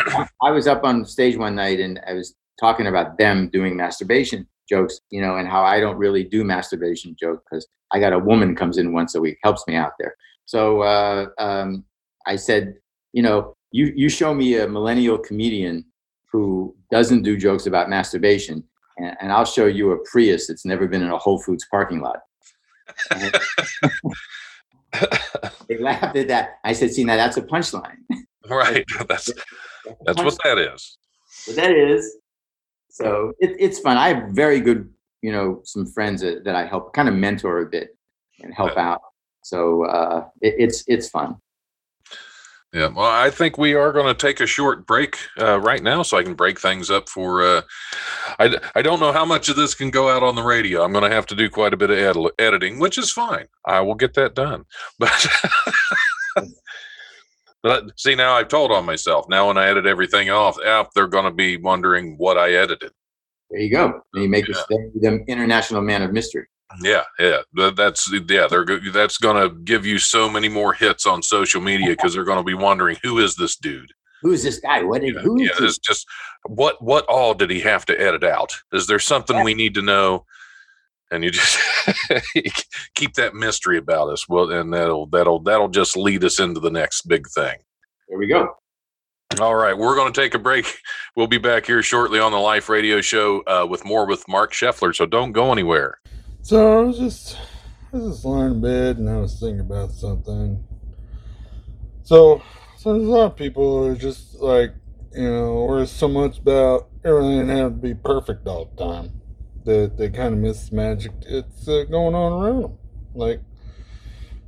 i 0.42 0.51
was 0.51 0.66
up 0.66 0.85
on 0.85 1.05
stage 1.05 1.37
one 1.37 1.55
night 1.55 1.81
and 1.81 2.01
i 2.07 2.12
was 2.12 2.35
talking 2.59 2.87
about 2.87 3.19
them 3.19 3.49
doing 3.53 3.77
masturbation 3.77 4.47
jokes 4.69 5.01
you 5.11 5.21
know 5.21 5.37
and 5.37 5.49
how 5.49 5.62
i 5.62 5.81
don't 5.81 5.97
really 5.97 6.25
do 6.25 6.45
masturbation 6.45 7.14
jokes 7.19 7.42
because 7.49 7.66
i 7.92 8.01
got 8.01 8.12
a 8.12 8.19
woman 8.19 8.55
comes 8.55 8.79
in 8.79 8.92
once 8.92 9.14
a 9.14 9.21
week 9.21 9.38
helps 9.42 9.66
me 9.66 9.75
out 9.75 9.92
there. 9.99 10.14
So 10.47 10.83
uh, 10.83 11.27
um, 11.38 11.85
i 12.27 12.37
said 12.37 12.75
you 13.12 13.23
know 13.23 13.57
you 13.73 13.92
you 13.97 14.09
show 14.09 14.35
me 14.35 14.59
a 14.59 14.69
millennial 14.69 15.19
comedian 15.19 15.85
who 16.33 16.75
doesn't 16.90 17.23
do 17.23 17.37
jokes 17.37 17.66
about 17.66 17.88
masturbation 17.88 18.62
and, 18.99 19.16
and 19.21 19.33
i'll 19.33 19.45
show 19.45 19.66
you 19.66 19.92
a 19.92 19.99
prius 20.11 20.47
that's 20.47 20.64
never 20.64 20.87
been 20.87 21.03
in 21.03 21.11
a 21.11 21.19
whole 21.19 21.40
foods 21.40 21.66
parking 21.71 22.01
lot. 22.01 22.21
They 25.69 25.79
laughed 25.79 26.16
at 26.16 26.29
that. 26.29 26.59
I 26.64 26.73
said 26.73 26.92
see 26.92 27.05
now 27.05 27.16
that's 27.16 27.37
a 27.37 27.42
punchline 27.42 27.99
right. 28.51 28.85
That's 29.09 29.31
that's 30.05 30.21
what 30.21 30.37
that 30.43 30.59
is. 30.59 30.99
what 31.47 31.57
that 31.57 31.71
is. 31.71 32.17
So 32.91 33.33
it, 33.39 33.55
it's 33.59 33.79
fun. 33.79 33.97
I 33.97 34.09
have 34.09 34.31
very 34.31 34.59
good, 34.59 34.93
you 35.23 35.31
know, 35.31 35.61
some 35.65 35.87
friends 35.87 36.23
that, 36.23 36.45
that 36.45 36.57
I 36.57 36.67
help 36.67 36.93
kind 36.93 37.09
of 37.09 37.15
mentor 37.15 37.61
a 37.61 37.67
bit 37.67 37.97
and 38.43 38.53
help 38.55 38.77
out. 38.77 39.01
So 39.43 39.85
uh, 39.85 40.27
it, 40.41 40.55
it's 40.59 40.85
it's 40.89 41.09
fun. 41.09 41.37
Yeah, 42.73 42.89
well, 42.89 43.07
I 43.07 43.31
think 43.31 43.57
we 43.57 43.75
are 43.75 43.93
going 43.93 44.07
to 44.07 44.27
take 44.27 44.41
a 44.41 44.47
short 44.47 44.87
break 44.87 45.17
uh, 45.41 45.61
right 45.61 45.83
now, 45.83 46.03
so 46.03 46.19
I 46.19 46.23
can 46.23 46.35
break 46.35 46.61
things 46.61 46.91
up 46.91 47.09
for. 47.09 47.43
Uh, 47.43 47.63
I 48.39 48.59
I 48.75 48.83
don't 48.83 49.01
know 49.01 49.13
how 49.13 49.25
much 49.25 49.49
of 49.49 49.57
this 49.57 49.75
can 49.75 49.91
go 49.91 50.11
out 50.11 50.23
on 50.23 50.35
the 50.35 50.43
radio. 50.43 50.83
I'm 50.83 50.93
going 50.93 51.09
to 51.09 51.15
have 51.15 51.27
to 51.27 51.37
do 51.37 51.49
quite 51.49 51.73
a 51.73 51.77
bit 51.77 51.91
of 51.91 51.97
edi- 51.97 52.35
editing, 52.39 52.79
which 52.79 52.99
is 52.99 53.11
fine. 53.11 53.47
I 53.65 53.81
will 53.81 53.95
get 53.95 54.15
that 54.15 54.35
done. 54.35 54.65
But 54.99 55.27
but 57.62 57.99
see, 57.99 58.14
now 58.14 58.35
I've 58.35 58.49
told 58.49 58.71
on 58.71 58.85
myself. 58.85 59.27
Now 59.29 59.49
when 59.49 59.59
I 59.59 59.66
edit 59.66 59.87
everything 59.87 60.31
off, 60.31 60.57
yeah, 60.62 60.85
they're 60.95 61.09
going 61.09 61.25
to 61.25 61.31
be 61.31 61.57
wondering 61.57 62.16
what 62.19 62.38
I 62.38 62.53
edited. 62.53 62.92
There 63.51 63.61
you 63.61 63.71
go. 63.71 64.01
And 64.14 64.23
you 64.23 64.29
make 64.29 64.49
us 64.51 64.64
the 64.69 65.25
international 65.29 65.83
man 65.83 66.03
of 66.03 66.12
mystery. 66.12 66.47
Yeah, 66.83 67.05
yeah, 67.19 67.42
that's 67.77 68.12
yeah. 68.29 68.49
They're 68.49 68.66
that's 68.92 69.19
going 69.19 69.49
to 69.49 69.57
give 69.61 69.87
you 69.87 69.99
so 69.99 70.29
many 70.29 70.49
more 70.49 70.75
hits 70.75 71.07
on 71.07 71.23
social 71.23 71.61
media 71.61 71.90
because 71.90 72.14
they're 72.14 72.25
going 72.25 72.38
to 72.38 72.45
be 72.45 72.55
wondering 72.55 72.97
who 73.03 73.19
is 73.19 73.37
this 73.37 73.57
dude. 73.57 73.92
Who 74.23 74.33
is 74.33 74.42
this 74.42 74.59
guy? 74.59 74.83
What 74.83 75.03
did 75.03 75.14
Yeah, 75.14 75.21
who 75.21 75.40
is 75.40 75.51
yeah, 75.59 75.66
it's 75.66 75.79
just 75.79 76.07
what 76.49 76.83
what 76.83 77.05
all 77.07 77.35
did 77.35 77.51
he 77.51 77.61
have 77.61 77.87
to 77.87 78.01
edit 78.01 78.25
out? 78.25 78.53
Is 78.73 78.87
there 78.87 78.99
something 78.99 79.42
we 79.45 79.55
need 79.55 79.75
to 79.75 79.83
know? 79.83 80.25
And 81.11 81.23
you 81.23 81.31
just 81.31 81.59
keep 82.95 83.14
that 83.14 83.35
mystery 83.35 83.79
about 83.79 84.09
us. 84.09 84.29
Well, 84.29 84.51
and 84.51 84.73
that'll 84.73 85.07
that'll 85.07 85.40
that'll 85.40 85.69
just 85.69 85.97
lead 85.97 86.25
us 86.25 86.40
into 86.40 86.61
the 86.61 86.71
next 86.71 87.03
big 87.03 87.29
thing. 87.29 87.59
There 88.09 88.19
we 88.19 88.27
go. 88.27 88.57
All 89.40 89.55
right, 89.55 89.77
we're 89.77 89.97
going 89.97 90.12
to 90.12 90.21
take 90.21 90.35
a 90.35 90.38
break. 90.38 90.79
We'll 91.14 91.27
be 91.27 91.38
back 91.38 91.66
here 91.66 91.83
shortly 91.83 92.19
on 92.21 92.31
the 92.33 92.38
Life 92.38 92.69
Radio 92.69 93.01
Show 93.01 93.42
uh, 93.47 93.66
with 93.69 93.85
more 93.85 94.07
with 94.07 94.27
Marc 94.29 94.53
Sheffler. 94.53 94.95
So 94.95 95.05
don't 95.05 95.33
go 95.33 95.51
anywhere. 95.53 96.01
So 96.42 96.79
I 96.79 96.83
was 96.83 96.99
just, 96.99 97.37
I 97.92 97.97
was 97.97 98.14
just 98.14 98.25
lying 98.25 98.53
in 98.53 98.61
bed 98.61 98.99
and 98.99 99.11
I 99.11 99.16
was 99.16 99.38
thinking 99.38 99.61
about 99.61 99.90
something. 99.90 100.62
So, 102.05 102.40
so 102.77 102.92
there's 102.92 103.09
a 103.09 103.11
lot 103.11 103.33
of 103.33 103.37
people 103.37 103.85
who 103.85 103.92
are 103.92 103.97
just 103.97 104.37
like, 104.37 104.73
you 105.12 105.29
know, 105.29 105.64
worry 105.64 105.87
so 105.87 106.07
much 106.07 106.38
about 106.38 106.88
everything 107.05 107.40
and 107.40 107.51
having 107.51 107.81
to 107.81 107.83
be 107.83 107.95
perfect 107.95 108.47
all 108.47 108.66
the 108.66 108.85
time 108.85 109.21
that 109.66 109.98
they 109.98 110.09
kind 110.09 110.33
of 110.33 110.40
miss 110.40 110.72
magic 110.72 111.12
that's 111.20 111.68
uh, 111.68 111.85
going 111.90 112.14
on 112.14 112.33
around 112.33 112.62
them. 112.62 112.79
Like, 113.14 113.40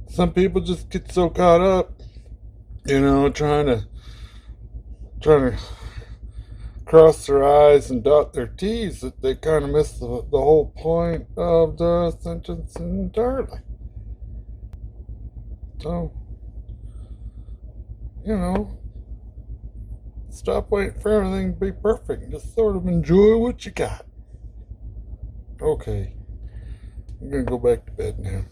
some 0.09 0.33
people 0.33 0.63
just 0.63 0.89
get 0.89 1.13
so 1.13 1.29
caught 1.29 1.61
up, 1.61 2.01
you 2.87 3.01
know, 3.01 3.29
trying 3.29 3.67
to, 3.67 3.87
trying 5.21 5.53
to 5.53 5.59
cross 6.87 7.27
their 7.27 7.45
I's 7.45 7.91
and 7.91 8.03
dot 8.03 8.33
their 8.33 8.47
T's 8.47 9.03
that 9.03 9.21
they 9.21 9.35
kind 9.35 9.65
of 9.65 9.71
miss 9.71 9.99
the, 9.99 10.07
the 10.07 10.39
whole 10.39 10.73
point 10.77 11.27
of 11.37 11.77
the 11.77 12.17
sentence 12.21 12.75
entirely. 12.77 13.59
So, 15.83 16.13
you 18.25 18.37
know, 18.37 18.79
stop 20.31 20.71
waiting 20.71 21.01
for 21.01 21.13
everything 21.13 21.55
to 21.55 21.61
be 21.61 21.73
perfect 21.73 22.31
just 22.31 22.55
sort 22.55 22.77
of 22.77 22.87
enjoy 22.87 23.37
what 23.37 23.67
you 23.67 23.73
got. 23.73 24.08
Okay, 25.61 26.15
I'm 27.21 27.31
gonna 27.31 27.43
go 27.43 27.59
back 27.59 27.85
to 27.87 27.93
bed 27.93 28.21
now. 28.21 28.45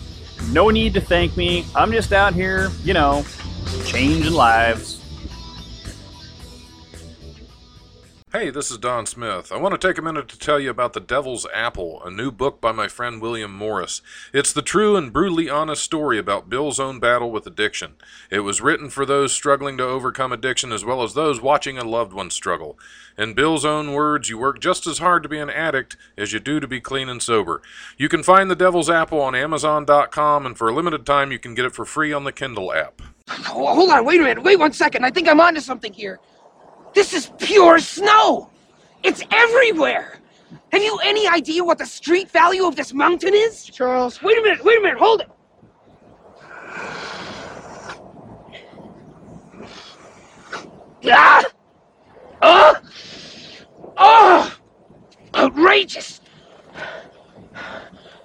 No 0.53 0.69
need 0.69 0.93
to 0.93 1.01
thank 1.01 1.35
me. 1.35 1.65
I'm 1.75 1.91
just 1.91 2.13
out 2.13 2.33
here, 2.33 2.71
you 2.85 2.93
know, 2.93 3.25
changing 3.83 4.31
lives. 4.31 4.98
Hey, 8.31 8.51
this 8.51 8.69
is 8.69 8.77
Don 8.77 9.07
Smith. 9.07 9.51
I 9.51 9.57
want 9.57 9.73
to 9.73 9.87
take 9.87 9.97
a 9.97 10.03
minute 10.03 10.27
to 10.27 10.37
tell 10.37 10.59
you 10.59 10.69
about 10.69 10.93
The 10.93 10.99
Devil's 10.99 11.47
Apple, 11.51 11.99
a 12.05 12.11
new 12.11 12.29
book 12.29 12.61
by 12.61 12.71
my 12.71 12.87
friend 12.87 13.19
William 13.19 13.51
Morris. 13.51 14.03
It's 14.31 14.53
the 14.53 14.61
true 14.61 14.95
and 14.95 15.11
brutally 15.11 15.49
honest 15.49 15.83
story 15.83 16.19
about 16.19 16.47
Bill's 16.47 16.79
own 16.79 16.99
battle 16.99 17.31
with 17.31 17.47
addiction. 17.47 17.93
It 18.29 18.41
was 18.41 18.61
written 18.61 18.91
for 18.91 19.03
those 19.03 19.33
struggling 19.33 19.79
to 19.79 19.83
overcome 19.83 20.31
addiction 20.31 20.71
as 20.71 20.85
well 20.85 21.01
as 21.01 21.15
those 21.15 21.41
watching 21.41 21.79
a 21.79 21.83
loved 21.83 22.13
one 22.13 22.29
struggle. 22.29 22.77
In 23.17 23.33
Bill's 23.33 23.65
own 23.65 23.93
words, 23.93 24.29
you 24.29 24.37
work 24.37 24.59
just 24.59 24.85
as 24.85 24.99
hard 24.99 25.23
to 25.23 25.29
be 25.29 25.39
an 25.39 25.49
addict 25.49 25.97
as 26.15 26.31
you 26.31 26.39
do 26.39 26.59
to 26.59 26.67
be 26.67 26.79
clean 26.79 27.09
and 27.09 27.23
sober. 27.23 27.63
You 27.97 28.09
can 28.09 28.21
find 28.21 28.51
The 28.51 28.55
Devil's 28.55 28.91
Apple 28.91 29.21
on 29.21 29.33
Amazon.com, 29.33 30.45
and 30.45 30.55
for 30.55 30.69
a 30.69 30.75
limited 30.75 31.03
time, 31.03 31.31
you 31.31 31.39
can 31.39 31.55
get 31.55 31.65
it 31.65 31.73
for 31.73 31.83
free 31.83 32.13
on 32.13 32.25
the 32.25 32.31
Kindle 32.31 32.71
app. 32.73 33.01
Hold 33.27 33.89
on, 33.89 34.05
wait 34.05 34.21
a 34.21 34.23
minute, 34.23 34.43
wait 34.43 34.59
one 34.59 34.73
second. 34.73 35.03
I 35.03 35.09
think 35.09 35.27
I'm 35.27 35.41
onto 35.41 35.61
something 35.61 35.93
here. 35.93 36.19
This 36.93 37.13
is 37.13 37.31
pure 37.37 37.79
snow. 37.79 38.49
It's 39.03 39.23
everywhere. 39.31 40.19
Have 40.71 40.83
you 40.83 40.99
any 41.03 41.27
idea 41.27 41.63
what 41.63 41.77
the 41.77 41.85
street 41.85 42.29
value 42.29 42.65
of 42.65 42.75
this 42.75 42.93
mountain 42.93 43.33
is? 43.33 43.65
Charles. 43.65 44.21
Wait 44.21 44.37
a 44.37 44.41
minute, 44.41 44.63
wait 44.63 44.77
a 44.77 44.81
minute, 44.81 44.99
hold 44.99 45.21
it. 45.21 45.29
Ah! 51.11 51.43
Oh! 52.41 52.75
Oh! 53.97 54.57
Outrageous! 55.35 56.21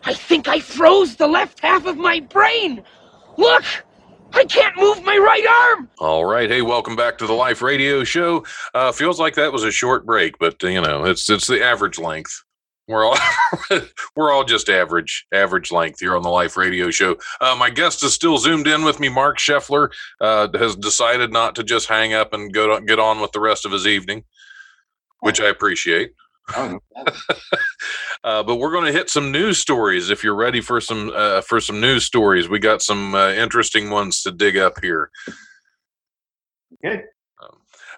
I 0.06 0.12
think 0.12 0.48
I 0.48 0.60
froze 0.60 1.16
the 1.16 1.26
left 1.26 1.60
half 1.60 1.86
of 1.86 1.96
my 1.96 2.20
brain. 2.20 2.82
Look! 3.36 3.64
I 4.34 4.44
can't 4.44 4.76
move 4.76 5.04
my 5.04 5.16
right 5.16 5.46
arm! 5.46 5.88
All 5.98 6.24
right, 6.24 6.50
hey, 6.50 6.60
welcome 6.60 6.96
back 6.96 7.18
to 7.18 7.26
the 7.26 7.32
Life 7.32 7.62
Radio 7.62 8.02
Show. 8.02 8.44
Uh, 8.74 8.90
feels 8.90 9.20
like 9.20 9.34
that 9.36 9.52
was 9.52 9.62
a 9.62 9.70
short 9.70 10.04
break, 10.04 10.38
but 10.38 10.62
uh, 10.62 10.66
you 10.66 10.80
know, 10.80 11.04
it's 11.04 11.30
it's 11.30 11.46
the 11.46 11.62
average 11.62 11.98
length. 11.98 12.42
We're 12.88 13.04
all 13.04 13.16
we're 14.16 14.32
all 14.32 14.44
just 14.44 14.68
average 14.68 15.24
average 15.32 15.70
length 15.70 16.00
here 16.00 16.16
on 16.16 16.22
the 16.22 16.30
Life 16.30 16.56
Radio 16.56 16.90
Show. 16.90 17.16
Uh, 17.40 17.54
my 17.56 17.70
guest 17.70 18.02
is 18.02 18.12
still 18.12 18.36
zoomed 18.36 18.66
in 18.66 18.84
with 18.84 18.98
me. 18.98 19.08
Marc 19.08 19.38
Sheffler 19.38 19.90
uh, 20.20 20.48
has 20.58 20.74
decided 20.74 21.32
not 21.32 21.54
to 21.54 21.62
just 21.62 21.88
hang 21.88 22.12
up 22.12 22.32
and 22.32 22.52
go 22.52 22.78
to, 22.78 22.84
get 22.84 22.98
on 22.98 23.20
with 23.20 23.30
the 23.32 23.40
rest 23.40 23.64
of 23.64 23.72
his 23.72 23.86
evening, 23.86 24.24
which 25.20 25.40
I 25.40 25.46
appreciate. 25.46 26.12
Oh. 26.54 26.78
Uh, 28.24 28.42
but 28.42 28.56
we're 28.56 28.72
going 28.72 28.86
to 28.86 28.98
hit 28.98 29.10
some 29.10 29.30
news 29.30 29.58
stories. 29.58 30.08
If 30.08 30.24
you're 30.24 30.34
ready 30.34 30.62
for 30.62 30.80
some 30.80 31.12
uh, 31.14 31.42
for 31.42 31.60
some 31.60 31.78
news 31.78 32.04
stories, 32.04 32.48
we 32.48 32.58
got 32.58 32.80
some 32.80 33.14
uh, 33.14 33.32
interesting 33.32 33.90
ones 33.90 34.22
to 34.22 34.32
dig 34.32 34.56
up 34.56 34.80
here. 34.80 35.10
Okay. 36.82 37.02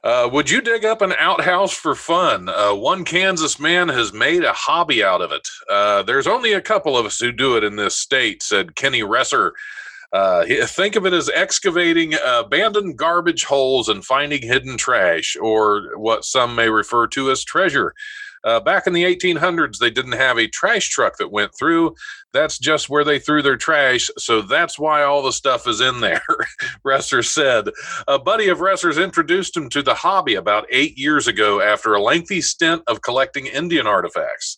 Uh, 0.02 0.28
would 0.32 0.50
you 0.50 0.60
dig 0.60 0.84
up 0.84 1.00
an 1.00 1.12
outhouse 1.18 1.72
for 1.72 1.94
fun? 1.94 2.48
Uh, 2.48 2.74
one 2.74 3.04
Kansas 3.04 3.60
man 3.60 3.88
has 3.88 4.12
made 4.12 4.42
a 4.42 4.52
hobby 4.52 5.02
out 5.02 5.20
of 5.22 5.30
it. 5.30 5.46
Uh, 5.70 6.02
there's 6.02 6.26
only 6.26 6.52
a 6.52 6.60
couple 6.60 6.98
of 6.98 7.06
us 7.06 7.20
who 7.20 7.30
do 7.30 7.56
it 7.56 7.62
in 7.62 7.76
this 7.76 7.94
state," 7.94 8.42
said 8.42 8.74
Kenny 8.74 9.02
Resser. 9.02 9.52
Uh, 10.12 10.44
think 10.66 10.96
of 10.96 11.06
it 11.06 11.12
as 11.12 11.30
excavating 11.34 12.14
abandoned 12.24 12.96
garbage 12.96 13.44
holes 13.44 13.88
and 13.88 14.04
finding 14.04 14.42
hidden 14.42 14.76
trash, 14.76 15.36
or 15.40 15.96
what 15.96 16.24
some 16.24 16.56
may 16.56 16.68
refer 16.68 17.06
to 17.06 17.30
as 17.30 17.44
treasure. 17.44 17.94
Uh, 18.46 18.60
back 18.60 18.86
in 18.86 18.92
the 18.92 19.02
1800s, 19.02 19.78
they 19.78 19.90
didn't 19.90 20.12
have 20.12 20.38
a 20.38 20.46
trash 20.46 20.88
truck 20.88 21.18
that 21.18 21.32
went 21.32 21.50
through. 21.58 21.94
That's 22.32 22.58
just 22.58 22.88
where 22.88 23.02
they 23.02 23.18
threw 23.18 23.42
their 23.42 23.56
trash, 23.56 24.08
so 24.18 24.40
that's 24.40 24.78
why 24.78 25.02
all 25.02 25.22
the 25.22 25.32
stuff 25.32 25.66
is 25.66 25.80
in 25.80 26.00
there, 26.00 26.22
Resser 26.86 27.24
said. 27.24 27.70
A 28.06 28.18
buddy 28.20 28.48
of 28.48 28.58
Resser's 28.58 28.98
introduced 28.98 29.56
him 29.56 29.68
to 29.70 29.82
the 29.82 29.94
hobby 29.94 30.36
about 30.36 30.66
eight 30.70 30.96
years 30.96 31.26
ago 31.26 31.60
after 31.60 31.94
a 31.94 32.02
lengthy 32.02 32.40
stint 32.40 32.82
of 32.86 33.02
collecting 33.02 33.46
Indian 33.46 33.86
artifacts. 33.86 34.56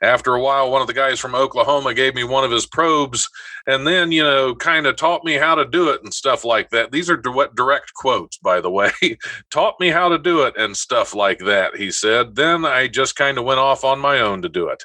After 0.00 0.34
a 0.34 0.40
while, 0.40 0.70
one 0.70 0.80
of 0.80 0.86
the 0.86 0.92
guys 0.94 1.18
from 1.18 1.34
Oklahoma 1.34 1.92
gave 1.94 2.14
me 2.14 2.24
one 2.24 2.44
of 2.44 2.50
his 2.50 2.66
probes 2.66 3.28
and 3.66 3.86
then, 3.86 4.12
you 4.12 4.22
know, 4.22 4.54
kind 4.54 4.86
of 4.86 4.96
taught 4.96 5.24
me 5.24 5.34
how 5.34 5.54
to 5.54 5.64
do 5.64 5.90
it 5.90 6.02
and 6.02 6.14
stuff 6.14 6.44
like 6.44 6.70
that. 6.70 6.92
These 6.92 7.10
are 7.10 7.16
direct, 7.16 7.56
direct 7.56 7.92
quotes, 7.94 8.38
by 8.38 8.60
the 8.60 8.70
way. 8.70 8.92
taught 9.50 9.74
me 9.80 9.88
how 9.88 10.08
to 10.08 10.18
do 10.18 10.42
it 10.42 10.54
and 10.56 10.76
stuff 10.76 11.14
like 11.14 11.40
that, 11.40 11.76
he 11.76 11.90
said. 11.90 12.36
Then 12.36 12.64
I 12.64 12.86
just 12.86 13.16
kind 13.16 13.38
of 13.38 13.44
went 13.44 13.60
off 13.60 13.84
on 13.84 13.98
my 13.98 14.20
own 14.20 14.42
to 14.42 14.48
do 14.48 14.68
it. 14.68 14.84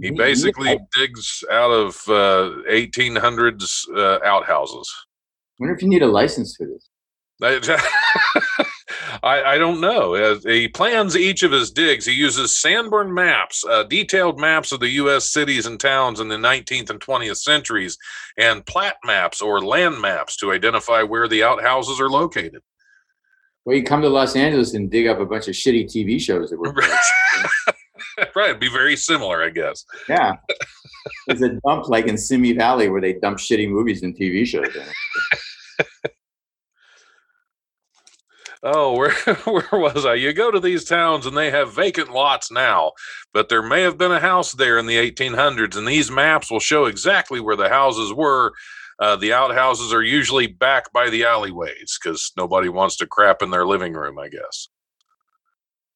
He 0.00 0.10
basically 0.10 0.78
digs 0.98 1.44
out 1.50 1.70
of 1.70 1.94
uh, 2.08 2.62
1800s 2.68 3.84
uh, 3.96 4.18
outhouses. 4.24 4.92
wonder 5.60 5.74
if 5.74 5.82
you 5.82 5.88
need 5.88 6.02
a 6.02 6.06
license 6.08 6.56
for 6.56 6.66
this. 6.66 6.88
I, 9.22 9.54
I, 9.54 9.58
don't 9.58 9.80
know. 9.80 10.14
As 10.14 10.42
he 10.42 10.66
plans 10.66 11.16
each 11.16 11.42
of 11.42 11.52
his 11.52 11.70
digs. 11.70 12.06
He 12.06 12.12
uses 12.12 12.58
Sanborn 12.58 13.14
maps, 13.14 13.64
uh, 13.64 13.84
detailed 13.84 14.40
maps 14.40 14.72
of 14.72 14.80
the 14.80 14.88
U.S. 14.90 15.30
cities 15.30 15.66
and 15.66 15.78
towns 15.78 16.18
in 16.18 16.28
the 16.28 16.36
19th 16.36 16.90
and 16.90 17.00
20th 17.00 17.36
centuries, 17.36 17.96
and 18.36 18.66
plat 18.66 18.96
maps 19.04 19.40
or 19.40 19.64
land 19.64 20.00
maps 20.00 20.36
to 20.38 20.52
identify 20.52 21.02
where 21.02 21.28
the 21.28 21.44
outhouses 21.44 22.00
are 22.00 22.10
located. 22.10 22.62
Well, 23.64 23.76
you 23.76 23.84
come 23.84 24.02
to 24.02 24.08
Los 24.08 24.34
Angeles 24.34 24.74
and 24.74 24.90
dig 24.90 25.06
up 25.06 25.20
a 25.20 25.26
bunch 25.26 25.46
of 25.46 25.54
shitty 25.54 25.86
TV 25.86 26.20
shows 26.20 26.50
that 26.50 26.58
were. 26.58 26.72
right, 28.34 28.48
it'd 28.50 28.60
be 28.60 28.68
very 28.68 28.96
similar, 28.96 29.42
I 29.42 29.50
guess. 29.50 29.84
yeah. 30.08 30.36
There's 31.26 31.42
a 31.42 31.60
dump 31.66 31.88
like 31.88 32.06
in 32.06 32.18
Simi 32.18 32.52
Valley 32.52 32.88
where 32.88 33.00
they 33.00 33.14
dump 33.14 33.38
shitty 33.38 33.68
movies 33.68 34.02
and 34.02 34.16
TV 34.16 34.46
shows. 34.46 34.68
Oh, 38.62 38.92
where 38.96 39.12
where 39.44 39.80
was 39.80 40.06
I? 40.06 40.14
You 40.14 40.32
go 40.32 40.50
to 40.50 40.60
these 40.60 40.84
towns 40.84 41.26
and 41.26 41.36
they 41.36 41.50
have 41.50 41.74
vacant 41.74 42.12
lots 42.12 42.50
now, 42.50 42.92
but 43.32 43.48
there 43.48 43.62
may 43.62 43.82
have 43.82 43.98
been 43.98 44.12
a 44.12 44.20
house 44.20 44.52
there 44.52 44.78
in 44.78 44.86
the 44.86 44.96
1800s, 45.10 45.76
and 45.76 45.86
these 45.86 46.10
maps 46.10 46.50
will 46.50 46.60
show 46.60 46.84
exactly 46.86 47.40
where 47.40 47.56
the 47.56 47.68
houses 47.68 48.12
were. 48.12 48.52
Uh, 48.98 49.16
the 49.16 49.32
outhouses 49.32 49.92
are 49.92 50.02
usually 50.02 50.46
back 50.46 50.92
by 50.92 51.10
the 51.10 51.24
alleyways 51.24 51.98
because 52.00 52.32
nobody 52.36 52.68
wants 52.68 52.96
to 52.96 53.06
crap 53.06 53.42
in 53.42 53.50
their 53.50 53.66
living 53.66 53.94
room, 53.94 54.18
I 54.18 54.28
guess. 54.28 54.68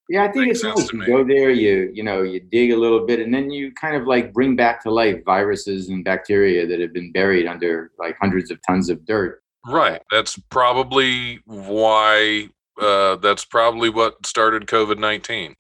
Yeah, 0.09 0.25
I 0.25 0.33
think 0.33 0.47
Makes 0.47 0.65
it's 0.65 0.93
nice. 0.93 0.93
You 0.93 1.07
go 1.07 1.25
there, 1.25 1.51
you 1.51 1.91
you 1.93 2.03
know, 2.03 2.23
you 2.23 2.41
dig 2.41 2.73
a 2.73 2.77
little 2.77 3.07
bit, 3.07 3.21
and 3.21 3.33
then 3.33 3.51
you 3.51 3.73
kind 3.73 3.97
of 3.97 4.07
like 4.09 4.33
bring 4.33 4.57
back 4.57 4.83
to 4.83 4.91
life 4.91 5.25
viruses 5.25 5.89
and 5.89 6.05
bacteria 6.05 6.67
that 6.67 6.81
have 6.81 6.93
been 6.93 7.13
buried 7.13 7.47
under 7.47 7.93
like 7.99 8.17
hundreds 8.21 8.51
of 8.51 8.59
tons 8.67 8.89
of 8.89 9.05
dirt. 9.05 9.43
Right. 9.67 10.01
That's 10.11 10.39
probably 10.51 11.41
why. 11.45 12.49
Uh, 12.81 13.17
that's 13.17 13.45
probably 13.45 13.89
what 13.89 14.27
started 14.27 14.67
COVID 14.67 14.99
19. 14.99 15.55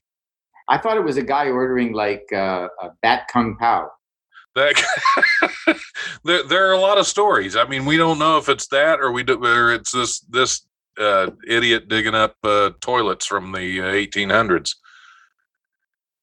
I 0.68 0.78
thought 0.78 0.96
it 0.96 1.04
was 1.04 1.16
a 1.16 1.22
guy 1.22 1.48
ordering 1.48 1.92
like 1.92 2.24
uh, 2.32 2.68
a 2.82 2.90
bat 3.02 3.28
kung 3.32 3.56
pao. 3.56 3.90
That 4.54 4.74
there, 6.24 6.42
there 6.42 6.68
are 6.68 6.72
a 6.72 6.80
lot 6.80 6.98
of 6.98 7.06
stories. 7.06 7.56
I 7.56 7.66
mean, 7.66 7.84
we 7.84 7.96
don't 7.96 8.18
know 8.18 8.38
if 8.38 8.48
it's 8.48 8.66
that 8.68 9.00
or 9.00 9.12
we 9.12 9.22
do, 9.22 9.42
or 9.44 9.72
it's 9.72 9.92
this 9.92 10.20
this 10.20 10.66
uh, 10.98 11.30
idiot 11.46 11.88
digging 11.88 12.14
up 12.14 12.36
uh, 12.42 12.70
toilets 12.80 13.26
from 13.26 13.52
the 13.52 13.80
uh, 13.80 13.84
1800s. 13.84 14.74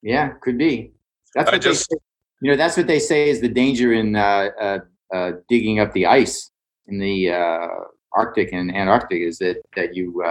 Yeah, 0.02 0.30
could 0.42 0.58
be. 0.58 0.92
That's 1.34 1.48
I 1.48 1.54
what 1.54 1.62
just- 1.62 1.88
they 1.90 1.94
say. 1.96 2.00
You 2.42 2.50
know, 2.50 2.56
that's 2.58 2.76
what 2.76 2.86
they 2.88 2.98
say 2.98 3.30
is 3.30 3.40
the 3.40 3.48
danger 3.48 3.94
in 3.94 4.16
uh, 4.16 4.48
uh, 4.60 4.78
uh, 5.14 5.32
digging 5.48 5.78
up 5.78 5.92
the 5.94 6.04
ice 6.04 6.50
in 6.88 6.98
the 6.98 7.30
uh, 7.30 7.68
Arctic 8.14 8.52
and 8.52 8.74
Antarctic 8.74 9.22
is 9.22 9.38
that 9.38 9.62
that 9.76 9.94
you 9.96 10.22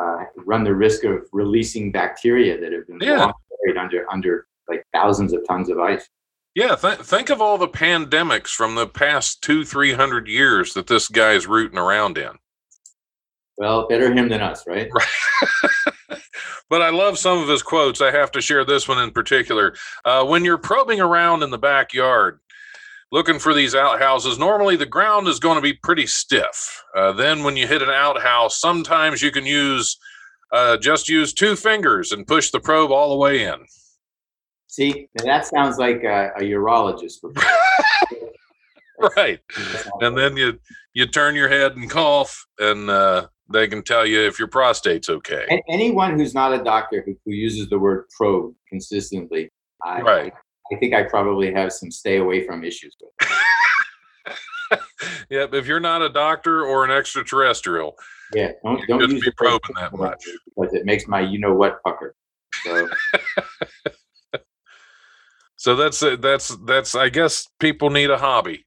uh, 0.00 0.24
run 0.36 0.64
the 0.64 0.74
risk 0.74 1.04
of 1.04 1.26
releasing 1.32 1.92
bacteria 1.92 2.60
that 2.60 2.72
have 2.72 2.86
been 2.86 2.98
Yeah. 3.00 3.30
buried 3.64 3.76
under 3.78 4.10
under 4.10 4.46
like 4.68 4.84
thousands 4.92 5.32
of 5.32 5.46
tons 5.46 5.68
of 5.68 5.78
ice. 5.78 6.08
Yeah, 6.54 6.76
th- 6.76 6.98
think 6.98 7.30
of 7.30 7.40
all 7.40 7.56
the 7.58 7.68
pandemics 7.68 8.48
from 8.54 8.74
the 8.74 8.86
past 8.86 9.42
two, 9.42 9.64
three 9.64 9.92
hundred 9.94 10.28
years 10.28 10.74
that 10.74 10.86
this 10.86 11.08
guy's 11.08 11.46
rooting 11.46 11.78
around 11.78 12.18
in. 12.18 12.32
Well, 13.56 13.86
better 13.88 14.12
him 14.12 14.28
than 14.28 14.40
us, 14.40 14.66
right? 14.66 14.88
but 16.70 16.82
I 16.82 16.90
love 16.90 17.18
some 17.18 17.38
of 17.38 17.48
his 17.48 17.62
quotes. 17.62 18.00
I 18.00 18.10
have 18.10 18.30
to 18.32 18.40
share 18.40 18.64
this 18.64 18.88
one 18.88 19.02
in 19.02 19.10
particular. 19.10 19.74
Uh, 20.04 20.24
when 20.24 20.44
you're 20.44 20.58
probing 20.58 21.00
around 21.00 21.42
in 21.42 21.50
the 21.50 21.58
backyard 21.58 22.40
looking 23.12 23.38
for 23.38 23.54
these 23.54 23.74
outhouses, 23.74 24.38
normally 24.38 24.74
the 24.74 24.86
ground 24.86 25.28
is 25.28 25.38
going 25.38 25.56
to 25.56 25.62
be 25.62 25.74
pretty 25.74 26.06
stiff. 26.06 26.82
Uh, 26.96 27.12
then 27.12 27.44
when 27.44 27.56
you 27.56 27.66
hit 27.68 27.82
an 27.82 27.90
outhouse, 27.90 28.58
sometimes 28.58 29.22
you 29.22 29.30
can 29.30 29.46
use 29.46 29.96
uh, 30.50 30.76
just 30.76 31.08
use 31.08 31.32
two 31.32 31.54
fingers 31.56 32.12
and 32.12 32.26
push 32.26 32.50
the 32.50 32.60
probe 32.60 32.90
all 32.90 33.10
the 33.10 33.16
way 33.16 33.44
in. 33.44 33.64
See, 34.66 35.08
that 35.24 35.46
sounds 35.46 35.78
like 35.78 36.02
a, 36.02 36.30
a 36.36 36.40
urologist. 36.40 37.18
right. 39.16 39.40
And 40.00 40.16
then 40.16 40.36
you 40.36 40.58
you 40.94 41.06
turn 41.06 41.34
your 41.34 41.48
head 41.48 41.76
and 41.76 41.90
cough, 41.90 42.46
and 42.58 42.90
uh, 42.90 43.28
they 43.50 43.66
can 43.66 43.82
tell 43.82 44.06
you 44.06 44.20
if 44.20 44.38
your 44.38 44.48
prostate's 44.48 45.08
okay. 45.08 45.46
A- 45.50 45.72
anyone 45.72 46.18
who's 46.18 46.34
not 46.34 46.52
a 46.52 46.62
doctor 46.62 47.02
who, 47.04 47.14
who 47.24 47.32
uses 47.32 47.68
the 47.68 47.78
word 47.78 48.06
probe 48.16 48.54
consistently, 48.68 49.50
I, 49.82 50.00
Right. 50.00 50.32
I 50.72 50.78
think 50.78 50.94
I 50.94 51.02
probably 51.02 51.52
have 51.52 51.72
some 51.72 51.90
stay 51.90 52.16
away 52.18 52.46
from 52.46 52.64
issues 52.64 52.96
with. 53.00 53.28
Yep. 55.30 55.54
If 55.54 55.66
you're 55.66 55.80
not 55.80 56.02
a 56.02 56.08
doctor 56.08 56.64
or 56.64 56.84
an 56.84 56.90
extraterrestrial, 56.90 57.94
Yeah, 58.34 58.52
don't 58.64 58.86
don't 58.86 59.10
use 59.10 59.24
be 59.24 59.30
probing 59.36 59.74
that 59.76 59.92
much. 59.94 60.22
because 60.56 60.74
it 60.74 60.84
makes 60.84 61.06
my 61.06 61.20
you 61.20 61.38
know 61.38 61.54
what 61.54 61.82
pucker. 61.82 62.14
So 62.64 62.88
so 65.56 65.76
that's 65.76 66.02
uh, 66.02 66.16
that's 66.20 66.56
that's. 66.66 66.94
I 66.94 67.08
guess 67.08 67.48
people 67.58 67.90
need 67.90 68.10
a 68.10 68.18
hobby, 68.18 68.66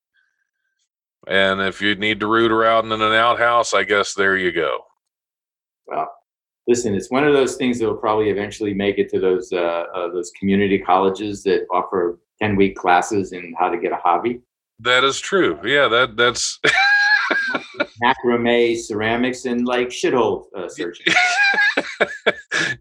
and 1.27 1.61
if 1.61 1.81
you 1.81 1.95
need 1.95 2.19
to 2.21 2.27
root 2.27 2.51
around 2.51 2.91
in 2.91 3.01
an 3.01 3.13
outhouse, 3.13 3.73
I 3.73 3.83
guess 3.83 4.13
there 4.13 4.37
you 4.37 4.51
go. 4.51 4.79
well, 5.87 6.11
listen, 6.68 6.95
it's 6.95 7.09
one 7.11 7.24
of 7.26 7.34
those 7.34 7.55
things 7.55 7.80
that 7.80 7.86
will 7.88 7.97
probably 7.97 8.30
eventually 8.30 8.74
make 8.74 8.97
it 8.97 9.09
to 9.09 9.20
those 9.20 9.51
uh, 9.53 9.86
uh, 9.93 10.11
those 10.11 10.32
community 10.39 10.80
colleges 10.80 11.43
that 11.43 11.66
offer 11.72 12.20
ten 12.41 12.55
week 12.55 12.76
classes 12.76 13.32
in 13.34 13.53
how 13.59 13.70
to 13.70 13.78
get 13.78 13.91
a 13.91 13.97
hobby. 13.97 14.41
That 14.80 15.03
is 15.03 15.20
true. 15.20 15.59
Yeah, 15.63 15.88
that 15.88 16.18
that's 16.18 16.59
macrame, 18.03 18.78
ceramics, 18.78 19.45
and 19.45 19.66
like 19.66 19.89
shithole 19.89 20.45
uh, 20.55 20.68
searching. 20.68 21.13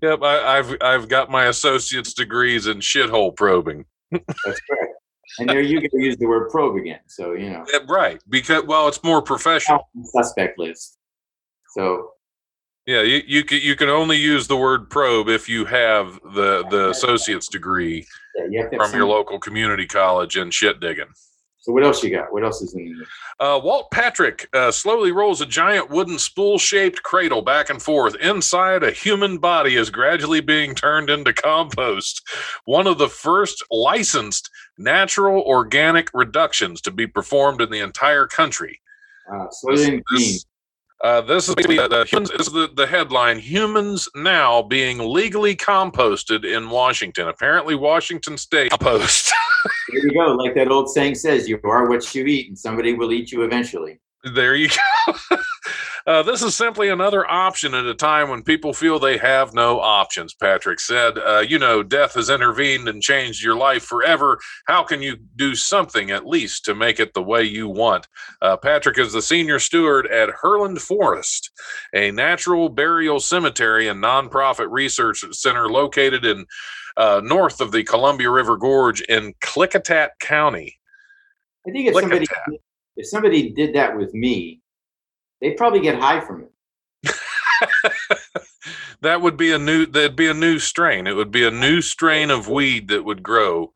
yep. 0.03 0.23
I, 0.23 0.59
I've 0.59 0.77
I've 0.81 1.09
got 1.09 1.31
my 1.31 1.47
associate's 1.47 2.13
degrees 2.15 2.67
in 2.67 2.79
shithole 2.79 3.37
probing. 3.37 3.85
That's 4.11 4.61
correct. 4.69 4.93
And 5.39 5.49
there 5.49 5.61
you 5.63 5.81
go, 5.81 5.89
use 5.99 6.17
the 6.17 6.27
word 6.27 6.49
probe 6.51 6.77
again. 6.77 7.01
So 7.09 7.33
you 7.33 7.51
know, 7.51 7.65
Yeah, 7.73 7.81
right, 7.89 8.21
because 8.29 8.65
well, 8.65 8.87
it's 8.89 9.03
more 9.03 9.21
professional. 9.23 9.89
suspect 10.05 10.59
list. 10.59 10.99
So 11.77 12.11
Yeah, 12.87 13.03
you 13.03 13.23
you 13.27 13.45
can 13.45 13.61
you 13.61 13.77
can 13.77 13.89
only 13.89 14.19
use 14.19 14.47
the 14.47 14.57
word 14.57 14.91
probe 14.91 15.29
if 15.29 15.49
you 15.49 15.65
have 15.65 16.21
the 16.35 16.65
the 16.71 16.91
associate's 16.91 17.49
degree 17.49 18.07
yeah, 18.51 18.69
you 18.71 18.79
from 18.79 18.95
your 18.95 19.07
local 19.07 19.39
community 19.39 19.87
college 19.87 20.37
in 20.37 20.51
shit 20.51 20.81
digging. 20.81 21.09
So 21.65 21.73
what 21.73 21.83
else 21.83 22.05
you 22.05 22.11
got? 22.11 22.31
What 22.31 22.45
else 22.45 22.61
is 22.61 22.75
in 22.75 22.99
there? 22.99 23.49
Uh, 23.49 23.59
Walt 23.59 23.91
Patrick 23.91 24.51
uh, 24.53 24.71
slowly 24.71 25.13
rolls 25.13 25.41
a 25.41 25.47
giant 25.47 25.89
wooden 25.89 26.19
spool 26.19 26.59
shaped 26.59 27.03
cradle 27.03 27.41
back 27.41 27.71
and 27.71 27.81
forth. 27.81 28.15
Inside, 28.17 28.83
a 28.83 28.91
human 28.91 29.39
body 29.39 29.77
is 29.77 29.89
gradually 29.89 30.43
being 30.43 30.75
turned 30.75 31.09
into 31.09 31.33
compost. 31.33 32.21
One 32.67 32.87
of 32.87 32.99
the 32.99 33.09
first 33.09 33.65
licensed 33.71 34.51
natural 34.77 35.43
organic 35.43 36.11
reductions 36.13 36.83
to 36.83 36.91
be 36.91 37.07
performed 37.07 37.63
in 37.63 37.71
the 37.71 37.81
entire 37.81 38.27
country. 38.27 38.83
Uh, 39.33 39.47
Soylent 39.47 40.03
Green. 40.05 40.21
This, 40.21 40.45
uh, 41.05 41.21
this 41.21 41.51
is 41.51 41.55
the, 41.55 41.63
the, 41.63 42.07
humans, 42.09 42.31
this 42.31 42.47
is 42.47 42.53
the, 42.53 42.71
the 42.75 42.87
headline 42.87 43.39
Humans 43.39 44.09
now 44.15 44.63
being 44.63 44.99
legally 44.99 45.55
composted 45.55 46.47
in 46.47 46.71
Washington. 46.71 47.29
Apparently, 47.29 47.75
Washington 47.75 48.39
State 48.39 48.71
compost. 48.71 49.33
There 49.89 50.03
you 50.03 50.13
go. 50.13 50.33
Like 50.33 50.55
that 50.57 50.71
old 50.71 50.91
saying 50.91 51.15
says, 51.15 51.49
you 51.49 51.59
are 51.65 51.89
what 51.89 52.15
you 52.15 52.25
eat, 52.27 52.49
and 52.49 52.59
somebody 52.59 52.95
will 52.95 53.13
eat 53.13 53.33
you 53.33 53.43
eventually. 53.43 53.99
There 54.35 54.55
you 54.55 54.69
go. 54.69 55.15
Uh, 56.07 56.23
this 56.23 56.43
is 56.43 56.55
simply 56.55 56.91
another 56.91 57.29
option 57.31 57.73
at 57.73 57.87
a 57.87 57.95
time 57.95 58.29
when 58.29 58.43
people 58.43 58.75
feel 58.75 58.99
they 58.99 59.17
have 59.17 59.55
no 59.55 59.81
options, 59.81 60.35
Patrick 60.35 60.79
said. 60.79 61.17
Uh, 61.19 61.39
you 61.39 61.59
know, 61.59 61.83
death 61.83 62.15
has 62.15 62.29
intervened 62.29 62.89
and 62.89 63.01
changed 63.01 63.43
your 63.43 63.57
life 63.57 63.85
forever. 63.85 64.39
How 64.67 64.83
can 64.83 65.01
you 65.01 65.17
do 65.37 65.55
something 65.55 66.11
at 66.11 66.27
least 66.27 66.67
to 66.67 66.75
make 66.75 67.01
it 67.01 67.15
the 67.15 67.23
way 67.23 67.43
you 67.43 67.69
want? 67.69 68.07
Uh, 68.43 68.59
Patrick 68.59 68.99
is 68.99 69.15
the 69.15 69.23
senior 69.23 69.59
steward 69.59 70.07
at 70.09 70.29
Herland 70.29 70.79
Forest, 70.79 71.51
a 71.95 72.11
natural 72.11 72.69
burial 72.69 73.19
cemetery 73.19 73.89
and 73.89 74.03
nonprofit 74.03 74.71
research 74.71 75.25
center 75.33 75.71
located 75.71 76.27
in 76.27 76.45
uh, 76.99 77.23
north 77.25 77.63
of 77.63 77.73
the 77.73 77.83
Columbia 77.83 78.31
River 78.31 78.59
Gorge 78.59 79.01
in 79.03 79.33
Klickitat 79.43 80.11
County. 80.21 80.79
I 81.67 81.71
think 81.71 81.89
if 81.89 81.95
somebody 81.95 82.27
if 82.97 83.09
somebody 83.09 83.51
did 83.51 83.75
that 83.75 83.97
with 83.97 84.15
me, 84.15 84.61
they'd 85.41 85.57
probably 85.57 85.81
get 85.81 85.99
high 85.99 86.21
from 86.21 86.45
it. 86.45 87.15
that 89.01 89.21
would 89.21 89.37
be 89.37 89.53
a 89.53 89.59
new 89.59 89.87
that'd 89.87 90.17
be 90.17 90.29
a 90.29 90.35
new 90.35 90.59
strain. 90.59 91.07
It 91.07 91.15
would 91.17 91.31
be 91.31 91.47
a 91.47 91.51
new 91.51 91.81
strain 91.81 92.31
of 92.31 92.49
weed 92.49 92.89
that 92.89 93.05
would 93.05 93.23
grow. 93.23 93.73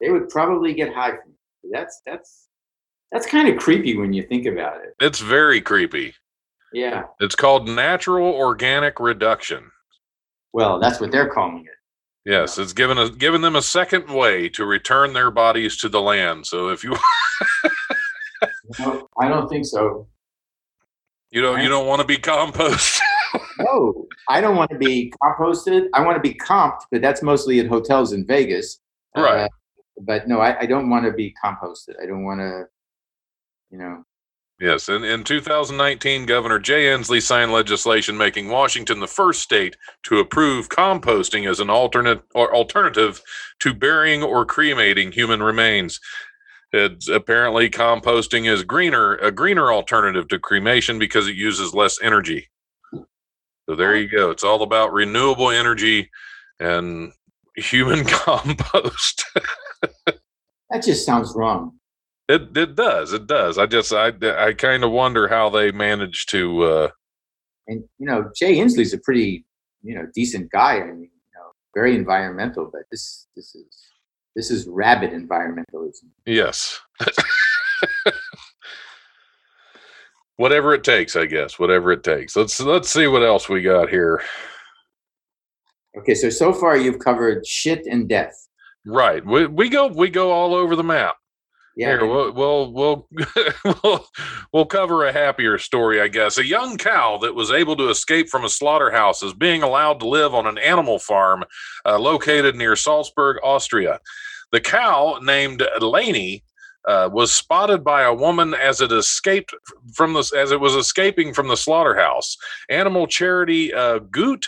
They 0.00 0.10
would 0.10 0.28
probably 0.28 0.74
get 0.74 0.94
high 0.94 1.10
from 1.10 1.32
it. 1.32 1.70
That's 1.72 2.00
that's 2.06 2.48
that's 3.12 3.26
kind 3.26 3.48
of 3.48 3.58
creepy 3.58 3.96
when 3.96 4.12
you 4.12 4.22
think 4.22 4.46
about 4.46 4.80
it. 4.82 4.94
It's 5.00 5.20
very 5.20 5.60
creepy. 5.60 6.14
Yeah. 6.72 7.04
It's 7.20 7.36
called 7.36 7.68
natural 7.68 8.26
organic 8.26 8.98
reduction. 8.98 9.70
Well, 10.52 10.80
that's 10.80 11.00
what 11.00 11.12
they're 11.12 11.28
calling 11.28 11.64
it. 11.64 12.30
Yes, 12.30 12.58
it's 12.58 12.72
given 12.72 12.96
a 12.96 13.10
given 13.10 13.42
them 13.42 13.54
a 13.54 13.62
second 13.62 14.08
way 14.08 14.48
to 14.50 14.64
return 14.64 15.12
their 15.12 15.30
bodies 15.30 15.76
to 15.78 15.88
the 15.88 16.00
land. 16.00 16.46
So 16.46 16.70
if 16.70 16.82
you 16.82 16.96
No, 18.78 19.08
I 19.20 19.28
don't 19.28 19.48
think 19.48 19.66
so. 19.66 20.08
You 21.34 21.42
don't 21.42 21.60
you 21.60 21.68
don't 21.68 21.86
want 21.86 22.00
to 22.00 22.06
be 22.06 22.16
compost. 22.16 23.00
No, 23.58 24.06
I 24.28 24.40
don't 24.40 24.54
want 24.54 24.70
to 24.70 24.78
be 24.78 25.12
composted. 25.20 25.88
I 25.92 26.04
want 26.04 26.16
to 26.16 26.20
be 26.20 26.38
comped, 26.38 26.82
but 26.92 27.02
that's 27.02 27.20
mostly 27.20 27.58
at 27.58 27.66
hotels 27.66 28.12
in 28.12 28.24
Vegas. 28.24 28.78
Right. 29.16 29.44
Uh, 29.44 29.48
but 30.02 30.28
no, 30.28 30.40
I, 30.40 30.60
I 30.60 30.66
don't 30.66 30.88
want 30.88 31.04
to 31.04 31.12
be 31.12 31.34
composted. 31.44 32.00
I 32.00 32.06
don't 32.06 32.22
want 32.22 32.40
to, 32.40 32.66
you 33.70 33.78
know. 33.78 34.04
Yes, 34.60 34.88
in, 34.88 35.02
in 35.02 35.24
2019, 35.24 36.26
Governor 36.26 36.60
Jay 36.60 36.84
Inslee 36.84 37.20
signed 37.20 37.50
legislation 37.50 38.16
making 38.16 38.48
Washington 38.48 39.00
the 39.00 39.08
first 39.08 39.42
state 39.42 39.76
to 40.04 40.20
approve 40.20 40.68
composting 40.68 41.50
as 41.50 41.58
an 41.58 41.70
alternate 41.70 42.22
or 42.36 42.54
alternative 42.54 43.20
to 43.60 43.74
burying 43.74 44.22
or 44.22 44.46
cremating 44.46 45.10
human 45.10 45.42
remains. 45.42 45.98
It's 46.74 47.08
apparently 47.08 47.70
composting 47.70 48.50
is 48.50 48.64
greener, 48.64 49.14
a 49.18 49.30
greener 49.30 49.72
alternative 49.72 50.26
to 50.28 50.40
cremation 50.40 50.98
because 50.98 51.28
it 51.28 51.36
uses 51.36 51.72
less 51.72 52.02
energy. 52.02 52.48
So 53.68 53.76
there 53.76 53.96
you 53.96 54.08
go. 54.08 54.30
It's 54.32 54.42
all 54.42 54.60
about 54.62 54.92
renewable 54.92 55.50
energy 55.50 56.10
and 56.58 57.12
human 57.56 58.04
compost. 58.08 59.24
That 60.70 60.82
just 60.82 61.06
sounds 61.06 61.32
wrong. 61.36 61.78
It 62.28 62.56
it 62.56 62.74
does. 62.74 63.12
It 63.12 63.28
does. 63.28 63.56
I 63.56 63.66
just 63.66 63.92
I 63.92 64.12
I 64.22 64.52
kind 64.54 64.82
of 64.82 64.90
wonder 64.90 65.28
how 65.28 65.50
they 65.50 65.70
manage 65.70 66.26
to 66.26 66.64
uh 66.64 66.88
And 67.68 67.84
you 67.98 68.06
know, 68.06 68.32
Jay 68.34 68.56
Inslee's 68.56 68.92
a 68.92 68.98
pretty, 68.98 69.44
you 69.84 69.94
know, 69.94 70.08
decent 70.12 70.50
guy. 70.50 70.80
I 70.80 70.86
mean, 70.86 71.02
you 71.02 71.34
know, 71.36 71.52
very 71.72 71.94
environmental. 71.94 72.68
But 72.72 72.82
this 72.90 73.28
this 73.36 73.54
is 73.54 73.68
this 74.34 74.50
is 74.50 74.66
rabid 74.66 75.10
environmentalism. 75.10 76.08
yes. 76.26 76.80
Whatever 80.36 80.74
it 80.74 80.82
takes, 80.82 81.14
I 81.14 81.26
guess. 81.26 81.60
Whatever 81.60 81.92
it 81.92 82.02
takes. 82.02 82.34
Let's 82.34 82.58
let's 82.60 82.90
see 82.90 83.06
what 83.06 83.22
else 83.22 83.48
we 83.48 83.62
got 83.62 83.88
here. 83.88 84.20
Okay, 85.96 86.14
so 86.14 86.28
so 86.28 86.52
far 86.52 86.76
you've 86.76 86.98
covered 86.98 87.46
shit 87.46 87.86
and 87.86 88.08
death. 88.08 88.34
Right. 88.84 89.24
We 89.24 89.46
we 89.46 89.68
go 89.68 89.86
we 89.86 90.10
go 90.10 90.32
all 90.32 90.52
over 90.54 90.74
the 90.74 90.82
map. 90.82 91.14
Yeah. 91.76 91.88
Here, 91.88 92.06
we'll 92.06 92.32
we'll 92.32 92.72
we'll 92.72 93.08
we'll 93.82 94.06
we'll 94.52 94.66
cover 94.66 95.04
a 95.04 95.12
happier 95.12 95.58
story, 95.58 96.00
I 96.00 96.06
guess. 96.06 96.38
A 96.38 96.46
young 96.46 96.78
cow 96.78 97.18
that 97.18 97.34
was 97.34 97.50
able 97.50 97.76
to 97.76 97.90
escape 97.90 98.28
from 98.28 98.44
a 98.44 98.48
slaughterhouse 98.48 99.22
is 99.24 99.34
being 99.34 99.62
allowed 99.62 99.98
to 100.00 100.08
live 100.08 100.34
on 100.34 100.46
an 100.46 100.58
animal 100.58 101.00
farm 101.00 101.44
uh, 101.84 101.98
located 101.98 102.54
near 102.54 102.76
Salzburg, 102.76 103.38
Austria. 103.42 103.98
The 104.52 104.60
cow, 104.60 105.18
named 105.20 105.66
Laney, 105.80 106.44
uh, 106.86 107.08
was 107.12 107.32
spotted 107.32 107.82
by 107.82 108.02
a 108.02 108.14
woman 108.14 108.54
as 108.54 108.80
it 108.80 108.92
escaped 108.92 109.52
from 109.94 110.12
the 110.12 110.20
as 110.36 110.52
it 110.52 110.60
was 110.60 110.74
escaping 110.74 111.34
from 111.34 111.48
the 111.48 111.56
slaughterhouse. 111.56 112.36
Animal 112.68 113.08
charity 113.08 113.74
uh, 113.74 113.98
Gut 113.98 114.44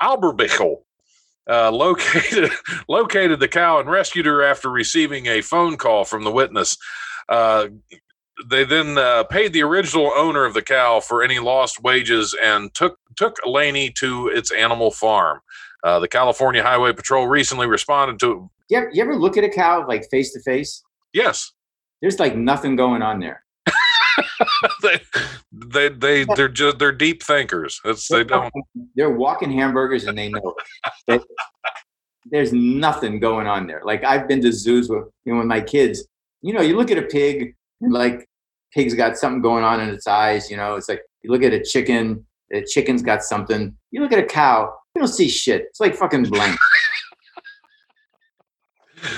Aiderbichl 0.00 0.82
uh, 1.48 1.70
located 1.70 2.50
located 2.88 3.40
the 3.40 3.48
cow 3.48 3.80
and 3.80 3.90
rescued 3.90 4.26
her 4.26 4.42
after 4.42 4.70
receiving 4.70 5.26
a 5.26 5.40
phone 5.40 5.76
call 5.76 6.04
from 6.04 6.24
the 6.24 6.30
witness. 6.32 6.76
Uh, 7.28 7.68
they 8.48 8.64
then 8.64 8.98
uh, 8.98 9.24
paid 9.24 9.52
the 9.52 9.62
original 9.62 10.10
owner 10.16 10.44
of 10.44 10.54
the 10.54 10.62
cow 10.62 11.00
for 11.00 11.22
any 11.22 11.38
lost 11.38 11.82
wages 11.82 12.34
and 12.42 12.72
took 12.74 12.98
took 13.16 13.36
Laney 13.44 13.90
to 13.90 14.28
its 14.28 14.50
animal 14.50 14.90
farm. 14.90 15.40
Uh, 15.84 15.98
the 15.98 16.08
California 16.08 16.62
Highway 16.62 16.92
Patrol 16.92 17.26
recently 17.26 17.66
responded 17.66 18.18
to 18.20 18.50
You 18.68 18.78
ever, 18.78 18.90
you 18.92 19.02
ever 19.02 19.16
look 19.16 19.36
at 19.36 19.44
a 19.44 19.48
cow 19.48 19.86
like 19.86 20.08
face 20.10 20.32
to 20.32 20.40
face? 20.40 20.82
yes. 21.12 21.52
There's 22.00 22.18
like 22.18 22.34
nothing 22.34 22.74
going 22.74 23.00
on 23.00 23.20
there. 23.20 23.44
they, 24.82 25.00
they 25.52 25.88
they 25.88 26.24
they're 26.36 26.48
just 26.48 26.78
they're 26.78 26.92
deep 26.92 27.22
thinkers. 27.22 27.80
It's 27.84 28.08
they 28.08 28.24
don't 28.24 28.52
They're 28.94 29.10
walking 29.10 29.52
hamburgers 29.52 30.04
and 30.04 30.16
they 30.16 30.28
know 30.28 30.54
it. 30.58 30.64
That- 31.06 31.24
there's 32.26 32.52
nothing 32.52 33.18
going 33.18 33.46
on 33.46 33.66
there. 33.66 33.82
Like 33.84 34.04
I've 34.04 34.28
been 34.28 34.40
to 34.42 34.52
zoos 34.52 34.88
with 34.88 35.04
you 35.24 35.32
know 35.32 35.38
with 35.38 35.48
my 35.48 35.60
kids. 35.60 36.06
You 36.40 36.52
know, 36.54 36.60
you 36.62 36.76
look 36.76 36.90
at 36.90 36.98
a 36.98 37.02
pig 37.02 37.54
and 37.80 37.92
like 37.92 38.28
pig's 38.72 38.94
got 38.94 39.16
something 39.16 39.42
going 39.42 39.64
on 39.64 39.80
in 39.80 39.88
its 39.88 40.06
eyes. 40.06 40.50
You 40.50 40.56
know, 40.56 40.76
it's 40.76 40.88
like 40.88 41.02
you 41.22 41.30
look 41.30 41.42
at 41.42 41.52
a 41.52 41.62
chicken. 41.62 42.24
The 42.50 42.64
chicken's 42.64 43.02
got 43.02 43.22
something. 43.22 43.76
You 43.90 44.02
look 44.02 44.12
at 44.12 44.18
a 44.18 44.26
cow. 44.26 44.72
You 44.94 45.00
don't 45.00 45.08
see 45.08 45.28
shit. 45.28 45.62
It's 45.62 45.80
like 45.80 45.94
fucking 45.94 46.24
blank. 46.24 46.56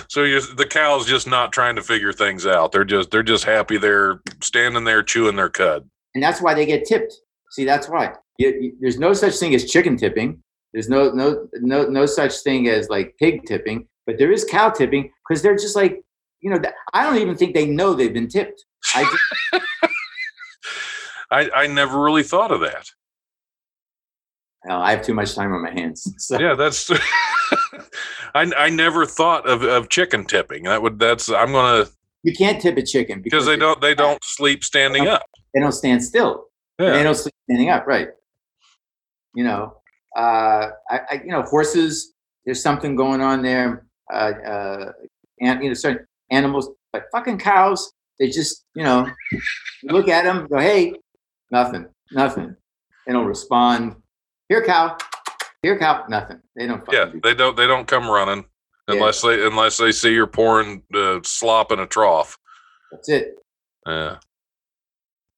so 0.09 0.23
you 0.25 0.41
the 0.41 0.67
cow's 0.67 1.07
just 1.07 1.27
not 1.27 1.53
trying 1.53 1.77
to 1.77 1.83
figure 1.83 2.13
things 2.13 2.47
out. 2.47 2.73
They're 2.73 2.85
just 2.85 3.11
they're 3.11 3.23
just 3.23 3.45
happy 3.45 3.77
they're 3.79 4.21
standing 4.43 4.85
there 4.85 5.03
chewing 5.03 5.37
their 5.37 5.49
cud. 5.51 5.89
and 6.15 6.23
that's 6.23 6.41
why 6.41 6.55
they 6.55 6.67
get 6.67 6.85
tipped. 6.87 7.15
See, 7.51 7.65
that's 7.65 7.89
why. 7.89 8.13
You, 8.39 8.49
you- 8.61 8.77
there's 8.81 8.99
no 8.99 9.13
such 9.13 9.35
thing 9.37 9.55
as 9.55 9.71
chicken 9.71 9.97
tipping. 9.97 10.43
There's 10.73 10.89
no 10.89 11.11
no 11.11 11.47
no 11.55 11.85
no 11.87 12.07
such 12.07 12.35
thing 12.39 12.69
as 12.69 12.89
like 12.89 13.15
pig 13.19 13.45
tipping, 13.47 13.87
but 14.07 14.19
there 14.19 14.33
is 14.33 14.45
cow 14.45 14.71
tipping 14.71 15.11
because 15.29 15.41
they're 15.43 15.55
just 15.57 15.77
like 15.77 16.03
you 16.41 16.51
know. 16.51 16.59
I 16.93 17.05
don't 17.05 17.19
even 17.19 17.37
think 17.37 17.55
they 17.55 17.67
know 17.67 17.95
they've 17.95 18.13
been 18.13 18.29
tipped. 18.29 18.65
I 18.95 19.05
just, 19.53 19.63
I 21.31 21.51
I 21.55 21.67
never 21.69 22.01
really 22.03 22.23
thought 22.25 22.51
of 22.51 22.61
that. 22.61 22.87
oh, 24.69 24.77
I 24.79 24.91
have 24.93 25.03
too 25.03 25.15
much 25.15 25.35
time 25.35 25.53
on 25.53 25.63
my 25.63 25.71
hands. 25.73 26.13
So 26.19 26.39
Yeah, 26.41 26.55
that's 26.55 26.91
I 28.35 28.51
I 28.57 28.69
never 28.71 29.07
thought 29.07 29.49
of, 29.49 29.63
of 29.63 29.89
chicken 29.89 30.25
tipping. 30.25 30.65
That 30.65 30.83
would 30.83 30.99
that's 30.99 31.29
I'm 31.29 31.53
gonna 31.53 31.87
you 32.23 32.33
can't 32.33 32.61
tip 32.61 32.77
a 32.77 32.83
chicken 32.83 33.21
because 33.23 33.47
they 33.47 33.57
don't 33.57 33.81
they 33.81 33.95
don't 33.95 34.23
sleep 34.25 34.65
standing 34.65 35.07
up. 35.07 35.23
they 35.53 35.61
don't 35.61 35.73
stand 35.73 36.03
still. 36.03 36.47
They 36.79 37.03
don't 37.05 37.15
sleep 37.15 37.35
standing 37.45 37.71
up, 37.71 37.87
right? 37.87 38.09
You 39.35 39.45
know, 39.45 39.77
uh, 40.17 40.71
I, 40.91 41.01
I 41.11 41.23
you 41.25 41.31
know 41.31 41.43
horses. 41.43 42.13
There's 42.45 42.63
something 42.63 42.97
going 42.97 43.21
on 43.21 43.43
there. 43.43 43.87
Uh, 44.13 44.33
uh, 44.47 44.93
and 45.41 45.63
you 45.63 45.69
know, 45.71 45.75
certain 45.75 46.07
animals, 46.31 46.69
like 46.93 47.05
fucking 47.13 47.39
cows. 47.39 47.93
They 48.19 48.29
just 48.29 48.65
you 48.75 48.83
know, 48.83 49.09
look 49.85 50.09
at 50.09 50.25
them, 50.25 50.47
go, 50.47 50.59
hey, 50.59 50.95
nothing, 51.51 51.87
nothing. 52.13 52.57
They 53.07 53.13
don't 53.13 53.27
respond. 53.27 53.97
Here, 54.49 54.65
cow. 54.65 54.97
Here, 55.65 55.79
cow. 55.79 56.05
Nothing. 56.11 56.41
They 56.55 56.67
don't. 56.67 56.83
Yeah, 56.93 57.07
do 57.07 57.21
they 57.23 57.35
don't 57.35 57.57
they 57.57 57.67
don't 57.67 57.89
come 57.89 58.07
running 58.07 58.45
unless 58.87 59.23
they 59.23 59.47
unless 59.47 59.79
they 59.79 59.93
see 59.93 60.13
you're 60.13 60.27
pouring 60.27 60.83
uh, 60.95 61.21
slop 61.25 61.73
in 61.73 61.81
a 61.81 61.87
trough. 61.87 62.37
That's 62.93 63.09
it. 63.09 63.35
Yeah. 63.87 64.19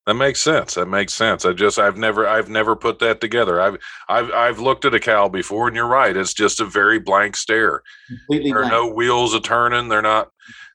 That 0.06 0.14
makes 0.14 0.42
sense. 0.42 0.74
That 0.74 0.86
makes 0.86 1.14
sense. 1.14 1.44
I 1.44 1.52
just 1.52 1.78
I've 1.78 1.96
never 1.96 2.26
I've 2.26 2.48
never 2.48 2.74
put 2.74 2.98
that 2.98 3.20
together. 3.20 3.60
I've 3.60 3.76
I've 4.08 4.30
I've 4.32 4.58
looked 4.58 4.84
at 4.84 4.94
a 4.94 5.00
cow 5.00 5.28
before 5.28 5.68
and 5.68 5.76
you're 5.76 5.86
right. 5.86 6.16
It's 6.16 6.34
just 6.34 6.58
a 6.60 6.64
very 6.64 6.98
blank 6.98 7.36
stare. 7.36 7.82
Completely 8.08 8.50
There 8.50 8.64
are 8.64 8.68
blank. 8.68 8.72
no 8.72 8.92
wheels 8.94 9.32
a 9.32 9.40
turning. 9.40 9.88
They're 9.88 10.02
not 10.02 10.30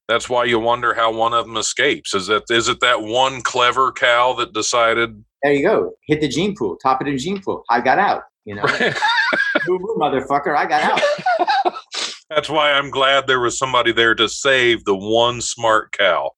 that's 0.08 0.30
why 0.30 0.46
you 0.46 0.60
wonder 0.60 0.94
how 0.94 1.14
one 1.14 1.34
of 1.34 1.46
them 1.46 1.58
escapes. 1.58 2.14
Is 2.14 2.28
that 2.28 2.44
is 2.50 2.70
it 2.70 2.80
that 2.80 3.02
one 3.02 3.42
clever 3.42 3.92
cow 3.92 4.32
that 4.34 4.54
decided 4.54 5.24
There 5.44 5.54
you 5.54 5.68
go. 5.68 5.92
Hit 6.08 6.22
the 6.22 6.30
gene 6.30 6.56
pool. 6.56 6.78
Top 6.82 7.02
it 7.02 7.10
in 7.10 7.18
gene 7.18 7.42
pool. 7.42 7.64
I 7.70 7.82
got 7.82 8.00
out. 8.00 8.24
You 8.46 8.56
know, 8.56 8.64
boo, 9.66 9.96
motherfucker. 10.00 10.56
I 10.56 10.66
got 10.66 10.84
out. 10.84 11.74
That's 12.30 12.50
why 12.50 12.72
I'm 12.72 12.90
glad 12.90 13.28
there 13.28 13.40
was 13.40 13.58
somebody 13.58 13.92
there 13.92 14.16
to 14.16 14.30
save 14.30 14.86
the 14.86 14.96
one 14.96 15.42
smart 15.42 15.92
cow. 15.92 16.32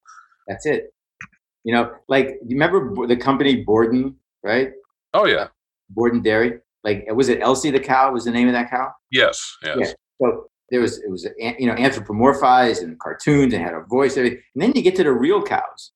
That's 0.47 0.65
it. 0.65 0.93
You 1.63 1.73
know, 1.73 1.91
like 2.09 2.27
you 2.45 2.57
remember 2.57 3.07
the 3.07 3.15
company 3.15 3.63
Borden, 3.63 4.15
right? 4.43 4.71
Oh 5.13 5.25
yeah. 5.25 5.47
Borden 5.89 6.21
Dairy. 6.21 6.59
Like 6.83 7.05
was 7.13 7.29
it 7.29 7.41
Elsie 7.41 7.71
the 7.71 7.79
cow? 7.79 8.11
Was 8.11 8.25
the 8.25 8.31
name 8.31 8.47
of 8.47 8.53
that 8.53 8.69
cow? 8.69 8.91
Yes. 9.11 9.55
Yes. 9.63 9.77
Yeah. 9.79 9.93
So 10.21 10.47
there 10.69 10.81
was 10.81 10.97
it 10.97 11.09
was 11.09 11.27
you 11.37 11.67
know 11.67 11.75
anthropomorphized 11.75 12.81
and 12.81 12.99
cartoons 12.99 13.53
and 13.53 13.63
had 13.63 13.73
a 13.73 13.83
voice. 13.83 14.17
Everything. 14.17 14.41
and 14.55 14.63
then 14.63 14.73
you 14.75 14.81
get 14.81 14.95
to 14.95 15.03
the 15.03 15.11
real 15.11 15.41
cows, 15.41 15.91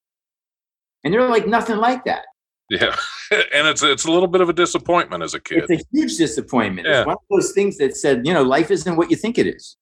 and 1.04 1.14
they're 1.14 1.28
like 1.28 1.48
nothing 1.48 1.78
like 1.78 2.06
that. 2.06 2.26
Yeah. 2.70 2.96
and 3.32 3.68
it's 3.68 3.84
it's 3.84 4.06
a 4.06 4.12
little 4.12 4.28
bit 4.28 4.42
of 4.42 4.50
a 4.50 4.54
disappointment 4.54 5.24
as 5.24 5.34
a 5.34 5.40
kid. 5.40 5.66
It's 5.70 5.84
a 5.84 5.86
huge 5.92 6.18
disappointment. 6.18 6.88
Yeah. 6.88 7.00
It's 7.00 7.08
one 7.08 7.16
of 7.16 7.22
those 7.30 7.52
things 7.52 7.78
that 7.78 7.96
said, 7.96 8.26
you 8.26 8.34
know, 8.34 8.44
life 8.44 8.72
isn't 8.72 8.96
what 8.96 9.10
you 9.10 9.16
think 9.16 9.38
it 9.38 9.48
is. 9.48 9.78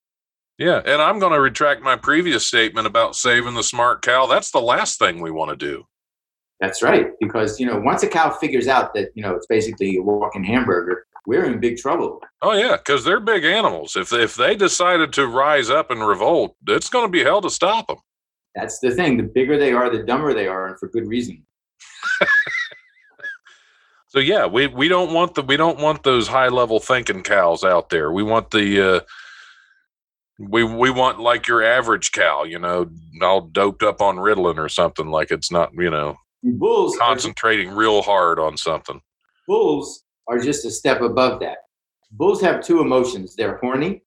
Yeah, 0.57 0.81
and 0.85 1.01
I'm 1.01 1.19
going 1.19 1.33
to 1.33 1.41
retract 1.41 1.81
my 1.81 1.97
previous 1.97 2.45
statement 2.47 2.87
about 2.87 3.17
saving 3.17 3.55
the 3.55 3.63
smart 3.63 4.01
cow. 4.01 4.25
That's 4.25 4.51
the 4.51 4.61
last 4.61 4.99
thing 4.99 5.21
we 5.21 5.29
want 5.29 5.49
to 5.51 5.57
do. 5.57 5.85
That's 6.61 6.81
right. 6.81 7.07
Because, 7.19 7.59
you 7.59 7.65
know, 7.65 7.77
once 7.77 8.03
a 8.03 8.07
cow 8.07 8.29
figures 8.29 8.69
out 8.69 8.93
that, 8.93 9.09
you 9.15 9.21
know, 9.21 9.35
it's 9.35 9.47
basically 9.47 9.97
a 9.97 10.01
walking 10.01 10.45
hamburger, 10.45 11.05
we're 11.27 11.45
in 11.45 11.59
big 11.59 11.77
trouble. 11.77 12.21
Oh 12.41 12.53
yeah, 12.53 12.77
because 12.77 13.03
they're 13.03 13.19
big 13.19 13.43
animals. 13.43 13.95
If 13.95 14.13
if 14.13 14.35
they 14.35 14.55
decided 14.55 15.11
to 15.13 15.27
rise 15.27 15.69
up 15.69 15.91
and 15.91 16.07
revolt, 16.07 16.55
it's 16.67 16.89
going 16.89 17.05
to 17.05 17.11
be 17.11 17.23
hell 17.23 17.41
to 17.41 17.49
stop 17.49 17.87
them. 17.87 17.97
That's 18.53 18.79
the 18.79 18.91
thing. 18.91 19.17
The 19.17 19.23
bigger 19.23 19.57
they 19.57 19.73
are, 19.73 19.89
the 19.89 20.03
dumber 20.03 20.33
they 20.33 20.47
are, 20.47 20.67
and 20.67 20.79
for 20.79 20.87
good 20.87 21.07
reason. 21.07 21.43
So 24.15 24.21
yeah, 24.21 24.45
we 24.45 24.67
we 24.67 24.87
don't 24.87 25.13
want 25.13 25.35
the 25.35 25.41
we 25.41 25.57
don't 25.57 25.79
want 25.79 26.03
those 26.03 26.27
high 26.29 26.47
level 26.47 26.79
thinking 26.79 27.21
cows 27.21 27.65
out 27.65 27.89
there. 27.89 28.13
We 28.13 28.23
want 28.23 28.49
the 28.51 28.95
uh, 28.95 28.99
we 30.39 30.63
we 30.63 30.89
want 30.89 31.19
like 31.19 31.47
your 31.49 31.61
average 31.61 32.13
cow, 32.13 32.43
you 32.43 32.57
know, 32.57 32.89
all 33.21 33.41
doped 33.41 33.83
up 33.83 34.01
on 34.01 34.15
Ritalin 34.15 34.57
or 34.57 34.69
something. 34.69 35.07
Like 35.07 35.31
it's 35.31 35.51
not 35.51 35.71
you 35.73 35.89
know 35.89 36.15
Bulls 36.43 36.95
concentrating 36.97 37.71
real 37.71 38.01
hard 38.01 38.39
on 38.39 38.55
something. 38.55 39.01
bulls 39.47 40.03
are 40.27 40.39
just 40.39 40.65
a 40.65 40.71
step 40.71 41.01
above 41.01 41.41
that. 41.41 41.57
Bulls 42.11 42.39
have 42.39 42.63
two 42.63 42.79
emotions. 42.79 43.35
They're 43.35 43.57
horny 43.57 44.01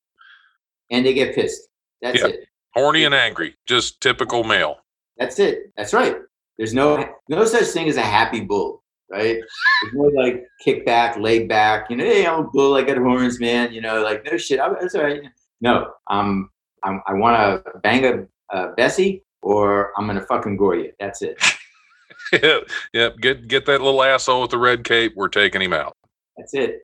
and 0.91 1.05
they 1.05 1.13
get 1.13 1.35
pissed. 1.35 1.69
That's 2.01 2.21
Yeah. 2.21 2.29
it. 2.29 2.49
Horny 2.75 3.05
and 3.05 3.15
angry, 3.15 3.57
just 3.67 4.01
typical 4.01 4.43
male. 4.43 4.77
That's 5.19 5.39
it. 5.39 5.73
That's 5.77 5.93
right. 5.93 6.17
There's 6.57 6.73
no 6.73 7.05
no 7.29 7.45
such 7.45 7.67
thing 7.67 7.89
as 7.91 7.97
a 7.99 8.03
happy 8.03 8.41
bull, 8.41 8.78
right? 9.11 9.39
There's 9.83 9.95
no 9.95 10.05
like 10.05 10.47
kick 10.63 10.85
back, 10.85 11.17
laid 11.19 11.49
back. 11.49 11.91
You 11.91 11.97
know, 11.97 12.05
hey, 12.05 12.27
I'm 12.27 12.41
a 12.41 12.45
bull. 12.45 12.75
I 12.75 12.83
got 12.83 12.99
horns, 12.99 13.41
man. 13.41 13.73
You 13.73 13.81
know, 13.81 14.03
like 14.03 14.25
no 14.25 14.37
shit. 14.37 14.61
I'm, 14.61 14.77
that's 14.81 14.95
all 14.95 15.05
right. 15.05 15.23
No, 15.61 15.93
um, 16.09 16.51
I'm, 16.85 17.03
I 17.07 17.15
want 17.15 17.65
to 17.65 17.79
bang 17.81 18.05
a, 18.05 18.57
a 18.57 18.75
Bessie, 18.75 19.25
or 19.43 19.93
I'm 19.99 20.07
gonna 20.07 20.27
fucking 20.27 20.57
gore 20.57 20.77
you. 20.77 20.93
That's 21.01 21.23
it. 21.23 21.43
yep, 22.33 22.69
yeah. 22.93 23.11
Get 23.21 23.49
get 23.49 23.67
that 23.67 23.81
little 23.81 24.03
asshole 24.03 24.43
with 24.43 24.51
the 24.51 24.59
red 24.59 24.85
cape. 24.85 25.15
We're 25.17 25.29
taking 25.29 25.63
him 25.63 25.73
out. 25.73 25.97
That's 26.37 26.55
it. 26.55 26.83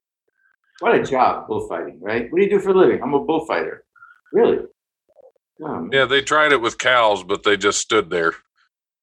What 0.80 0.94
a 0.94 1.02
job, 1.02 1.46
bullfighting, 1.46 2.00
right? 2.00 2.30
What 2.30 2.38
do 2.38 2.44
you 2.44 2.50
do 2.50 2.58
for 2.58 2.70
a 2.70 2.74
living? 2.74 3.00
I'm 3.02 3.14
a 3.14 3.24
bullfighter. 3.24 3.84
Really? 4.32 4.58
Oh. 5.62 5.88
Yeah, 5.92 6.04
they 6.04 6.20
tried 6.20 6.50
it 6.50 6.60
with 6.60 6.78
cows, 6.78 7.22
but 7.22 7.44
they 7.44 7.56
just 7.56 7.80
stood 7.80 8.10
there 8.10 8.34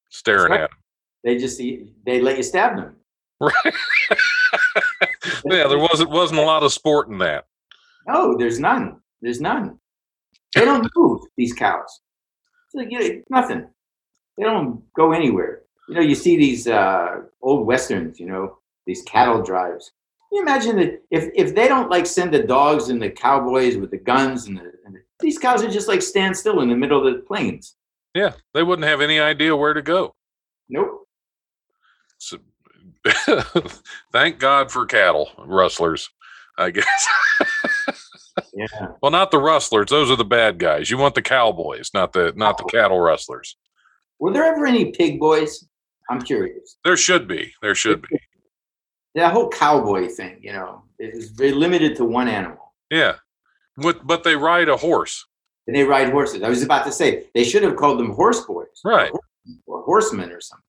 staring 0.10 0.52
right. 0.52 0.62
at 0.62 0.70
them. 0.70 0.80
They 1.24 1.38
just 1.38 1.58
they 1.58 2.22
let 2.22 2.38
you 2.38 2.44
stab 2.44 2.76
them. 2.76 2.96
Right. 3.42 3.74
yeah, 5.46 5.68
there 5.68 5.80
wasn't 5.80 6.12
wasn't 6.12 6.40
a 6.40 6.44
lot 6.44 6.62
of 6.62 6.72
sport 6.72 7.10
in 7.10 7.18
that. 7.18 7.46
No, 8.08 8.38
there's 8.38 8.60
none. 8.60 9.00
There's 9.22 9.42
none. 9.42 9.80
They 10.56 10.66
don't 10.66 10.88
move, 10.96 11.22
these 11.38 11.54
cows. 11.54 12.02
It's 12.68 12.76
like, 12.76 12.92
you 12.92 13.00
know, 13.00 13.22
nothing. 13.30 13.68
They 14.38 14.44
don't 14.44 14.84
go 14.94 15.12
anywhere. 15.12 15.62
You 15.88 15.96
know, 15.96 16.02
you 16.02 16.16
see 16.16 16.38
these 16.38 16.68
uh, 16.68 17.22
old 17.42 17.66
westerns, 17.66 18.20
you 18.20 18.28
know, 18.28 18.60
these 18.86 19.02
cattle 19.04 19.42
drives. 19.42 19.92
Can 20.30 20.38
you 20.38 20.42
imagine 20.44 20.76
that 20.78 21.02
if, 21.10 21.30
if 21.36 21.56
they 21.56 21.68
don't 21.68 21.90
like 21.90 22.06
send 22.06 22.34
the 22.34 22.44
dogs 22.44 22.90
and 22.90 23.02
the 23.02 23.10
cowboys 23.10 23.78
with 23.78 23.92
the 23.92 23.98
guns 23.98 24.48
and, 24.48 24.58
the, 24.58 24.72
and 24.86 24.96
the, 24.96 25.00
these 25.20 25.38
cows 25.38 25.64
are 25.64 25.70
just 25.70 25.88
like 25.88 26.02
stand 26.02 26.36
still 26.38 26.62
in 26.62 26.70
the 26.70 26.76
middle 26.76 27.06
of 27.06 27.14
the 27.14 27.22
plains. 27.22 27.76
Yeah, 28.14 28.34
they 28.54 28.64
wouldn't 28.64 28.88
have 28.88 29.02
any 29.02 29.20
idea 29.20 29.56
where 29.56 29.74
to 29.74 29.82
go. 29.82 30.16
Nope. 30.70 31.08
So, 32.18 32.38
thank 34.12 34.40
God 34.40 34.72
for 34.72 34.86
cattle 34.86 35.30
rustlers, 35.38 36.10
I 36.58 36.72
guess. 36.72 37.08
Yeah. 38.54 38.68
well, 39.02 39.12
not 39.12 39.32
the 39.32 39.40
rustlers; 39.40 39.90
those 39.90 40.10
are 40.10 40.16
the 40.16 40.26
bad 40.26 40.58
guys. 40.58 40.90
You 40.90 40.98
want 40.98 41.16
the 41.16 41.22
cowboys, 41.22 41.92
not 41.94 42.14
the 42.14 42.34
not 42.36 42.58
the 42.58 42.64
cattle 42.66 43.00
rustlers. 43.00 43.58
Were 44.20 44.32
there 44.32 44.46
ever 44.46 44.66
any 44.66 44.92
pig 44.92 45.20
boys? 45.20 45.66
I'm 46.10 46.22
curious. 46.22 46.78
There 46.84 46.98
should 46.98 47.28
be. 47.28 47.54
There 47.62 47.76
should 47.76 48.02
be. 48.02 48.20
That 49.16 49.34
whole 49.34 49.50
cowboy 49.50 50.08
thing, 50.08 50.40
you 50.42 50.54
know, 50.54 50.84
is 51.00 51.32
very 51.32 51.52
limited 51.52 51.96
to 51.98 52.06
one 52.06 52.28
animal. 52.28 52.74
Yeah, 52.90 53.16
but 53.78 54.06
but 54.06 54.24
they 54.24 54.36
ride 54.36 54.70
a 54.70 54.78
horse, 54.78 55.26
And 55.68 55.76
they 55.76 55.84
ride 55.84 56.12
horses. 56.12 56.44
I 56.44 56.50
was 56.50 56.64
about 56.64 56.86
to 56.86 56.92
say 56.92 57.26
they 57.34 57.44
should 57.44 57.64
have 57.64 57.76
called 57.76 58.00
them 58.00 58.12
horse 58.12 58.42
boys 58.46 58.68
right? 58.86 59.12
or 59.66 59.82
horsemen 59.84 60.32
or 60.32 60.42
something. 60.42 60.64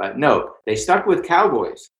But 0.00 0.16
no, 0.18 0.54
they 0.64 0.76
stuck 0.76 1.06
with 1.06 1.26
cowboys. 1.26 1.90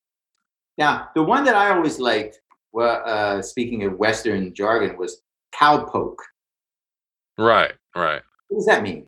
Now, 0.79 1.11
the 1.15 1.23
one 1.23 1.45
that 1.45 1.55
I 1.55 1.71
always 1.71 2.01
liked, 2.01 2.41
well, 2.73 3.03
uh, 3.05 3.43
speaking 3.43 3.85
of 3.85 3.99
Western 3.99 4.55
jargon, 4.55 4.97
was 4.97 5.21
cowpoke. 5.55 6.17
Right, 7.37 7.75
right. 7.95 8.23
What 8.49 8.59
does 8.59 8.67
that 8.67 8.83
mean? 8.83 9.07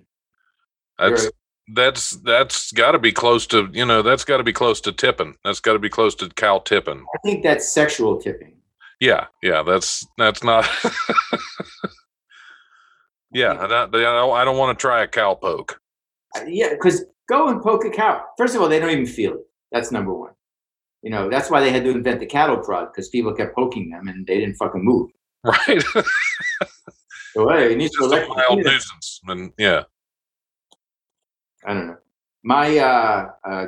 That's 0.99 1.23
You're- 1.23 1.33
that's 1.75 2.11
that's 2.11 2.73
got 2.73 2.91
to 2.93 2.99
be 2.99 3.13
close 3.13 3.47
to 3.47 3.71
you 3.73 3.87
know 3.87 4.03
that's 4.03 4.25
got 4.25 4.39
to 4.39 4.43
be 4.43 4.53
close 4.53 4.81
to 4.83 4.93
tipping. 4.93 5.37
That's 5.45 5.61
got 5.61 5.73
to 5.73 5.79
be 5.79 5.89
close 5.89 6.15
to 6.17 6.29
cow 6.29 6.59
tipping. 6.59 7.07
I 7.15 7.19
think 7.25 7.43
that's 7.43 7.73
sexual 7.73 8.21
tipping. 8.21 8.57
Yeah, 9.01 9.27
yeah. 9.43 9.63
That's 9.63 10.07
that's 10.19 10.43
not. 10.43 10.69
yeah, 13.33 13.53
I 13.59 13.67
don't, 13.69 13.95
I 13.95 14.45
don't, 14.45 14.59
want 14.59 14.77
to 14.77 14.81
try 14.81 15.03
a 15.03 15.09
cow 15.09 15.35
poke. 15.35 15.81
Uh, 16.37 16.45
Yeah, 16.47 16.71
because 16.71 17.05
go 17.33 17.49
and 17.49 17.63
poke 17.63 17.85
a 17.85 17.91
cow. 17.91 18.25
First 18.37 18.55
of 18.55 18.61
all, 18.61 18.69
they 18.69 18.79
don't 18.79 18.91
even 18.91 19.07
feel 19.07 19.35
it. 19.35 19.47
That's 19.71 19.91
number 19.91 20.13
one. 20.13 20.33
You 21.03 21.11
know, 21.11 21.29
that's 21.29 21.51
why 21.51 21.61
they 21.61 21.71
had 21.71 21.85
to 21.85 21.91
invent 21.91 22.21
the 22.21 22.27
cattle 22.27 22.59
prod 22.59 22.89
because 22.93 23.09
people 23.09 23.33
kept 23.35 23.55
poking 23.55 23.91
them 23.91 24.07
and 24.09 24.27
they 24.27 24.39
didn't 24.39 24.57
fucking 24.57 24.85
move. 24.85 25.11
Right, 25.45 25.83
So 27.33 27.49
hey, 27.49 27.73
it 27.73 27.79
needs 27.79 27.97
to 27.97 28.11
just 28.11 28.15
a 28.15 28.29
mild 28.29 28.59
nuisance, 28.59 29.21
and 29.27 29.53
yeah, 29.57 29.85
I 31.67 31.73
don't 31.73 31.87
know. 31.87 31.97
My 32.45 32.79
uh, 32.79 33.31
uh, 33.43 33.67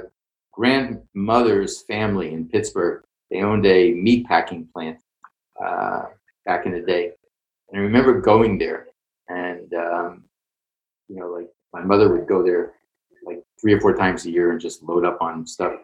grandmother's 0.52 1.82
family 1.82 2.32
in 2.34 2.48
Pittsburgh, 2.48 3.02
they 3.30 3.40
owned 3.40 3.64
a 3.64 3.92
meat 3.92 4.26
packing 4.26 4.68
plant 4.72 4.98
uh, 5.64 6.04
back 6.44 6.66
in 6.66 6.72
the 6.72 6.82
day. 6.82 7.12
And 7.70 7.80
I 7.80 7.84
remember 7.84 8.20
going 8.20 8.58
there 8.58 8.88
and, 9.28 9.72
um, 9.74 10.24
you 11.08 11.16
know, 11.16 11.28
like 11.28 11.48
my 11.72 11.80
mother 11.80 12.12
would 12.12 12.28
go 12.28 12.42
there 12.42 12.74
like 13.24 13.42
three 13.60 13.72
or 13.72 13.80
four 13.80 13.94
times 13.94 14.24
a 14.26 14.30
year 14.30 14.50
and 14.52 14.60
just 14.60 14.82
load 14.82 15.04
up 15.04 15.18
on 15.20 15.46
stuff. 15.46 15.74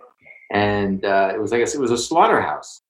And 0.52 1.04
uh, 1.04 1.32
it 1.34 1.40
was, 1.40 1.52
I 1.52 1.64
said, 1.64 1.78
it 1.78 1.80
was 1.80 1.90
a 1.92 1.98
slaughterhouse. 1.98 2.82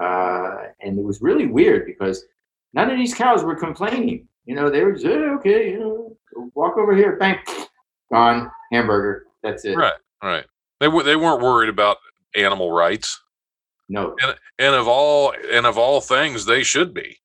Uh, 0.00 0.68
and 0.80 0.98
it 0.98 1.04
was 1.04 1.20
really 1.20 1.46
weird 1.46 1.86
because 1.86 2.24
none 2.72 2.90
of 2.90 2.96
these 2.96 3.14
cows 3.14 3.44
were 3.44 3.54
complaining. 3.56 4.26
You 4.46 4.54
know, 4.54 4.70
they 4.70 4.82
were 4.82 4.92
just, 4.92 5.04
"Eh, 5.04 5.10
okay, 5.38 5.72
you 5.72 5.78
know, 5.80 6.16
walk 6.54 6.76
over 6.78 6.94
here, 6.96 7.16
bang, 7.16 7.38
gone, 8.12 8.50
hamburger. 8.72 9.26
That's 9.42 9.64
it. 9.64 9.76
right, 9.76 9.92
right. 10.22 10.44
They 10.80 10.88
were 10.88 11.02
they 11.02 11.14
weren't 11.14 11.42
worried 11.42 11.68
about 11.68 11.98
animal 12.34 12.72
rights, 12.72 13.20
No, 13.88 14.16
and 14.22 14.34
and 14.58 14.74
of 14.74 14.88
all 14.88 15.32
and 15.52 15.66
of 15.66 15.76
all 15.78 16.00
things, 16.00 16.44
they 16.46 16.62
should 16.62 16.92
be. 16.94 17.18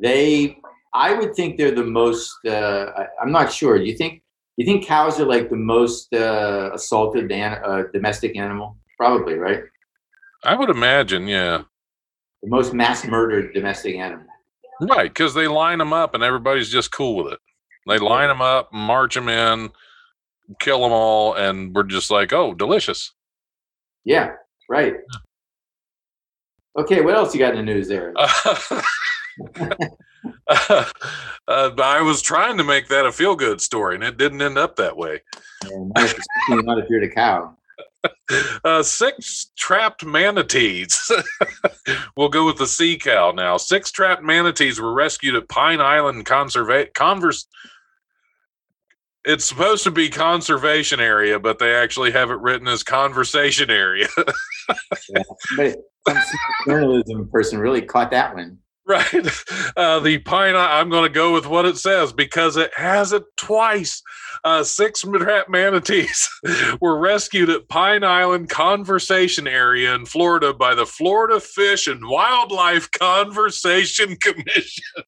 they. 0.00 0.58
I 0.92 1.12
would 1.14 1.34
think 1.34 1.56
they're 1.56 1.70
the 1.74 1.84
most. 1.84 2.34
Uh, 2.46 2.90
I, 2.96 3.06
I'm 3.22 3.32
not 3.32 3.52
sure. 3.52 3.78
Do 3.78 3.84
you 3.84 3.96
think? 3.96 4.22
You 4.56 4.64
think 4.64 4.86
cows 4.86 5.18
are 5.18 5.26
like 5.26 5.50
the 5.50 5.56
most 5.56 6.12
uh, 6.12 6.70
assaulted 6.74 7.30
an, 7.32 7.60
uh, 7.64 7.84
domestic 7.92 8.36
animal? 8.36 8.76
Probably, 8.96 9.34
right? 9.34 9.62
I 10.44 10.54
would 10.54 10.70
imagine, 10.70 11.26
yeah. 11.26 11.62
The 12.42 12.48
most 12.48 12.72
mass 12.72 13.04
murdered 13.06 13.52
domestic 13.52 13.96
animal. 13.96 14.26
Right, 14.80 15.10
because 15.10 15.34
they 15.34 15.48
line 15.48 15.78
them 15.78 15.92
up 15.92 16.14
and 16.14 16.22
everybody's 16.22 16.68
just 16.68 16.92
cool 16.92 17.16
with 17.24 17.32
it. 17.32 17.38
They 17.86 17.98
line 17.98 18.28
them 18.28 18.42
up, 18.42 18.72
march 18.72 19.14
them 19.14 19.28
in, 19.28 19.70
kill 20.60 20.82
them 20.82 20.92
all, 20.92 21.34
and 21.34 21.74
we're 21.74 21.84
just 21.84 22.10
like, 22.10 22.32
oh, 22.32 22.54
delicious. 22.54 23.12
Yeah, 24.04 24.32
right. 24.68 24.94
Okay, 26.78 27.00
what 27.00 27.14
else 27.14 27.34
you 27.34 27.40
got 27.40 27.54
in 27.54 27.64
the 27.64 27.72
news 27.72 27.88
there? 27.88 28.12
uh, 28.16 28.82
I 30.48 32.00
was 32.02 32.22
trying 32.22 32.58
to 32.58 32.64
make 32.64 32.88
that 32.88 33.06
a 33.06 33.12
feel 33.12 33.36
good 33.36 33.60
story, 33.60 33.94
and 33.94 34.04
it 34.04 34.16
didn't 34.16 34.42
end 34.42 34.58
up 34.58 34.76
that 34.76 34.96
way. 34.96 35.22
And 35.64 35.92
not 35.94 36.04
if, 36.04 36.18
not 36.48 36.78
if 36.78 36.88
you're 36.88 37.00
the 37.00 37.10
cow. 37.10 37.56
Uh, 38.64 38.82
six 38.82 39.50
trapped 39.56 40.04
manatees. 40.04 41.10
we'll 42.16 42.28
go 42.28 42.44
with 42.44 42.58
the 42.58 42.66
sea 42.66 42.98
cow 42.98 43.32
now. 43.32 43.56
Six 43.56 43.90
trapped 43.90 44.22
manatees 44.22 44.78
were 44.78 44.92
rescued 44.92 45.34
at 45.34 45.48
Pine 45.48 45.80
Island 45.80 46.26
Conserva- 46.26 46.92
Converse. 46.92 47.46
It's 49.24 49.46
supposed 49.46 49.84
to 49.84 49.90
be 49.90 50.10
conservation 50.10 51.00
area, 51.00 51.38
but 51.38 51.58
they 51.58 51.74
actually 51.74 52.12
have 52.12 52.30
it 52.30 52.40
written 52.40 52.68
as 52.68 52.82
conversation 52.82 53.70
area. 53.70 54.08
But 55.56 55.76
some 56.06 56.16
journalism 56.66 57.28
person 57.30 57.58
really 57.58 57.82
caught 57.82 58.10
that 58.10 58.34
one. 58.34 58.58
Right. 58.86 59.26
Uh, 59.76 59.98
the 60.00 60.18
pine. 60.18 60.54
I'm 60.54 60.90
going 60.90 61.04
to 61.04 61.08
go 61.08 61.32
with 61.32 61.46
what 61.46 61.64
it 61.64 61.78
says 61.78 62.12
because 62.12 62.56
it 62.56 62.70
has 62.76 63.12
it 63.12 63.24
twice. 63.36 64.02
Uh, 64.44 64.62
six 64.62 65.04
manatees 65.48 66.28
were 66.80 66.98
rescued 66.98 67.48
at 67.48 67.68
Pine 67.68 68.04
Island 68.04 68.50
Conversation 68.50 69.48
Area 69.48 69.94
in 69.94 70.04
Florida 70.04 70.52
by 70.52 70.74
the 70.74 70.84
Florida 70.84 71.40
Fish 71.40 71.86
and 71.86 72.06
Wildlife 72.06 72.90
Conversation 72.90 74.16
Commission. 74.22 75.04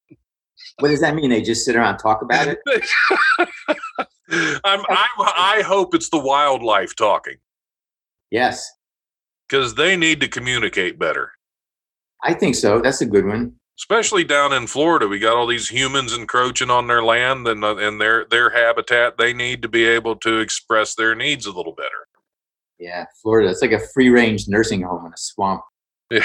What 0.78 0.88
does 0.88 1.00
that 1.00 1.14
mean? 1.14 1.30
They 1.30 1.42
just 1.42 1.64
sit 1.64 1.76
around 1.76 1.90
and 1.90 1.98
talk 1.98 2.22
about 2.22 2.48
it? 2.48 2.58
I'm, 4.64 4.80
I, 4.88 5.06
I 5.18 5.62
hope 5.66 5.94
it's 5.94 6.10
the 6.10 6.18
wildlife 6.18 6.96
talking 6.96 7.36
Yes, 8.30 8.70
because 9.48 9.74
they 9.74 9.96
need 9.96 10.20
to 10.20 10.28
communicate 10.28 10.98
better. 10.98 11.32
I 12.22 12.34
think 12.34 12.54
so. 12.54 12.80
That's 12.80 13.00
a 13.00 13.06
good 13.06 13.24
one. 13.24 13.54
Especially 13.78 14.24
down 14.24 14.52
in 14.52 14.66
Florida, 14.66 15.06
we 15.06 15.18
got 15.18 15.36
all 15.36 15.46
these 15.46 15.68
humans 15.68 16.16
encroaching 16.16 16.70
on 16.70 16.86
their 16.86 17.02
land 17.02 17.46
and 17.46 17.64
uh, 17.64 17.76
and 17.76 18.00
their 18.00 18.24
their 18.26 18.50
habitat. 18.50 19.18
They 19.18 19.32
need 19.32 19.62
to 19.62 19.68
be 19.68 19.84
able 19.84 20.16
to 20.16 20.38
express 20.38 20.94
their 20.94 21.14
needs 21.14 21.46
a 21.46 21.52
little 21.52 21.74
better. 21.74 22.06
Yeah, 22.78 23.06
Florida. 23.22 23.50
It's 23.50 23.62
like 23.62 23.72
a 23.72 23.80
free 23.94 24.10
range 24.10 24.48
nursing 24.48 24.82
home 24.82 25.06
in 25.06 25.12
a 25.12 25.16
swamp. 25.16 25.62
Yeah, 26.08 26.24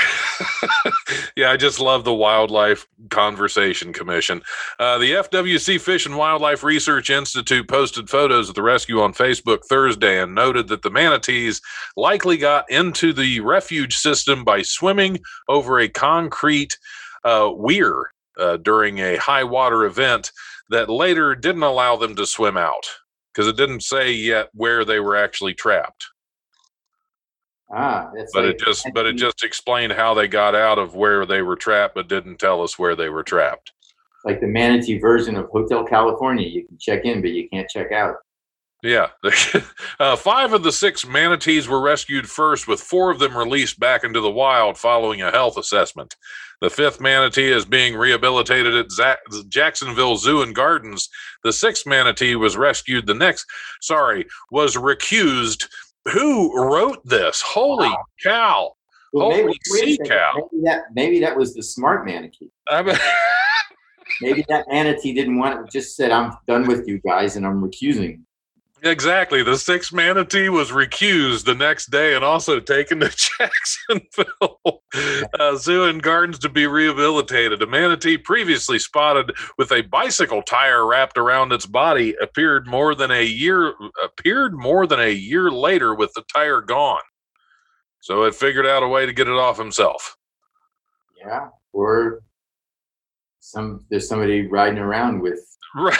yeah 1.36 1.50
I 1.50 1.58
just 1.58 1.80
love 1.80 2.04
the 2.04 2.14
Wildlife 2.14 2.86
Conversation 3.10 3.94
Commission. 3.94 4.44
Uh, 4.78 5.00
the 5.00 5.14
FWC 5.14 5.82
Fish 5.82 6.06
and 6.06 6.18
Wildlife 6.18 6.64
Research 6.64 7.10
Institute 7.10 7.68
posted 7.68 8.08
photos 8.08 8.48
of 8.48 8.54
the 8.54 8.62
rescue 8.62 9.02
on 9.02 9.14
Facebook 9.14 9.66
Thursday 9.66 10.22
and 10.22 10.36
noted 10.36 10.68
that 10.68 10.84
the 10.84 10.92
manatees 10.92 11.62
likely 11.98 12.38
got 12.38 12.70
into 12.70 13.12
the 13.12 13.40
refuge 13.40 13.96
system 13.96 14.44
by 14.44 14.62
swimming 14.62 15.20
over 15.48 15.80
a 15.80 15.90
concrete 15.90 16.78
uh, 17.24 17.52
weir 17.54 18.12
uh, 18.38 18.58
during 18.58 19.00
a 19.00 19.18
high 19.18 19.44
water 19.44 19.86
event 19.86 20.32
that 20.70 20.90
later 20.90 21.36
didn't 21.36 21.64
allow 21.64 21.96
them 21.96 22.16
to 22.16 22.26
swim 22.26 22.58
out 22.58 22.86
because 23.34 23.48
it 23.48 23.58
didn't 23.58 23.84
say 23.84 24.12
yet 24.12 24.50
where 24.54 24.86
they 24.86 25.00
were 25.00 25.16
actually 25.16 25.54
trapped 25.54 26.08
Ah, 27.74 28.12
that's 28.14 28.32
but 28.34 28.44
like, 28.44 28.56
it 28.56 28.60
just 28.60 28.86
but 28.94 29.06
it 29.06 29.16
just 29.16 29.44
explained 29.44 29.94
how 29.94 30.14
they 30.14 30.28
got 30.28 30.56
out 30.56 30.78
of 30.78 30.94
where 30.94 31.26
they 31.26 31.42
were 31.42 31.56
trapped 31.56 31.96
but 31.96 32.10
didn't 32.10 32.38
tell 32.38 32.62
us 32.62 32.78
where 32.78 32.98
they 32.98 33.08
were 33.08 33.24
trapped 33.24 33.72
like 34.26 34.40
the 34.42 34.48
manatee 34.48 35.00
version 35.00 35.36
of 35.36 35.50
Hotel 35.50 35.84
California. 35.84 36.48
You 36.48 36.68
can 36.68 36.78
check 36.78 37.06
in, 37.06 37.22
but 37.22 37.32
you 37.32 37.50
can't 37.50 37.70
check 37.70 37.92
out. 37.92 38.16
yeah 38.84 39.08
uh, 40.00 40.16
five 40.16 40.54
of 40.54 40.64
the 40.64 40.72
six 40.72 41.08
manatees 41.08 41.68
were 41.68 41.82
rescued 41.82 42.30
first 42.30 42.68
with 42.68 42.82
four 42.82 43.10
of 43.10 43.20
them 43.20 43.38
released 43.38 43.80
back 43.80 44.04
into 44.04 44.20
the 44.20 44.32
wild 44.32 44.78
following 44.78 45.22
a 45.22 45.32
health 45.32 45.58
assessment 45.58 46.16
the 46.62 46.70
fifth 46.70 47.02
manatee 47.02 47.52
is 47.52 47.66
being 47.66 47.96
rehabilitated 47.96 48.76
at 48.76 49.18
jacksonville 49.50 50.16
zoo 50.16 50.42
and 50.42 50.56
gardens 50.56 51.10
the 51.44 51.54
sixth 51.54 51.86
manatee 51.86 52.36
was 52.36 52.56
rescued 52.58 53.06
the 53.08 53.14
next 53.14 53.46
sorry 53.82 54.26
was 54.52 54.76
recused 54.76 55.68
who 56.14 56.58
wrote 56.58 57.00
this 57.06 57.42
holy 57.42 57.94
cow 58.24 58.72
Well, 59.14 59.32
Holy 59.32 59.52
a 59.52 59.70
sea 59.70 60.00
cow. 60.06 60.50
Maybe 60.52 60.64
that, 60.64 60.84
maybe 60.94 61.20
that 61.20 61.36
was 61.36 61.54
the 61.54 61.62
smart 61.62 62.06
manatee. 62.06 62.50
I 62.70 62.82
mean, 62.82 62.96
Maybe 64.22 64.46
that 64.50 64.66
manatee 64.70 65.14
didn't 65.14 65.38
want 65.38 65.60
it, 65.60 65.72
just 65.72 65.96
said, 65.96 66.12
I'm 66.12 66.34
done 66.48 66.68
with 66.68 66.88
you 66.88 67.00
guys 67.00 67.36
and 67.36 67.46
I'm 67.46 67.62
recusing. 67.62 68.22
Exactly. 68.84 69.44
The 69.44 69.58
sixth 69.58 69.94
manatee 69.94 70.50
was 70.50 70.72
recused 70.72 71.46
the 71.46 71.54
next 71.54 71.92
day 71.92 72.16
and 72.16 72.24
also 72.26 72.60
taken 72.60 73.00
to 73.02 73.10
Jacksonville 73.40 74.82
uh, 75.40 75.56
Zoo 75.56 75.84
and 75.84 76.02
Gardens 76.02 76.40
to 76.40 76.50
be 76.50 76.66
rehabilitated. 76.66 77.62
A 77.62 77.68
manatee 77.68 78.18
previously 78.18 78.80
spotted 78.80 79.34
with 79.60 79.72
a 79.72 79.82
bicycle 79.82 80.42
tire 80.42 80.88
wrapped 80.88 81.20
around 81.20 81.52
its 81.52 81.68
body 81.68 82.16
appeared 82.20 82.66
more 82.66 82.96
than 82.96 83.12
a 83.12 83.24
year 83.24 83.76
appeared 84.04 84.56
more 84.56 84.88
than 84.88 85.00
a 85.00 85.12
year 85.12 85.52
later 85.52 85.94
with 85.94 86.12
the 86.16 86.24
tire 86.34 86.62
gone. 86.62 87.04
So 88.00 88.24
it 88.24 88.34
figured 88.34 88.66
out 88.66 88.82
a 88.82 88.88
way 88.88 89.06
to 89.06 89.14
get 89.14 89.28
it 89.28 89.34
off 89.34 89.60
himself. 89.60 90.18
Yeah. 91.24 91.50
Or 91.72 92.24
some 93.42 93.86
there's 93.92 94.08
somebody 94.08 94.48
riding 94.48 94.80
around 94.80 95.22
with 95.22 95.40
Right. 95.76 95.98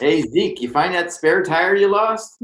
Hey 0.00 0.22
Zeke, 0.22 0.60
you 0.62 0.70
find 0.70 0.94
that 0.94 1.12
spare 1.12 1.42
tire 1.42 1.76
you 1.76 1.88
lost? 1.88 2.42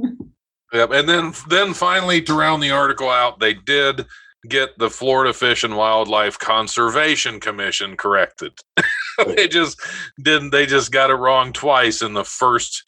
Yep. 0.72 0.90
And 0.92 1.09
then 1.09 1.32
then 1.48 1.72
finally 1.72 2.20
to 2.22 2.34
round 2.34 2.62
the 2.62 2.70
article 2.70 3.09
out, 3.09 3.40
they 3.40 3.54
did 3.54 4.04
get 4.48 4.76
the 4.78 4.90
Florida 4.90 5.32
Fish 5.32 5.64
and 5.64 5.76
Wildlife 5.76 6.38
Conservation 6.38 7.40
Commission 7.40 7.96
corrected. 7.96 8.52
they 9.26 9.48
just 9.48 9.80
didn't 10.22 10.50
they 10.50 10.66
just 10.66 10.92
got 10.92 11.11
it 11.11 11.14
wrong 11.14 11.52
twice 11.52 12.02
in 12.02 12.12
the 12.12 12.24
first 12.24 12.84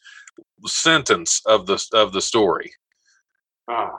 sentence 0.65 1.41
of 1.45 1.65
the 1.65 1.83
of 1.93 2.13
the 2.13 2.21
story. 2.21 2.71
Ah, 3.67 3.91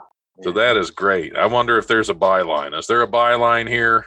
So 0.43 0.51
that 0.53 0.77
is 0.77 0.91
great. 0.91 1.35
I 1.35 1.47
wonder 1.47 1.77
if 1.77 1.87
there's 1.87 2.09
a 2.09 2.15
byline. 2.15 2.77
Is 2.77 2.87
there 2.87 3.01
a 3.01 3.07
byline 3.07 3.67
here? 3.67 4.05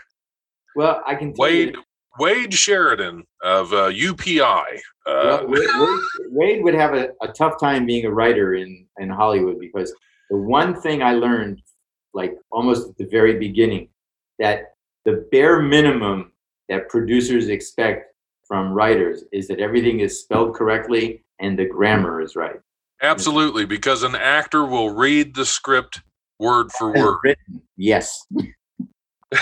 well, 0.77 1.03
I 1.07 1.15
can 1.15 1.35
tell 1.35 1.51
you 1.51 1.75
Wade 2.19 2.55
Sheridan 2.55 3.25
of 3.43 3.73
uh, 3.73 3.91
UPI. 3.91 4.81
Uh, 5.07 5.45
Well, 5.47 5.47
Wade, 5.49 5.69
Wade, 5.75 6.01
Wade 6.31 6.65
would 6.65 6.75
have 6.75 6.95
a, 6.95 7.09
a 7.23 7.29
tough 7.29 7.59
time 7.61 7.87
being 7.87 8.07
a 8.07 8.11
writer 8.11 8.55
in, 8.55 8.87
in 8.99 9.09
Hollywood 9.09 9.59
because 9.59 9.95
the 10.31 10.37
one 10.37 10.81
thing 10.81 11.03
I 11.03 11.15
learned, 11.15 11.61
like 12.15 12.35
almost 12.51 12.89
at 12.89 12.97
the 12.97 13.07
very 13.07 13.39
beginning, 13.39 13.89
that 14.39 14.75
the 15.05 15.27
bare 15.31 15.61
minimum 15.61 16.33
that 16.69 16.89
producers 16.89 17.49
expect 17.49 18.15
from 18.47 18.73
writers 18.73 19.25
is 19.33 19.49
that 19.49 19.61
everything 19.61 20.01
is 20.01 20.21
spelled 20.21 20.55
correctly 20.55 21.25
and 21.41 21.59
the 21.59 21.67
grammar 21.67 22.21
is 22.21 22.37
right. 22.37 22.57
absolutely, 23.03 23.65
because 23.67 24.03
an 24.03 24.15
actor 24.15 24.65
will 24.65 24.91
read 24.91 25.35
the 25.35 25.45
script 25.45 26.01
word 26.39 26.71
for 26.73 26.93
word. 26.93 27.19
written. 27.23 27.63
Yes. 27.77 28.27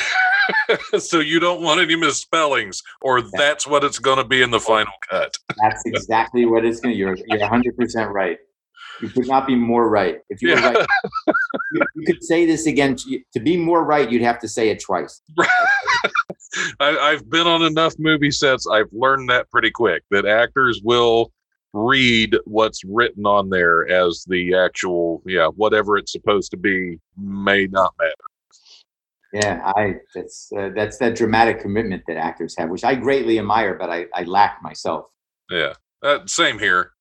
so 0.99 1.21
you 1.21 1.41
don't 1.41 1.63
want 1.63 1.81
any 1.81 1.97
misspellings, 1.97 2.83
or 3.01 3.23
that's 3.23 3.67
what 3.67 3.85
it's 3.85 3.99
going 3.99 4.19
to 4.19 4.25
be 4.25 4.43
in 4.43 4.51
the 4.51 4.61
final 4.61 4.93
cut. 5.11 5.35
That's 5.63 5.83
exactly 5.87 6.47
what 6.47 6.65
it's 6.65 6.81
going 6.81 6.95
to 6.95 6.99
You're, 6.99 7.17
you're 7.27 7.39
100% 7.39 8.13
right. 8.13 8.39
You 9.01 9.09
could 9.09 9.27
not 9.27 9.47
be 9.47 9.55
more 9.55 9.89
right. 9.89 10.19
If 10.29 10.43
you 10.43 10.51
were 10.51 10.55
Yeah. 10.55 10.71
right, 10.73 10.87
you, 11.73 11.83
you 11.97 12.07
could 12.07 12.23
say 12.23 12.47
this 12.47 12.67
again. 12.67 12.97
To, 12.97 13.21
to 13.35 13.41
be 13.41 13.57
more 13.57 13.85
right, 13.85 14.11
you'd 14.11 14.23
have 14.23 14.39
to 14.41 14.49
say 14.49 14.69
it 14.71 14.81
twice. 14.81 15.21
I, 16.81 16.97
I've 16.99 17.29
been 17.29 17.47
on 17.47 17.63
enough 17.63 17.95
movie 17.99 18.31
sets. 18.31 18.67
I've 18.67 18.91
learned 18.93 19.29
that 19.31 19.51
pretty 19.51 19.71
quick 19.71 20.03
that 20.11 20.27
actors 20.27 20.81
will 20.85 21.33
read 21.73 22.37
what's 22.45 22.85
written 22.85 23.25
on 23.27 23.49
there 23.49 23.89
as 23.89 24.25
the 24.29 24.55
actual, 24.55 25.23
yeah, 25.27 25.47
whatever 25.49 25.97
it's 25.97 26.13
supposed 26.13 26.51
to 26.51 26.57
be 26.57 26.99
may 27.17 27.67
not 27.67 27.95
matter. 27.99 28.13
Yeah, 29.33 29.63
I 29.65 29.97
that's 30.15 30.53
uh, 30.57 30.71
that's 30.75 30.99
that 30.99 31.17
dramatic 31.17 31.61
commitment 31.61 32.03
that 32.07 32.19
actors 32.19 32.55
have, 32.59 32.69
which 32.69 32.85
I 32.85 32.95
greatly 32.95 33.39
admire, 33.39 33.75
but 33.79 33.89
I, 33.89 34.07
I 34.15 34.25
lack 34.25 34.63
myself. 34.63 35.07
Yeah, 35.51 35.75
uh, 36.03 36.21
same 36.27 36.59
here. 36.59 36.93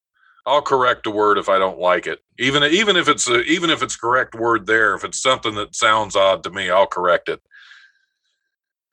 I'll 0.45 0.61
correct 0.61 1.05
a 1.07 1.11
word 1.11 1.37
if 1.37 1.49
I 1.49 1.59
don't 1.59 1.77
like 1.79 2.07
it, 2.07 2.19
even 2.39 2.63
even 2.63 2.95
if 2.95 3.09
it's 3.09 3.27
a, 3.29 3.41
even 3.43 3.69
if 3.69 3.83
it's 3.83 3.97
correct 3.97 4.33
word 4.33 4.65
there. 4.65 4.95
If 4.95 5.03
it's 5.03 5.21
something 5.21 5.55
that 5.55 5.75
sounds 5.75 6.15
odd 6.15 6.43
to 6.45 6.49
me, 6.51 6.69
I'll 6.69 6.87
correct 6.87 7.27
it. 7.29 7.41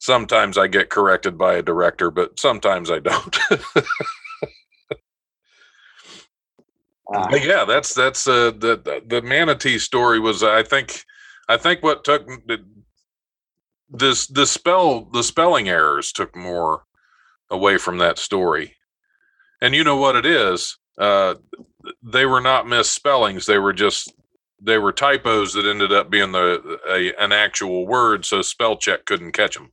Sometimes 0.00 0.58
I 0.58 0.66
get 0.66 0.90
corrected 0.90 1.38
by 1.38 1.54
a 1.54 1.62
director, 1.62 2.10
but 2.10 2.38
sometimes 2.40 2.90
I 2.90 2.98
don't. 2.98 3.38
Uh, 7.10 7.36
yeah, 7.36 7.64
that's 7.64 7.94
that's 7.94 8.26
uh, 8.26 8.50
the 8.50 8.76
the- 8.84 9.02
the 9.06 9.22
manatee 9.22 9.78
story 9.78 10.20
was 10.20 10.42
I 10.42 10.62
think 10.62 11.04
I 11.48 11.56
think 11.56 11.82
what 11.82 12.04
took 12.04 12.26
the, 12.46 12.62
this 13.90 14.26
the 14.26 14.46
spell 14.46 15.04
the 15.12 15.22
spelling 15.22 15.68
errors 15.68 16.12
took 16.12 16.36
more 16.36 16.84
away 17.50 17.78
from 17.78 17.98
that 17.98 18.18
story, 18.18 18.76
and 19.62 19.74
you 19.74 19.84
know 19.84 19.96
what 19.96 20.16
it 20.16 20.26
is. 20.26 20.78
Uh, 20.98 21.36
they 22.02 22.26
were 22.26 22.40
not 22.40 22.68
misspellings; 22.68 23.46
they 23.46 23.58
were 23.58 23.72
just 23.72 24.12
they 24.60 24.78
were 24.78 24.92
typos 24.92 25.54
that 25.54 25.66
ended 25.66 25.92
up 25.92 26.10
being 26.10 26.32
the 26.32 26.78
a, 26.88 27.14
an 27.22 27.32
actual 27.32 27.86
word, 27.86 28.24
so 28.24 28.42
spell 28.42 28.76
check 28.76 29.04
couldn't 29.06 29.32
catch 29.32 29.54
them. 29.56 29.72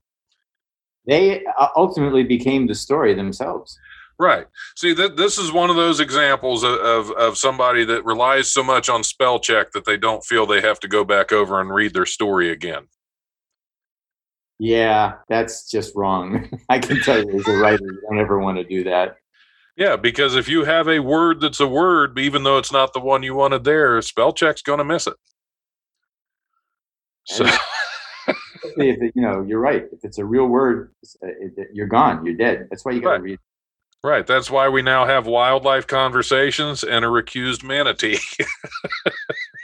they 1.07 1.43
uh, 1.59 1.67
ultimately 1.75 2.23
became 2.23 2.67
the 2.67 2.75
story 2.75 3.13
themselves. 3.13 3.77
Right. 4.17 4.47
See, 4.77 4.95
th- 4.95 5.17
this 5.17 5.37
is 5.37 5.51
one 5.51 5.69
of 5.69 5.75
those 5.75 5.99
examples 5.99 6.63
of, 6.63 6.73
of, 6.79 7.11
of 7.11 7.37
somebody 7.37 7.83
that 7.85 8.05
relies 8.05 8.51
so 8.51 8.63
much 8.63 8.87
on 8.87 9.03
spell 9.03 9.39
check 9.39 9.71
that 9.73 9.85
they 9.85 9.97
don't 9.97 10.23
feel 10.23 10.45
they 10.45 10.61
have 10.61 10.79
to 10.81 10.87
go 10.87 11.03
back 11.03 11.33
over 11.33 11.59
and 11.59 11.69
read 11.73 11.93
their 11.93 12.05
story 12.05 12.49
again. 12.49 12.87
Yeah, 14.59 15.15
that's 15.27 15.69
just 15.69 15.95
wrong. 15.95 16.49
I 16.69 16.79
can 16.79 16.99
tell 17.01 17.19
you, 17.19 17.35
as 17.37 17.47
a 17.47 17.57
writer, 17.57 17.83
you 17.83 18.01
don't 18.07 18.19
ever 18.19 18.39
want 18.39 18.57
to 18.57 18.63
do 18.63 18.83
that. 18.85 19.17
Yeah, 19.75 19.97
because 19.97 20.35
if 20.35 20.47
you 20.47 20.63
have 20.63 20.87
a 20.87 20.99
word 20.99 21.41
that's 21.41 21.59
a 21.59 21.67
word, 21.67 22.17
even 22.17 22.43
though 22.43 22.57
it's 22.57 22.71
not 22.71 22.93
the 22.93 23.01
one 23.01 23.23
you 23.23 23.35
wanted 23.35 23.65
there, 23.65 24.01
spell 24.01 24.31
check's 24.31 24.61
going 24.61 24.79
to 24.79 24.85
miss 24.85 25.07
it. 25.07 25.15
So, 27.25 27.45
if 28.77 29.01
it, 29.01 29.11
you 29.15 29.21
know, 29.21 29.41
you're 29.41 29.59
right. 29.59 29.85
If 29.91 29.99
it's 30.03 30.17
a 30.17 30.25
real 30.25 30.45
word, 30.45 30.93
uh, 31.23 31.27
you're 31.73 31.87
gone. 31.87 32.25
You're 32.25 32.35
dead. 32.35 32.67
That's 32.69 32.85
why 32.85 32.93
you 32.93 33.01
got 33.01 33.15
to 33.15 33.15
Right. 33.15 33.21
read. 33.21 33.39
Right. 34.05 34.25
That's 34.25 34.49
why 34.49 34.69
we 34.69 34.81
now 34.81 35.05
have 35.05 35.27
wildlife 35.27 35.87
conversations 35.87 36.83
and 36.83 37.03
a 37.03 37.07
recused 37.07 37.63
manatee. 37.63 38.19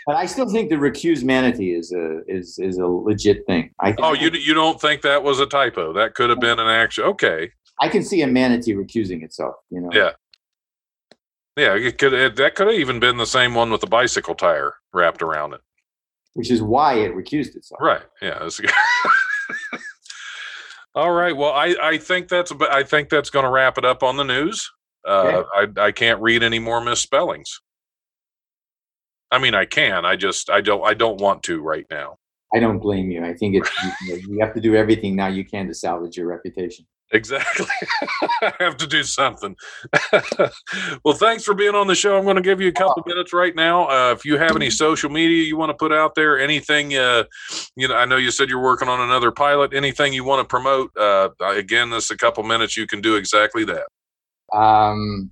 But 0.07 0.15
I 0.15 0.25
still 0.25 0.49
think 0.49 0.69
the 0.69 0.75
recused 0.75 1.23
manatee 1.23 1.73
is 1.73 1.91
a 1.91 2.21
is 2.27 2.57
is 2.57 2.77
a 2.77 2.87
legit 2.87 3.45
thing. 3.45 3.71
I 3.79 3.93
oh, 3.99 4.13
you 4.13 4.31
you 4.31 4.53
don't 4.53 4.81
think 4.81 5.03
that 5.03 5.23
was 5.23 5.39
a 5.39 5.45
typo? 5.45 5.93
That 5.93 6.15
could 6.15 6.29
have 6.29 6.39
been 6.39 6.59
an 6.59 6.67
actual. 6.67 7.05
Okay. 7.05 7.51
I 7.79 7.87
can 7.87 8.03
see 8.03 8.21
a 8.21 8.27
manatee 8.27 8.73
recusing 8.73 9.23
itself. 9.23 9.55
You 9.69 9.81
know. 9.81 9.89
Yeah. 9.93 10.11
Yeah, 11.55 11.75
it 11.75 11.97
could 11.97 12.13
it, 12.13 12.35
that 12.37 12.55
could 12.55 12.67
have 12.67 12.75
even 12.75 12.99
been 12.99 13.17
the 13.17 13.25
same 13.25 13.53
one 13.53 13.71
with 13.71 13.81
the 13.81 13.87
bicycle 13.87 14.35
tire 14.35 14.73
wrapped 14.93 15.21
around 15.21 15.53
it. 15.53 15.61
Which 16.33 16.49
is 16.49 16.61
why 16.61 16.95
it 16.95 17.13
recused 17.13 17.55
itself. 17.55 17.79
Right. 17.81 18.03
Yeah. 18.21 18.49
All 20.93 21.11
right. 21.11 21.35
Well, 21.35 21.51
I, 21.53 21.75
I 21.81 21.97
think 21.97 22.27
that's 22.27 22.51
I 22.69 22.83
think 22.83 23.09
that's 23.09 23.29
going 23.29 23.45
to 23.45 23.51
wrap 23.51 23.77
it 23.77 23.85
up 23.85 24.03
on 24.03 24.17
the 24.17 24.23
news. 24.23 24.69
Uh, 25.07 25.43
I 25.53 25.67
I 25.77 25.91
can't 25.91 26.21
read 26.21 26.43
any 26.43 26.59
more 26.59 26.81
misspellings. 26.81 27.61
I 29.31 29.39
mean, 29.39 29.55
I 29.55 29.65
can. 29.65 30.05
I 30.05 30.15
just 30.17 30.49
I 30.49 30.61
don't 30.61 30.85
I 30.85 30.93
don't 30.93 31.19
want 31.19 31.43
to 31.43 31.61
right 31.61 31.85
now. 31.89 32.17
I 32.53 32.59
don't 32.59 32.79
blame 32.79 33.09
you. 33.09 33.23
I 33.23 33.33
think 33.33 33.55
it's 33.55 33.69
you, 34.01 34.09
know, 34.09 34.21
you 34.27 34.39
have 34.41 34.53
to 34.55 34.59
do 34.59 34.75
everything 34.75 35.15
now 35.15 35.27
you 35.27 35.45
can 35.45 35.67
to 35.67 35.73
salvage 35.73 36.17
your 36.17 36.27
reputation. 36.27 36.85
Exactly. 37.13 37.65
I 38.41 38.53
have 38.59 38.77
to 38.77 38.87
do 38.87 39.03
something. 39.03 39.55
well, 41.03 41.13
thanks 41.13 41.43
for 41.43 41.53
being 41.53 41.75
on 41.75 41.87
the 41.87 41.95
show. 41.95 42.17
I'm 42.17 42.23
going 42.23 42.37
to 42.37 42.41
give 42.41 42.61
you 42.61 42.69
a 42.69 42.73
couple 42.73 43.03
minutes 43.05 43.33
right 43.33 43.53
now. 43.53 43.89
Uh, 43.89 44.13
if 44.13 44.23
you 44.23 44.37
have 44.37 44.55
any 44.55 44.69
social 44.69 45.09
media 45.09 45.43
you 45.43 45.57
want 45.57 45.71
to 45.71 45.73
put 45.73 45.91
out 45.91 46.15
there, 46.15 46.39
anything, 46.39 46.95
uh, 46.95 47.23
you 47.75 47.87
know, 47.87 47.95
I 47.95 48.05
know 48.05 48.15
you 48.15 48.31
said 48.31 48.49
you're 48.49 48.63
working 48.63 48.87
on 48.87 49.01
another 49.01 49.31
pilot. 49.31 49.73
Anything 49.73 50.13
you 50.13 50.23
want 50.23 50.39
to 50.39 50.47
promote? 50.47 50.91
Uh, 50.97 51.29
again, 51.41 51.89
this 51.89 52.11
a 52.11 52.17
couple 52.17 52.43
minutes. 52.43 52.77
You 52.77 52.87
can 52.87 53.01
do 53.01 53.15
exactly 53.17 53.65
that. 53.65 54.57
Um, 54.57 55.31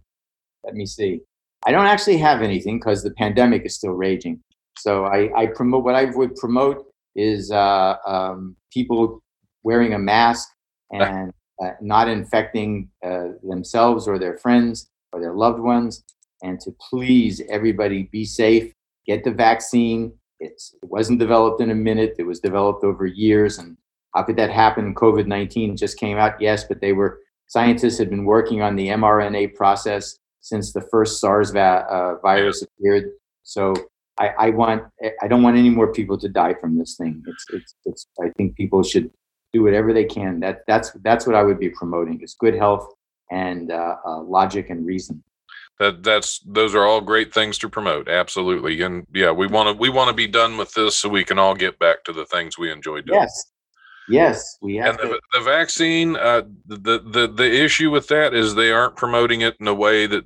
let 0.66 0.74
me 0.74 0.86
see. 0.86 1.22
I 1.66 1.72
don't 1.72 1.86
actually 1.86 2.18
have 2.18 2.42
anything 2.42 2.80
because 2.80 3.04
the 3.04 3.12
pandemic 3.12 3.66
is 3.66 3.76
still 3.76 3.92
raging. 3.92 4.42
So 4.78 5.06
I, 5.06 5.30
I 5.38 5.48
promote 5.48 5.84
what 5.84 5.96
I 5.96 6.06
would 6.06 6.36
promote 6.36 6.86
is 7.16 7.52
uh, 7.52 7.96
um, 8.06 8.56
people 8.72 9.22
wearing 9.64 9.94
a 9.94 10.00
mask 10.00 10.48
and 10.92 11.32
uh, 11.62 11.72
not 11.82 12.08
infecting 12.08 12.90
uh, 13.06 13.30
themselves 13.44 14.08
or 14.08 14.18
their 14.20 14.38
friends 14.38 14.90
or 15.12 15.20
their 15.20 15.34
loved 15.34 15.60
ones, 15.60 16.04
and 16.42 16.60
to 16.62 16.72
please 16.90 17.42
everybody 17.50 18.04
be 18.12 18.26
safe, 18.26 18.74
get 19.06 19.24
the 19.24 19.32
vaccine. 19.32 20.14
It's, 20.40 20.74
it 20.82 20.90
wasn't 20.90 21.20
developed 21.20 21.62
in 21.62 21.72
a 21.72 21.76
minute; 21.76 22.16
it 22.18 22.24
was 22.24 22.40
developed 22.40 22.84
over 22.84 23.06
years. 23.06 23.58
And 23.58 23.78
how 24.16 24.24
could 24.24 24.38
that 24.38 24.52
happen? 24.52 24.96
COVID 24.96 25.28
nineteen 25.28 25.76
just 25.76 26.00
came 26.00 26.18
out, 26.18 26.40
yes, 26.42 26.64
but 26.64 26.82
they 26.82 26.94
were 26.94 27.20
scientists 27.48 27.98
had 27.98 28.10
been 28.10 28.26
working 28.26 28.62
on 28.62 28.76
the 28.76 28.88
mRNA 28.90 29.56
process 29.56 30.20
since 30.42 30.72
the 30.72 30.82
first 30.92 31.20
SARS 31.20 31.52
va- 31.52 31.86
uh, 31.90 32.16
virus 32.22 32.62
appeared. 32.62 33.12
So 33.44 33.74
I, 34.20 34.30
I 34.40 34.50
want 34.52 34.84
I 35.22 35.28
don't 35.28 35.44
want 35.44 35.58
any 35.58 35.70
more 35.70 35.92
people 35.92 36.18
to 36.20 36.30
die 36.30 36.56
from 36.62 36.78
this 36.78 36.96
thing. 36.96 37.24
It's, 37.28 37.46
it's 37.52 37.76
it's 37.86 38.08
I 38.24 38.30
think 38.38 38.56
people 38.56 38.84
should 38.84 39.12
do 39.54 39.64
whatever 39.64 39.94
they 39.94 40.06
can. 40.06 40.40
That 40.40 40.62
that's 40.68 40.92
that's 41.04 41.26
what 41.26 41.36
I 41.36 41.44
would 41.44 41.60
be 41.60 41.70
promoting 41.70 42.22
is 42.22 42.36
good 42.40 42.56
health 42.56 42.94
and 43.32 43.72
uh, 43.72 43.96
uh, 44.06 44.22
logic 44.22 44.70
and 44.70 44.86
reason. 44.86 45.24
that 45.80 46.04
that's 46.04 46.40
those 46.46 46.76
are 46.76 46.86
all 46.86 47.02
great 47.02 47.34
things 47.34 47.58
to 47.60 47.70
promote. 47.70 48.08
Absolutely, 48.10 48.82
and 48.82 49.08
yeah, 49.14 49.32
we 49.32 49.48
want 49.48 49.68
to 49.70 49.80
we 49.80 49.90
want 49.90 50.10
to 50.10 50.14
be 50.14 50.28
done 50.28 50.58
with 50.58 50.74
this 50.74 50.98
so 50.98 51.10
we 51.10 51.24
can 51.24 51.40
all 51.40 51.56
get 51.56 51.80
back 51.80 52.04
to 52.04 52.14
the 52.14 52.26
things 52.26 52.58
we 52.58 52.72
enjoy 52.72 53.02
doing. 53.02 53.20
Yes, 53.22 53.52
yes, 54.10 54.58
we 54.62 54.76
have 54.78 54.90
And 54.90 55.00
to. 55.00 55.08
the, 55.08 55.22
the 55.40 55.44
vaccine, 55.46 56.16
uh, 56.16 56.42
the, 56.66 57.00
the 57.00 57.32
the 57.34 57.64
issue 57.64 57.92
with 57.92 58.08
that 58.10 58.34
is 58.34 58.56
they 58.56 58.72
aren't 58.72 58.96
promoting 58.98 59.42
it 59.42 59.56
in 59.60 59.68
a 59.68 59.74
way 59.74 60.06
that 60.08 60.26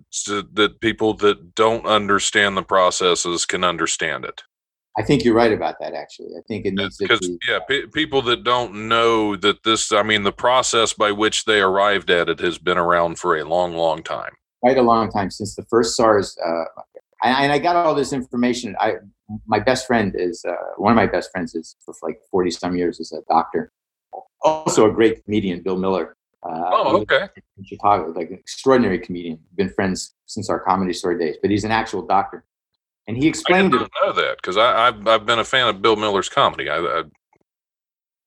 that 0.53 0.79
people 0.81 1.13
that 1.15 1.53
don't 1.55 1.85
understand 1.85 2.57
the 2.57 2.63
processes 2.63 3.45
can 3.45 3.63
understand 3.63 4.25
it. 4.25 4.43
I 4.97 5.01
think 5.01 5.23
you're 5.23 5.33
right 5.33 5.51
about 5.51 5.75
that. 5.79 5.93
Actually, 5.93 6.29
I 6.37 6.41
think 6.47 6.65
it 6.65 6.73
needs 6.75 6.97
to 6.97 7.05
Because 7.05 7.19
be. 7.21 7.37
yeah, 7.49 7.59
pe- 7.67 7.87
people 7.87 8.21
that 8.23 8.43
don't 8.43 8.87
know 8.87 9.35
that 9.37 9.63
this, 9.63 9.91
I 9.91 10.03
mean, 10.03 10.23
the 10.23 10.31
process 10.31 10.93
by 10.93 11.11
which 11.11 11.45
they 11.45 11.61
arrived 11.61 12.11
at 12.11 12.29
it 12.29 12.39
has 12.39 12.57
been 12.59 12.77
around 12.77 13.17
for 13.17 13.35
a 13.37 13.43
long, 13.43 13.73
long 13.75 14.03
time. 14.03 14.33
quite 14.61 14.77
a 14.77 14.81
long 14.83 15.09
time 15.11 15.31
since 15.31 15.55
the 15.55 15.63
first 15.63 15.95
SARS. 15.95 16.37
Uh, 16.45 16.65
and, 17.23 17.45
and 17.45 17.51
I 17.51 17.57
got 17.59 17.75
all 17.75 17.95
this 17.95 18.13
information. 18.13 18.75
I 18.79 18.95
my 19.47 19.59
best 19.59 19.87
friend 19.87 20.13
is 20.15 20.43
uh, 20.47 20.53
one 20.77 20.91
of 20.91 20.95
my 20.97 21.07
best 21.07 21.31
friends 21.31 21.55
is 21.55 21.75
for 21.83 21.95
like 22.03 22.19
forty 22.29 22.51
some 22.51 22.75
years 22.77 22.99
is 22.99 23.11
a 23.13 23.21
doctor, 23.27 23.71
also 24.41 24.89
a 24.89 24.93
great 24.93 25.23
comedian, 25.25 25.61
Bill 25.63 25.77
Miller. 25.77 26.15
Uh, 26.43 26.69
Oh, 26.73 26.97
okay. 27.01 27.27
In 27.57 27.63
Chicago, 27.65 28.11
like 28.11 28.29
an 28.29 28.35
extraordinary 28.37 28.99
comedian. 28.99 29.39
Been 29.55 29.69
friends 29.69 30.13
since 30.25 30.49
our 30.49 30.59
comedy 30.59 30.93
store 30.93 31.17
days, 31.17 31.37
but 31.41 31.49
he's 31.49 31.63
an 31.63 31.71
actual 31.71 32.05
doctor. 32.05 32.43
And 33.07 33.17
he 33.17 33.25
I 33.25 33.29
explained 33.29 33.73
it. 33.73 33.77
not 33.79 33.91
know 34.01 34.11
that 34.13 34.37
because 34.37 34.57
I've 34.57 35.05
I've 35.07 35.25
been 35.25 35.39
a 35.39 35.43
fan 35.43 35.67
of 35.67 35.81
Bill 35.81 35.95
Miller's 35.95 36.29
comedy. 36.29 36.69
I, 36.69 36.77
I 36.77 37.03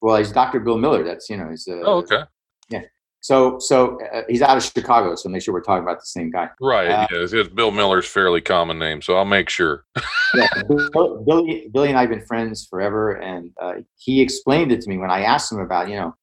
Well, 0.01 0.17
he's 0.17 0.33
Dr. 0.33 0.61
Bill 0.61 0.79
Miller. 0.79 1.03
That's 1.03 1.29
you 1.31 1.37
know, 1.37 1.49
he's 1.51 1.67
uh, 1.69 1.81
oh 1.85 1.99
okay, 1.99 2.23
Yeah. 2.69 2.83
so 3.21 3.59
so 3.59 3.99
uh, 4.13 4.23
he's 4.29 4.43
out 4.43 4.57
of 4.57 4.63
Chicago. 4.63 5.15
So 5.15 5.29
make 5.31 5.43
sure 5.43 5.55
we're 5.55 5.63
talking 5.63 5.83
about 5.83 5.99
the 6.01 6.07
same 6.07 6.31
guy. 6.31 6.51
right. 6.61 6.89
Uh, 6.89 7.07
yeah, 7.11 7.19
it's, 7.23 7.33
it's 7.33 7.49
Bill 7.49 7.71
Miller's 7.71 8.07
fairly 8.07 8.41
common 8.43 8.79
name, 8.79 9.01
so 9.01 9.17
I'll 9.17 9.25
make 9.25 9.49
sure. 9.49 9.85
yeah, 10.35 10.47
Bill- 10.93 11.23
Billy, 11.27 11.69
Billy 11.73 11.89
and 11.89 11.97
I 11.97 12.03
have 12.03 12.11
been 12.11 12.27
friends 12.27 12.67
forever, 12.67 13.13
and 13.13 13.53
uh, 13.61 13.75
he 13.97 14.21
explained 14.21 14.73
it 14.73 14.83
to 14.83 14.89
me 14.91 14.99
when 14.99 15.11
I 15.11 15.23
asked 15.23 15.51
him 15.51 15.59
about, 15.61 15.89
you 15.89 15.97
know, 15.97 16.15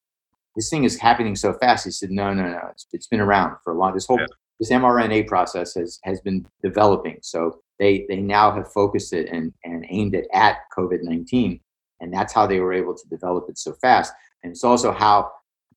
this 0.56 0.70
thing 0.70 0.84
is 0.84 1.00
happening 1.00 1.36
so 1.36 1.54
fast. 1.54 1.86
He 1.86 1.92
said, 1.92 2.12
no, 2.12 2.32
no, 2.36 2.44
no, 2.44 2.68
it's, 2.72 2.86
it's 2.94 3.08
been 3.08 3.20
around 3.20 3.56
for 3.64 3.74
a 3.74 3.78
long. 3.78 3.96
This 3.96 4.06
whole 4.06 4.20
Yeah. 4.20 4.28
this 4.60 4.70
mRNA 4.70 5.26
process 5.28 5.74
has 5.74 6.00
has 6.04 6.22
been 6.22 6.46
developing. 6.62 7.18
So 7.24 7.63
they 7.80 8.06
they 8.10 8.18
now 8.18 8.52
have 8.52 8.72
focused 8.72 9.14
it 9.14 9.30
and 9.32 9.54
and 9.64 9.86
aimed 9.90 10.16
it 10.16 10.28
at 10.34 10.58
COVID 10.78 11.00
nineteen, 11.04 11.60
and 12.02 12.14
that's 12.14 12.34
how 12.34 12.46
they 12.48 12.60
were 12.60 12.74
able 12.74 12.96
to 12.96 13.10
develop 13.10 13.46
it 13.50 13.58
so 13.58 13.74
fast. 13.82 14.14
And 14.44 14.52
it's 14.52 14.64
also 14.64 14.92
how 14.92 15.32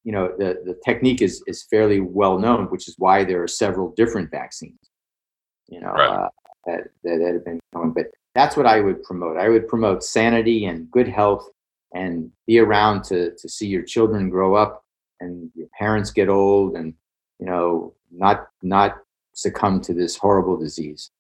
you 0.05 0.13
know 0.13 0.29
the 0.39 0.61
the 0.65 0.79
technique 0.85 1.23
is 1.23 1.43
is 1.47 1.67
fairly 1.71 2.01
well 2.01 2.39
known, 2.39 2.67
which 2.67 2.89
is 2.89 2.95
why 2.99 3.25
there 3.25 3.43
are 3.43 3.49
several 3.49 3.93
different 3.97 4.31
vaccines. 4.31 4.79
You 5.69 5.81
know, 5.81 5.93
Right. 5.93 6.09
uh, 6.09 6.29
that, 6.67 6.81
that 7.05 7.19
that 7.19 7.35
have 7.35 7.45
been 7.45 7.61
going. 7.75 7.93
But 7.93 8.07
that's 8.35 8.57
what 8.57 8.67
I 8.67 8.81
would 8.81 9.03
promote. 9.03 9.37
I 9.37 9.49
would 9.49 9.67
promote 9.67 10.05
sanity 10.05 10.67
and 10.67 10.91
good 10.91 11.09
health, 11.09 11.49
and 11.95 12.31
be 12.47 12.59
around 12.59 13.03
to 13.05 13.35
to 13.37 13.49
see 13.49 13.67
your 13.67 13.83
children 13.83 14.29
grow 14.31 14.55
up 14.55 14.85
and 15.21 15.51
your 15.55 15.69
parents 15.79 16.11
get 16.11 16.29
old, 16.29 16.77
and 16.77 16.93
you 17.39 17.47
know, 17.47 17.95
not 18.13 18.49
not 18.63 18.99
succumb 19.33 19.81
to 19.83 19.93
this 19.93 20.17
horrible 20.17 20.57
disease. 20.57 21.11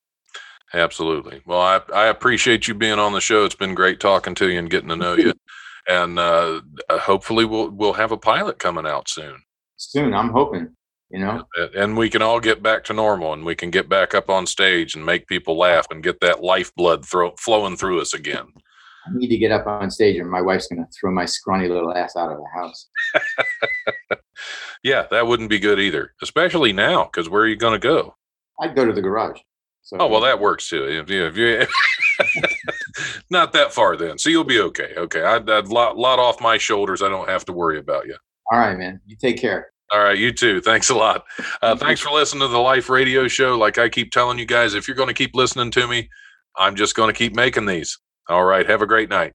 Absolutely. 0.75 1.43
Well, 1.47 1.61
I, 1.61 1.81
I 1.95 2.07
appreciate 2.07 2.67
you 2.69 2.75
being 2.75 2.99
on 2.99 3.13
the 3.13 3.21
show. 3.21 3.45
It's 3.45 3.55
been 3.55 3.75
great 3.75 4.01
talking 4.01 4.35
to 4.37 4.49
you 4.51 4.59
and 4.59 4.71
getting 4.71 4.89
to 4.91 4.97
know 4.97 5.15
you. 5.15 5.33
And 5.89 6.19
uh, 6.19 6.63
uh, 6.91 6.99
hopefully, 6.99 7.45
we'll 7.45 7.71
we'll 7.71 7.93
have 7.93 8.11
a 8.11 8.17
pilot 8.17 8.59
coming 8.59 8.89
out 8.89 9.09
soon, 9.09 9.41
Soon, 9.77 10.15
I'm 10.15 10.31
hoping. 10.31 10.75
You 11.11 11.21
know, 11.21 11.45
and- 11.57 11.75
and 11.77 11.97
we 11.97 12.11
can 12.11 12.23
all 12.23 12.41
get 12.41 12.61
back 12.61 12.83
to 12.87 12.93
normal, 12.93 13.33
and 13.33 13.45
we 13.45 13.55
can 13.55 13.71
get 13.71 13.89
back 13.89 14.13
up 14.13 14.29
on 14.29 14.47
stage 14.49 14.97
and 14.97 15.07
make 15.07 15.29
people 15.29 15.57
laugh 15.57 15.87
and 15.93 16.03
get 16.03 16.19
that 16.23 16.43
lifeblood 16.43 17.07
thro- 17.07 17.37
flowing 17.39 17.77
through 17.77 18.01
us 18.01 18.15
again. 18.15 18.47
I 19.07 19.11
need 19.17 19.29
to 19.29 19.37
get 19.39 19.53
up 19.53 19.69
on 19.69 19.89
stage, 19.89 20.19
or 20.19 20.25
my 20.25 20.41
wife's 20.43 20.67
going 20.67 20.83
to 20.85 20.91
throw 21.01 21.13
my 21.13 21.25
scrawny 21.25 21.69
little 21.69 21.95
ass 21.97 22.17
out 22.17 22.33
of 22.33 22.39
the 22.39 22.61
house. 22.61 22.89
Yeah, 24.83 25.07
that 25.11 25.27
wouldn't 25.27 25.51
be 25.51 25.59
good 25.59 25.81
either, 25.81 26.15
especially 26.23 26.73
now, 26.73 27.05
because 27.05 27.29
where 27.29 27.43
are 27.43 27.47
you 27.49 27.57
going 27.57 27.73
to 27.81 27.89
go? 27.89 28.15
I'd 28.61 28.75
go 28.77 28.85
to 28.85 28.93
the 28.93 29.01
garage. 29.03 29.39
So, 29.87 29.99
Oh 30.01 30.09
well, 30.09 30.21
that 30.23 30.41
works 30.41 30.69
too. 30.69 30.85
If 30.89 31.09
you, 31.09 31.27
if 31.27 31.37
you 31.37 31.65
not 33.31 33.53
that 33.53 33.73
far, 33.73 33.97
then 33.97 34.19
so 34.19 34.29
you'll 34.29 34.43
be 34.43 34.61
okay. 34.61 34.93
Okay, 34.97 35.23
I'd, 35.23 35.49
I'd 35.49 35.69
lot 35.69 35.97
lot 35.97 36.19
off 36.19 36.41
my 36.41 36.59
shoulders. 36.59 37.03
I 37.03 37.09
don't 37.09 37.29
have 37.29 37.45
to 37.45 37.53
worry 37.53 37.79
about 37.79 38.07
you. 38.07 38.17
all 38.51 38.59
right, 38.59 38.77
man. 38.77 39.01
You 39.07 39.15
take 39.15 39.41
care. 39.41 39.69
All 39.93 40.03
right, 40.03 40.19
you 40.19 40.33
too. 40.33 40.61
Thanks 40.61 40.91
a 40.91 40.95
lot. 40.97 41.25
Uh, 41.63 41.77
thanks 41.77 42.01
for 42.01 42.11
listening 42.11 42.41
to 42.41 42.49
the 42.49 42.59
Life 42.59 42.89
Radio 42.89 43.29
Show. 43.29 43.57
Like 43.57 43.79
I 43.79 43.89
keep 43.89 44.11
telling 44.11 44.41
you 44.41 44.45
guys, 44.45 44.75
if 44.75 44.89
you're 44.89 44.97
going 44.97 45.07
to 45.07 45.15
keep 45.15 45.37
listening 45.37 45.71
to 45.71 45.87
me, 45.87 46.09
I'm 46.57 46.75
just 46.75 46.97
going 46.97 47.15
to 47.15 47.17
keep 47.17 47.37
making 47.37 47.67
these. 47.67 47.97
All 48.29 48.45
right, 48.45 48.69
have 48.69 48.83
a 48.83 48.87
great 48.87 49.09
night. 49.09 49.35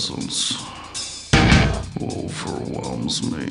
presence 0.00 0.56
overwhelms 2.00 3.22
me. 3.30 3.44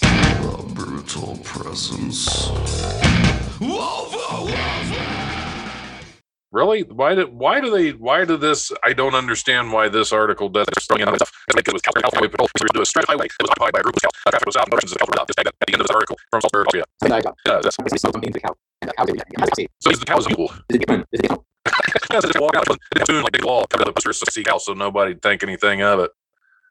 The 0.00 0.64
brutal 0.74 1.38
presence. 1.44 2.50
Really? 6.50 6.82
Why 6.82 7.14
did 7.14 7.28
why 7.28 7.60
do 7.60 7.70
they 7.70 7.90
why 7.90 8.24
do 8.24 8.36
this 8.36 8.72
I 8.84 8.92
don't 8.92 9.14
understand 9.14 9.72
why 9.72 9.88
this 9.88 10.12
article 10.12 10.48
does 10.48 10.66
this 10.74 10.86
throwing 10.86 11.02
out 11.02 11.14
stuff. 11.14 11.30
It 11.54 11.72
was 11.72 11.82
California 11.82 12.10
Highway 12.12 12.28
Patrol 12.28 12.48
to 12.48 12.66
do 12.74 12.82
a 12.82 12.86
straight 12.86 13.06
highway. 13.06 13.26
It 13.26 13.32
was 13.40 13.50
occupied 13.50 13.72
by 13.72 13.78
a 13.78 13.82
group 13.82 13.94
of 13.94 14.00
scouts. 14.00 14.18
Uh, 14.26 14.30
Traffic 14.30 14.46
was 14.46 14.56
out 14.56 14.64
and 14.66 14.72
motions 14.74 14.90
of 14.90 14.98
California 14.98 15.24
just 15.28 15.38
at 15.38 15.44
the 15.46 15.72
end 15.72 15.80
of 15.80 15.86
this 15.86 15.94
article 15.94 16.16
from 16.32 16.40
Salzburg, 16.40 16.66
Austria. 16.66 16.84
Yeah, 17.46 17.60
that's, 17.62 17.76
so 19.78 19.90
he's 19.90 20.00
the 20.00 20.06
cows 20.06 20.26
people. 20.26 20.50
Yeah, 20.72 21.28
so 21.30 21.44
just 22.12 22.40
walk 22.40 22.56
out 22.56 22.66
and 22.68 23.06
soon 23.06 23.22
like 23.22 23.32
big 23.32 23.44
wall 23.44 23.66
cover 23.66 23.84
the 23.84 23.92
posters 23.92 24.22
of 24.22 24.32
Sea 24.32 24.44
House 24.46 24.66
so 24.66 24.72
nobody'd 24.72 25.22
think 25.22 25.42
anything 25.42 25.82
of 25.82 26.00
it. 26.00 26.10